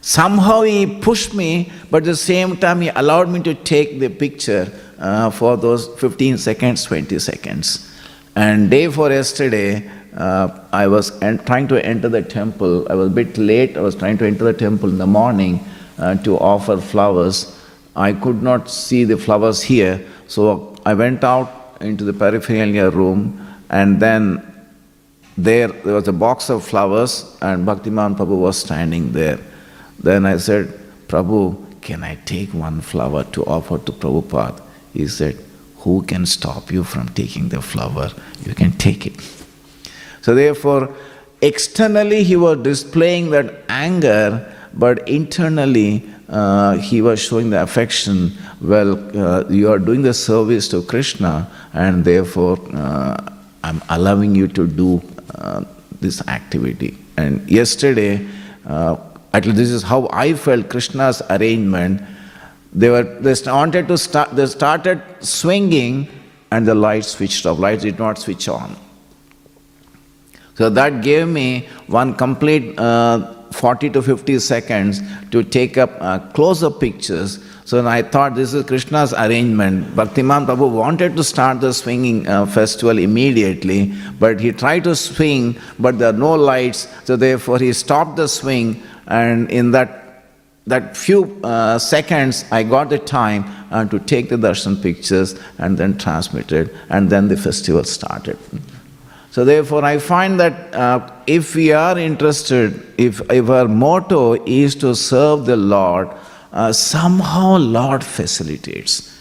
somehow 0.00 0.62
he 0.62 0.98
pushed 0.98 1.34
me, 1.34 1.70
but 1.90 2.04
at 2.04 2.06
the 2.06 2.16
same 2.16 2.56
time 2.56 2.80
he 2.80 2.88
allowed 2.88 3.28
me 3.28 3.42
to 3.42 3.52
take 3.52 4.00
the 4.00 4.08
picture 4.08 4.72
uh, 4.98 5.28
for 5.28 5.58
those 5.58 5.88
15 5.88 6.38
seconds, 6.38 6.84
20 6.84 7.18
seconds. 7.18 7.90
And 8.34 8.70
day 8.70 8.88
for 8.88 9.10
yesterday, 9.10 9.90
uh, 10.16 10.48
I 10.72 10.86
was 10.86 11.20
en- 11.22 11.44
trying 11.44 11.68
to 11.68 11.84
enter 11.84 12.08
the 12.08 12.22
temple. 12.22 12.86
I 12.90 12.94
was 12.94 13.08
a 13.08 13.14
bit 13.14 13.38
late. 13.38 13.76
I 13.76 13.80
was 13.80 13.94
trying 13.94 14.18
to 14.18 14.26
enter 14.26 14.44
the 14.44 14.52
temple 14.54 14.88
in 14.88 14.98
the 14.98 15.06
morning. 15.06 15.64
uh, 15.98 16.14
to 16.16 16.38
offer 16.38 16.80
flowers. 16.80 17.58
I 17.94 18.12
could 18.12 18.42
not 18.42 18.70
see 18.70 19.04
the 19.04 19.16
flowers 19.16 19.62
here, 19.62 20.04
so 20.26 20.74
I 20.86 20.94
went 20.94 21.22
out 21.24 21.76
into 21.80 22.04
the 22.04 22.12
peripheral 22.12 22.90
room 22.90 23.38
and 23.70 24.00
then 24.00 24.42
there, 25.36 25.68
there 25.68 25.94
was 25.94 26.08
a 26.08 26.12
box 26.12 26.50
of 26.50 26.64
flowers 26.64 27.36
and 27.42 27.66
Bhaktiman 27.66 28.16
Prabhu 28.16 28.38
was 28.38 28.58
standing 28.58 29.12
there. 29.12 29.38
Then 29.98 30.26
I 30.26 30.36
said, 30.36 30.68
Prabhu, 31.08 31.80
can 31.80 32.02
I 32.02 32.16
take 32.24 32.52
one 32.54 32.80
flower 32.80 33.24
to 33.24 33.44
offer 33.44 33.78
to 33.78 33.92
Prabhupada? 33.92 34.60
He 34.92 35.06
said, 35.08 35.38
Who 35.78 36.02
can 36.02 36.26
stop 36.26 36.70
you 36.70 36.84
from 36.84 37.08
taking 37.10 37.48
the 37.48 37.62
flower? 37.62 38.10
You 38.44 38.54
can 38.54 38.72
take 38.72 39.06
it. 39.06 39.41
So, 40.22 40.34
therefore, 40.34 40.94
externally 41.42 42.22
he 42.22 42.36
was 42.36 42.58
displaying 42.58 43.30
that 43.30 43.54
anger, 43.68 44.52
but 44.72 45.06
internally 45.08 46.08
uh, 46.28 46.78
he 46.78 47.02
was 47.02 47.20
showing 47.20 47.50
the 47.50 47.62
affection. 47.62 48.32
Well, 48.60 48.92
uh, 49.18 49.48
you 49.48 49.70
are 49.70 49.78
doing 49.78 50.02
the 50.02 50.14
service 50.14 50.68
to 50.68 50.82
Krishna, 50.82 51.50
and 51.74 52.04
therefore 52.04 52.58
uh, 52.72 53.16
I'm 53.62 53.82
allowing 53.90 54.34
you 54.34 54.48
to 54.48 54.66
do 54.66 55.02
uh, 55.34 55.64
this 56.00 56.26
activity. 56.28 56.96
And 57.16 57.48
yesterday, 57.50 58.26
uh, 58.66 58.96
at 59.34 59.44
least 59.44 59.56
this 59.56 59.70
is 59.70 59.82
how 59.82 60.08
I 60.12 60.34
felt 60.34 60.68
Krishna's 60.68 61.22
arrangement. 61.30 62.02
They 62.72 62.88
were 62.88 63.02
they 63.02 63.34
wanted 63.46 63.88
to 63.88 63.98
start. 63.98 64.34
They 64.34 64.46
started 64.46 65.02
swinging, 65.20 66.08
and 66.50 66.66
the 66.66 66.74
light 66.74 67.04
switched 67.04 67.44
off. 67.44 67.58
Lights 67.58 67.82
did 67.82 67.98
not 67.98 68.18
switch 68.18 68.48
on. 68.48 68.76
So 70.54 70.68
that 70.70 71.02
gave 71.02 71.28
me 71.28 71.68
one 71.86 72.14
complete 72.14 72.78
uh, 72.78 73.34
40 73.52 73.90
to 73.90 74.02
50 74.02 74.38
seconds 74.38 75.00
to 75.30 75.42
take 75.42 75.78
up 75.78 75.90
uh, 76.00 76.18
close-up 76.30 76.80
pictures. 76.80 77.38
So 77.64 77.86
I 77.86 78.02
thought 78.02 78.34
this 78.34 78.54
is 78.54 78.64
Krishna's 78.64 79.12
arrangement. 79.12 79.94
Bhaktiman 79.94 80.46
Prabhu 80.46 80.70
wanted 80.70 81.16
to 81.16 81.24
start 81.24 81.60
the 81.60 81.72
swinging 81.72 82.26
uh, 82.26 82.46
festival 82.46 82.98
immediately, 82.98 83.94
but 84.18 84.40
he 84.40 84.52
tried 84.52 84.84
to 84.84 84.96
swing, 84.96 85.58
but 85.78 85.98
there 85.98 86.10
are 86.10 86.18
no 86.18 86.34
lights, 86.34 86.88
so 87.04 87.16
therefore 87.16 87.58
he 87.58 87.72
stopped 87.72 88.16
the 88.16 88.28
swing, 88.28 88.82
and 89.06 89.50
in 89.50 89.70
that 89.72 89.98
that 90.64 90.96
few 90.96 91.40
uh, 91.42 91.76
seconds, 91.76 92.44
I 92.52 92.62
got 92.62 92.88
the 92.88 92.98
time 92.98 93.44
uh, 93.72 93.84
to 93.86 93.98
take 93.98 94.28
the 94.28 94.36
darshan 94.36 94.80
pictures 94.80 95.34
and 95.58 95.76
then 95.76 95.98
transmit 95.98 96.52
it, 96.52 96.72
and 96.88 97.10
then 97.10 97.26
the 97.26 97.36
festival 97.36 97.82
started. 97.82 98.38
So 99.32 99.46
therefore, 99.46 99.82
I 99.82 99.96
find 99.96 100.38
that 100.40 100.74
uh, 100.74 101.10
if 101.26 101.54
we 101.54 101.72
are 101.72 101.98
interested, 101.98 102.86
if, 102.98 103.22
if 103.30 103.48
our 103.48 103.66
motto 103.66 104.34
is 104.44 104.74
to 104.74 104.94
serve 104.94 105.46
the 105.46 105.56
Lord, 105.56 106.10
uh, 106.52 106.70
somehow 106.74 107.56
Lord 107.56 108.04
facilitates. 108.04 109.18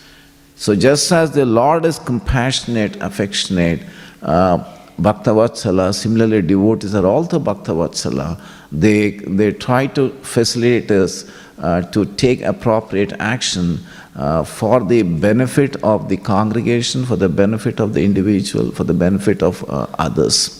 So 0.57 0.75
just 0.75 1.09
as 1.13 1.31
the 1.31 1.45
Lord 1.45 1.85
is 1.85 1.97
compassionate, 1.97 2.97
affectionate, 2.97 3.83
uh, 4.21 4.57
Bhaktavatsala, 4.99 5.95
similarly 5.95 6.41
devotees 6.41 6.93
are 6.93 7.05
also 7.05 7.39
Bhaktavatsala. 7.39 8.37
They, 8.69 9.11
they 9.11 9.53
try 9.53 9.87
to 9.87 10.09
facilitate 10.23 10.91
us 10.91 11.31
uh, 11.57 11.83
to 11.83 12.03
take 12.03 12.41
appropriate 12.41 13.13
action 13.13 13.79
uh, 14.15 14.43
for 14.43 14.83
the 14.83 15.03
benefit 15.03 15.75
of 15.83 16.09
the 16.09 16.17
congregation, 16.17 17.05
for 17.05 17.15
the 17.15 17.29
benefit 17.29 17.79
of 17.79 17.93
the 17.93 18.03
individual, 18.03 18.71
for 18.71 18.83
the 18.83 18.93
benefit 18.93 19.41
of 19.41 19.63
uh, 19.69 19.87
others. 19.97 20.57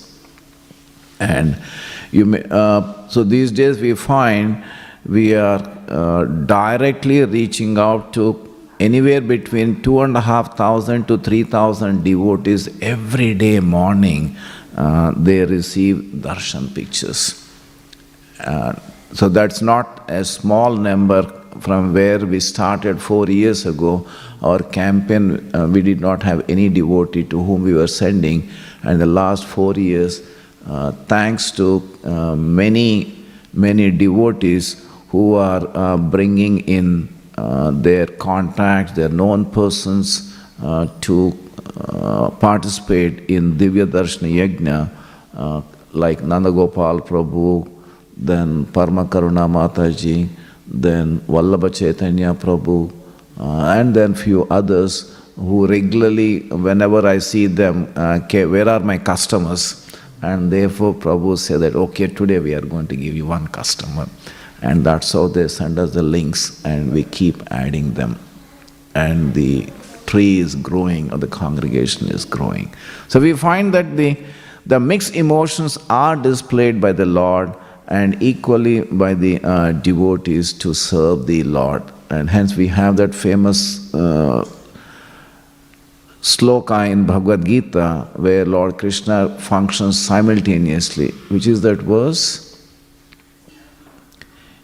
And 1.19 1.61
you 2.11 2.25
may, 2.25 2.43
uh, 2.49 3.07
so 3.07 3.23
these 3.23 3.51
days 3.51 3.79
we 3.79 3.93
find 3.93 4.63
we 5.05 5.35
are 5.35 5.59
uh, 5.87 6.25
directly 6.25 7.23
reaching 7.25 7.77
out 7.77 8.13
to 8.13 8.47
anywhere 8.79 9.21
between 9.21 9.81
two 9.81 10.01
and 10.01 10.15
a 10.15 10.21
half 10.21 10.57
thousand 10.57 11.07
to 11.07 11.17
three 11.17 11.43
thousand 11.43 12.03
devotees 12.03 12.69
every 12.81 13.33
day 13.33 13.59
morning. 13.59 14.35
Uh, 14.75 15.11
they 15.17 15.43
receive 15.45 15.97
darshan 16.13 16.73
pictures. 16.73 17.49
Uh, 18.39 18.73
so 19.13 19.27
that's 19.27 19.61
not 19.61 20.09
a 20.09 20.23
small 20.23 20.75
number 20.75 21.40
from 21.59 21.93
where 21.93 22.19
we 22.19 22.39
started 22.39 23.01
four 23.01 23.27
years 23.27 23.65
ago. 23.65 24.07
Our 24.41 24.59
campaign, 24.59 25.53
uh, 25.55 25.67
we 25.67 25.81
did 25.81 26.01
not 26.01 26.23
have 26.23 26.49
any 26.49 26.69
devotee 26.69 27.23
to 27.25 27.43
whom 27.43 27.63
we 27.63 27.73
were 27.73 27.87
sending. 27.87 28.49
And 28.83 28.99
the 28.99 29.05
last 29.05 29.45
four 29.45 29.73
years, 29.73 30.21
uh, 30.67 30.91
thanks 31.07 31.51
to 31.51 31.87
uh, 32.03 32.35
many, 32.35 33.25
many 33.53 33.91
devotees 33.91 34.85
who 35.09 35.35
are 35.35 35.67
uh, 35.75 35.97
bringing 35.97 36.59
in 36.61 37.09
uh, 37.37 37.71
their 37.71 38.05
contacts, 38.07 38.93
their 38.93 39.09
known 39.09 39.45
persons 39.45 40.35
uh, 40.63 40.87
to 41.01 41.37
participate 42.39 43.29
in 43.29 43.53
Divya 43.57 43.85
Darshana 43.85 44.31
Yajna, 44.31 45.63
like 45.93 46.19
Nandagopal 46.19 47.05
Prabhu, 47.05 47.69
then 48.15 48.65
Parma 48.65 49.05
Karuna 49.05 49.49
Mataji, 49.49 50.29
then 50.73 51.19
Vallabha 51.21 51.73
Chaitanya 51.73 52.33
Prabhu, 52.33 52.91
uh, 53.39 53.75
and 53.77 53.93
then 53.93 54.13
few 54.13 54.47
others 54.49 55.17
who 55.35 55.67
regularly, 55.67 56.41
whenever 56.49 57.05
I 57.07 57.17
see 57.17 57.47
them, 57.47 57.91
uh, 57.95 58.19
where 58.19 58.69
are 58.69 58.79
my 58.79 58.97
customers? 58.97 59.87
And 60.21 60.51
therefore 60.51 60.93
Prabhu 60.93 61.37
said 61.37 61.61
that, 61.61 61.75
okay, 61.75 62.07
today 62.07 62.39
we 62.39 62.53
are 62.53 62.61
going 62.61 62.87
to 62.87 62.95
give 62.95 63.15
you 63.15 63.25
one 63.25 63.47
customer. 63.47 64.07
And 64.61 64.85
that's 64.85 65.11
how 65.13 65.27
they 65.27 65.47
send 65.47 65.79
us 65.79 65.93
the 65.93 66.03
links 66.03 66.63
and 66.63 66.93
we 66.93 67.03
keep 67.05 67.41
adding 67.51 67.93
them. 67.95 68.19
And 68.93 69.33
the 69.33 69.67
tree 70.05 70.39
is 70.39 70.55
growing 70.55 71.11
or 71.11 71.17
the 71.17 71.27
congregation 71.27 72.09
is 72.09 72.25
growing. 72.25 72.73
So 73.07 73.19
we 73.19 73.33
find 73.33 73.73
that 73.73 73.97
the, 73.97 74.17
the 74.67 74.79
mixed 74.79 75.15
emotions 75.15 75.79
are 75.89 76.15
displayed 76.15 76.79
by 76.79 76.91
the 76.91 77.07
Lord 77.07 77.55
and 77.91 78.23
equally 78.23 78.81
by 78.81 79.13
the 79.13 79.37
uh, 79.43 79.73
devotees 79.73 80.53
to 80.53 80.73
serve 80.73 81.27
the 81.27 81.43
Lord. 81.43 81.83
And 82.09 82.29
hence 82.29 82.55
we 82.55 82.67
have 82.67 82.95
that 82.97 83.13
famous 83.13 83.93
uh, 83.93 84.45
sloka 86.21 86.89
in 86.89 87.05
Bhagavad 87.05 87.45
Gita 87.45 88.07
where 88.15 88.45
Lord 88.45 88.77
Krishna 88.77 89.37
functions 89.39 89.99
simultaneously, 89.99 91.09
which 91.29 91.47
is 91.47 91.61
that 91.61 91.79
verse. 91.79 92.47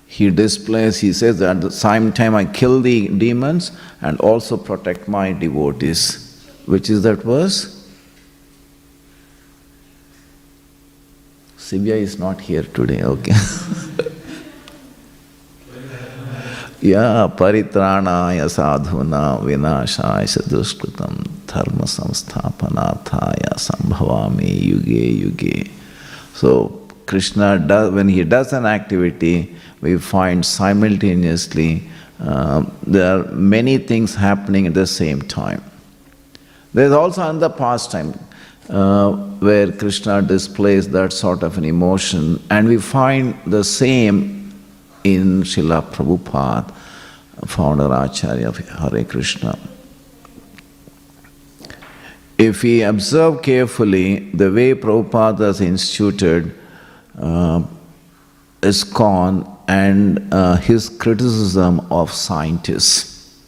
He 0.05 0.29
displays, 0.29 0.99
he 1.01 1.11
says 1.11 1.39
that 1.39 1.57
at 1.57 1.61
the 1.61 1.71
same 1.71 2.13
time 2.13 2.33
I 2.33 2.45
kill 2.45 2.79
the 2.79 3.09
demons 3.09 3.71
and 3.99 4.17
also 4.21 4.55
protect 4.55 5.09
my 5.09 5.33
devotees. 5.33 6.49
Which 6.65 6.89
is 6.89 7.03
that 7.03 7.23
verse? 7.23 7.76
Sivya 11.66 11.96
is 11.96 12.18
not 12.18 12.40
here 12.40 12.64
today, 12.64 13.02
okay. 13.02 13.34
या 16.82 17.26
परित्राणाय 17.38 18.48
साधुना 18.48 19.22
विनाशाय 19.42 20.26
दुष्कृतम 20.50 21.16
धर्म 21.52 21.84
संस्थापनाथाय 21.86 23.44
संभवामी 23.58 24.50
युगे 24.68 25.06
युगे 25.22 25.70
so 26.34 26.50
krishna 27.06 27.58
does 27.58 27.92
when 27.92 28.08
he 28.08 28.24
does 28.24 28.52
an 28.52 28.66
activity 28.66 29.54
we 29.80 29.96
find 29.96 30.44
simultaneously 30.44 31.88
uh, 32.20 32.64
there 32.86 33.16
are 33.16 33.24
many 33.54 33.78
things 33.78 34.14
happening 34.16 34.66
at 34.66 34.74
the 34.74 34.86
same 34.86 35.22
time 35.22 35.62
there 36.74 36.86
is 36.86 36.92
also 36.92 37.22
another 37.22 37.50
pastime 37.50 38.12
uh, 38.69 39.11
where 39.39 39.71
Krishna 39.71 40.21
displays 40.21 40.89
that 40.89 41.13
sort 41.13 41.43
of 41.43 41.57
an 41.57 41.65
emotion, 41.65 42.41
and 42.49 42.67
we 42.67 42.77
find 42.77 43.35
the 43.45 43.63
same 43.63 44.53
in 45.03 45.43
Srila 45.43 45.81
Prabhupada, 45.91 46.73
founder 47.45 47.91
Acharya 47.91 48.49
of 48.49 48.57
Hare 48.57 49.03
Krishna. 49.03 49.57
If 52.37 52.61
we 52.63 52.83
observe 52.83 53.41
carefully 53.41 54.29
the 54.31 54.51
way 54.51 54.73
Prabhupada 54.73 55.39
has 55.39 55.61
instituted 55.61 56.53
uh, 57.17 57.63
ISKCON 58.61 59.57
and 59.67 60.33
uh, 60.33 60.55
his 60.57 60.89
criticism 60.89 61.85
of 61.91 62.11
scientists. 62.11 63.41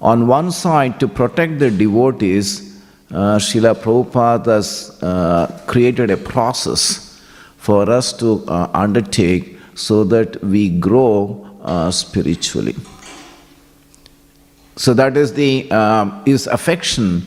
On 0.00 0.26
one 0.26 0.50
side, 0.50 1.00
to 1.00 1.08
protect 1.08 1.58
the 1.58 1.70
devotees, 1.70 2.69
uh, 3.12 3.38
Srila 3.38 3.74
Prabhupada 3.74 4.46
has 4.46 4.98
uh, 5.02 5.60
created 5.66 6.10
a 6.10 6.16
process 6.16 7.20
for 7.56 7.90
us 7.90 8.12
to 8.12 8.44
uh, 8.46 8.70
undertake 8.72 9.58
so 9.74 10.04
that 10.04 10.42
we 10.44 10.68
grow 10.68 11.46
uh, 11.62 11.90
spiritually. 11.90 12.76
So 14.76 14.94
that 14.94 15.16
is 15.16 15.34
the 15.34 15.68
uh, 15.70 16.22
is 16.24 16.46
affection 16.46 17.22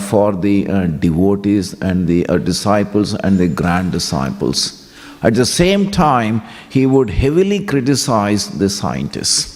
for 0.00 0.32
the 0.34 0.64
devotees 1.00 1.74
and 1.82 2.06
the 2.06 2.24
disciples 2.44 3.14
and 3.14 3.36
the 3.36 3.48
grand 3.48 3.92
disciples. 3.92 4.94
At 5.22 5.34
the 5.34 5.44
same 5.44 5.90
time, 5.90 6.40
he 6.70 6.86
would 6.86 7.10
heavily 7.10 7.64
criticize 7.66 8.58
the 8.58 8.70
scientists. 8.70 9.55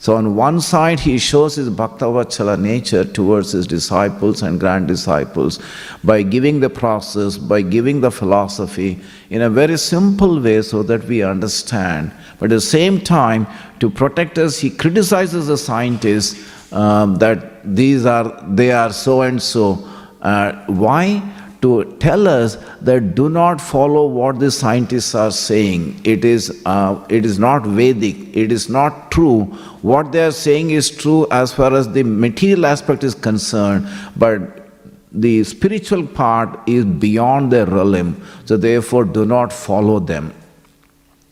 So, 0.00 0.14
on 0.14 0.36
one 0.36 0.60
side, 0.60 1.00
he 1.00 1.18
shows 1.18 1.56
his 1.56 1.68
Bhaktavatsala 1.70 2.60
nature 2.60 3.04
towards 3.04 3.50
his 3.50 3.66
disciples 3.66 4.42
and 4.42 4.60
grand 4.60 4.86
disciples 4.86 5.58
by 6.04 6.22
giving 6.22 6.60
the 6.60 6.70
process, 6.70 7.36
by 7.36 7.62
giving 7.62 8.00
the 8.00 8.12
philosophy 8.12 9.00
in 9.30 9.42
a 9.42 9.50
very 9.50 9.76
simple 9.76 10.40
way 10.40 10.62
so 10.62 10.84
that 10.84 11.04
we 11.06 11.24
understand. 11.24 12.12
But 12.38 12.46
at 12.52 12.56
the 12.56 12.60
same 12.60 13.00
time, 13.00 13.48
to 13.80 13.90
protect 13.90 14.38
us, 14.38 14.58
he 14.58 14.70
criticizes 14.70 15.48
the 15.48 15.58
scientists 15.58 16.72
um, 16.72 17.16
that 17.16 17.62
these 17.64 18.06
are, 18.06 18.40
they 18.46 18.70
are 18.70 18.92
so 18.92 19.22
and 19.22 19.42
so. 19.42 19.84
Uh, 20.22 20.64
why? 20.66 21.22
To 21.60 21.96
tell 21.98 22.28
us 22.28 22.56
that 22.80 23.14
do 23.14 23.28
not 23.28 23.60
follow 23.60 24.06
what 24.06 24.38
the 24.38 24.50
scientists 24.50 25.14
are 25.14 25.30
saying. 25.30 26.00
It 26.04 26.24
is, 26.24 26.62
uh, 26.64 27.04
it 27.08 27.26
is 27.26 27.38
not 27.38 27.64
Vedic, 27.64 28.36
it 28.36 28.52
is 28.52 28.68
not 28.68 29.10
true. 29.10 29.44
What 29.82 30.12
they 30.12 30.24
are 30.24 30.32
saying 30.32 30.70
is 30.70 30.90
true 30.90 31.26
as 31.30 31.52
far 31.52 31.74
as 31.74 31.92
the 31.92 32.04
material 32.04 32.66
aspect 32.66 33.02
is 33.02 33.14
concerned, 33.14 33.88
but 34.16 34.68
the 35.10 35.42
spiritual 35.42 36.06
part 36.06 36.60
is 36.68 36.84
beyond 36.84 37.50
their 37.50 37.66
realm, 37.66 38.24
so 38.44 38.56
therefore 38.56 39.04
do 39.04 39.24
not 39.24 39.52
follow 39.52 39.98
them. 39.98 40.32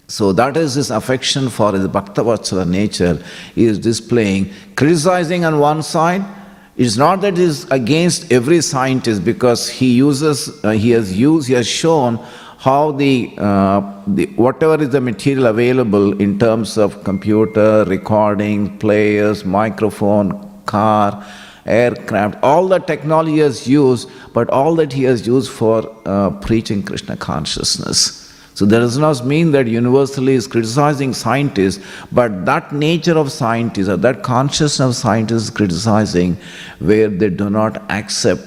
So 0.09 0.33
that 0.33 0.57
is 0.57 0.75
his 0.75 0.91
affection 0.91 1.49
for 1.51 1.73
his 1.73 1.87
Bhaktavatsala 1.89 2.69
nature 2.69 3.23
he 3.55 3.65
is 3.65 3.79
displaying, 3.79 4.53
criticizing 4.77 5.45
on 5.45 5.59
one 5.59 5.83
side, 5.83 6.25
it's 6.77 6.97
not 6.97 7.23
that 7.23 7.39
he's 7.39 7.65
against 7.71 8.31
every 8.31 8.61
scientist 8.61 9.25
because 9.25 9.69
he 9.69 9.95
uses, 9.95 10.63
uh, 10.63 10.71
he 10.71 10.91
has 10.91 11.19
used, 11.19 11.49
he 11.49 11.55
has 11.55 11.67
shown 11.67 12.17
how 12.59 12.93
the, 12.93 13.35
uh, 13.39 13.81
the, 14.07 14.27
whatever 14.37 14.83
is 14.83 14.91
the 14.91 15.01
material 15.01 15.47
available 15.47 16.21
in 16.21 16.39
terms 16.39 16.77
of 16.77 17.03
computer, 17.05 17.85
recording, 17.85 18.77
players, 18.79 19.45
microphone, 19.45 20.63
car, 20.67 21.25
aircraft, 21.65 22.39
all 22.43 22.69
the 22.69 22.79
technology 22.79 23.33
he 23.33 23.39
has 23.39 23.67
used, 23.67 24.11
but 24.35 24.51
all 24.51 24.75
that 24.75 24.93
he 24.93 25.05
has 25.05 25.27
used 25.27 25.51
for 25.51 25.97
uh, 26.05 26.31
preaching 26.41 26.83
Krishna 26.83 27.17
consciousness. 27.17 28.26
So 28.57 28.65
that 28.65 28.79
does 28.79 28.97
not 28.97 29.23
mean 29.27 29.51
that 29.53 29.67
universally 29.67 30.33
is 30.33 30.47
criticizing 30.47 31.13
scientists, 31.13 31.85
but 32.11 32.47
that 32.47 32.73
nature 32.73 33.19
of 33.19 33.31
scientists 33.31 33.91
or 33.91 33.99
that 33.99 34.23
consciousness 34.23 34.81
of 34.81 34.95
scientists 34.97 35.43
is 35.43 35.51
criticizing 35.51 36.39
where 36.79 37.11
they 37.11 37.29
do 37.29 37.51
not 37.51 37.83
accept 37.91 38.41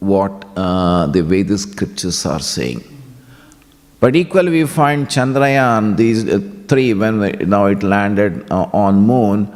what 0.00 0.44
uh, 0.54 1.06
the 1.06 1.22
Vedic 1.22 1.60
scriptures 1.60 2.26
are 2.26 2.40
saying. 2.40 2.84
But 4.00 4.16
equally 4.16 4.50
we 4.50 4.66
find 4.66 5.06
Chandrayaan, 5.06 5.96
these 5.96 6.28
uh, 6.28 6.40
three, 6.68 6.92
when 6.92 7.20
we, 7.20 7.30
now 7.46 7.64
it 7.64 7.82
landed 7.82 8.52
uh, 8.52 8.68
on 8.74 8.96
moon, 8.96 9.48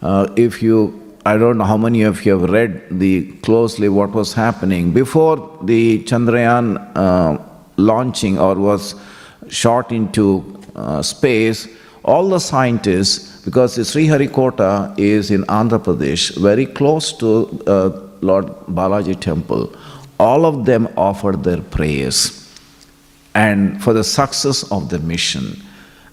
uh, 0.00 0.32
if 0.36 0.62
you, 0.62 1.16
I 1.26 1.36
don't 1.36 1.58
know 1.58 1.64
how 1.64 1.76
many 1.76 2.02
of 2.02 2.24
you 2.24 2.38
have 2.38 2.48
read 2.50 2.84
the 2.88 3.32
closely 3.38 3.88
what 3.88 4.10
was 4.12 4.32
happening. 4.32 4.92
Before 4.92 5.58
the 5.64 6.04
Chandrayaan 6.04 6.92
uh, 6.94 7.38
launching 7.76 8.38
or 8.38 8.54
was 8.54 8.94
shot 9.48 9.92
into 9.92 10.60
uh, 10.74 11.02
space, 11.02 11.68
all 12.04 12.28
the 12.28 12.38
scientists, 12.38 13.44
because 13.44 13.76
the 13.76 13.82
Sriharikota 13.82 14.98
is 14.98 15.30
in 15.30 15.42
Andhra 15.44 15.78
Pradesh, 15.78 16.36
very 16.40 16.66
close 16.66 17.12
to 17.14 17.62
uh, 17.66 18.00
Lord 18.20 18.46
Balaji 18.68 19.20
temple, 19.20 19.74
all 20.18 20.46
of 20.46 20.64
them 20.64 20.88
offered 20.96 21.44
their 21.44 21.60
prayers 21.60 22.42
and 23.34 23.82
for 23.82 23.92
the 23.92 24.02
success 24.02 24.70
of 24.72 24.88
the 24.88 24.98
mission. 24.98 25.62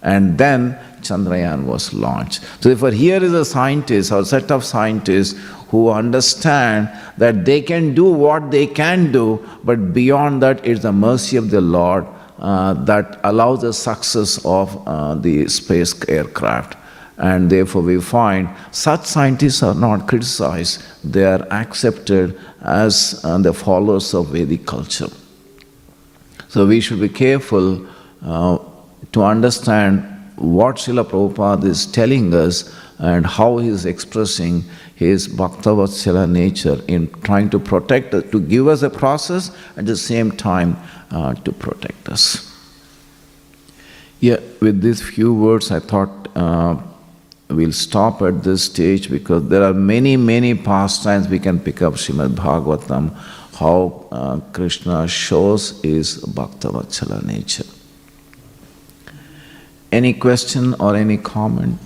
And 0.03 0.37
then 0.37 0.77
Chandrayaan 1.01 1.65
was 1.65 1.93
launched. 1.93 2.43
So, 2.61 2.69
therefore, 2.69 2.91
here 2.91 3.23
is 3.23 3.33
a 3.33 3.45
scientist 3.45 4.11
or 4.11 4.25
set 4.25 4.51
of 4.51 4.63
scientists 4.63 5.39
who 5.69 5.89
understand 5.89 6.89
that 7.17 7.45
they 7.45 7.61
can 7.61 7.93
do 7.93 8.05
what 8.05 8.51
they 8.51 8.67
can 8.67 9.11
do, 9.11 9.45
but 9.63 9.93
beyond 9.93 10.41
that, 10.43 10.65
it's 10.65 10.81
the 10.81 10.91
mercy 10.91 11.37
of 11.37 11.49
the 11.49 11.61
Lord 11.61 12.05
uh, 12.39 12.73
that 12.85 13.19
allows 13.23 13.61
the 13.61 13.73
success 13.73 14.43
of 14.45 14.87
uh, 14.87 15.15
the 15.15 15.47
space 15.47 15.93
aircraft. 16.09 16.77
And 17.17 17.49
therefore, 17.49 17.83
we 17.83 18.01
find 18.01 18.49
such 18.71 19.05
scientists 19.05 19.63
are 19.63 19.75
not 19.75 20.07
criticized, 20.07 20.83
they 21.03 21.23
are 21.23 21.47
accepted 21.51 22.39
as 22.61 23.21
uh, 23.23 23.37
the 23.37 23.53
followers 23.53 24.13
of 24.13 24.27
Vedic 24.27 24.65
culture. 24.65 25.09
So, 26.49 26.67
we 26.67 26.81
should 26.81 26.99
be 26.99 27.09
careful 27.09 27.87
uh, 28.21 28.57
to 29.11 29.23
understand 29.23 30.09
what 30.35 30.77
Srila 30.77 31.05
Prabhupada 31.05 31.65
is 31.65 31.85
telling 31.85 32.33
us 32.33 32.73
and 32.99 33.25
how 33.25 33.57
he 33.57 33.67
is 33.67 33.85
expressing 33.85 34.63
his 34.95 35.27
Bhaktavatsala 35.27 36.29
nature 36.29 36.81
in 36.87 37.09
trying 37.21 37.49
to 37.49 37.59
protect 37.59 38.13
us, 38.13 38.23
to 38.31 38.39
give 38.39 38.67
us 38.67 38.81
a 38.81 38.89
process, 38.89 39.51
at 39.77 39.85
the 39.85 39.97
same 39.97 40.31
time 40.31 40.77
uh, 41.11 41.33
to 41.33 41.51
protect 41.51 42.09
us. 42.09 42.49
Yeah, 44.19 44.39
with 44.61 44.81
these 44.81 45.01
few 45.01 45.33
words, 45.33 45.71
I 45.71 45.79
thought 45.79 46.29
uh, 46.35 46.77
we'll 47.49 47.73
stop 47.73 48.21
at 48.21 48.43
this 48.43 48.63
stage 48.63 49.09
because 49.09 49.49
there 49.49 49.63
are 49.63 49.73
many, 49.73 50.15
many 50.15 50.55
pastimes 50.55 51.27
we 51.27 51.39
can 51.39 51.59
pick 51.59 51.81
up 51.81 51.95
Srimad 51.95 52.35
Bhagavatam, 52.35 53.13
how 53.57 54.07
uh, 54.11 54.39
Krishna 54.53 55.07
shows 55.07 55.81
his 55.81 56.23
Bhaktavatsala 56.23 57.25
nature. 57.25 57.65
Any 59.93 60.13
question 60.13 60.73
or 60.79 60.95
any 60.95 61.17
comment? 61.17 61.77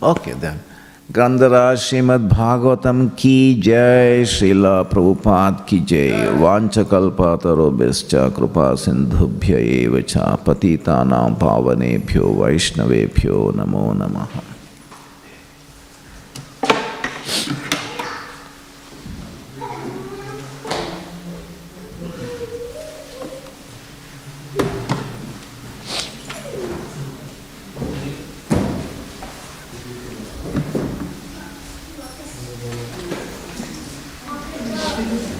Okay 0.00 0.34
then. 0.34 0.62
ग्रंथराज 1.14 1.76
Shrimad 1.78 2.28
Bhagavatam 2.28 3.06
की 3.08 3.62
जय 3.64 4.24
श्रीला 4.24 4.82
प्रभुपाद 4.82 5.64
की 5.68 5.78
जय। 5.80 6.34
वांचकल्पतरुभ्यश्च 6.38 8.14
कृपा 8.36 8.74
सिंधुभ्य 8.74 10.02
च 10.02 10.16
पतितानां 10.46 11.30
पावनेभ्यो, 11.34 12.26
वैष्णवेभ्यो 12.42 13.52
नमो 13.56 13.92
नमः। 13.92 14.26
Yeah, 34.96 35.02
yeah. 35.02 35.35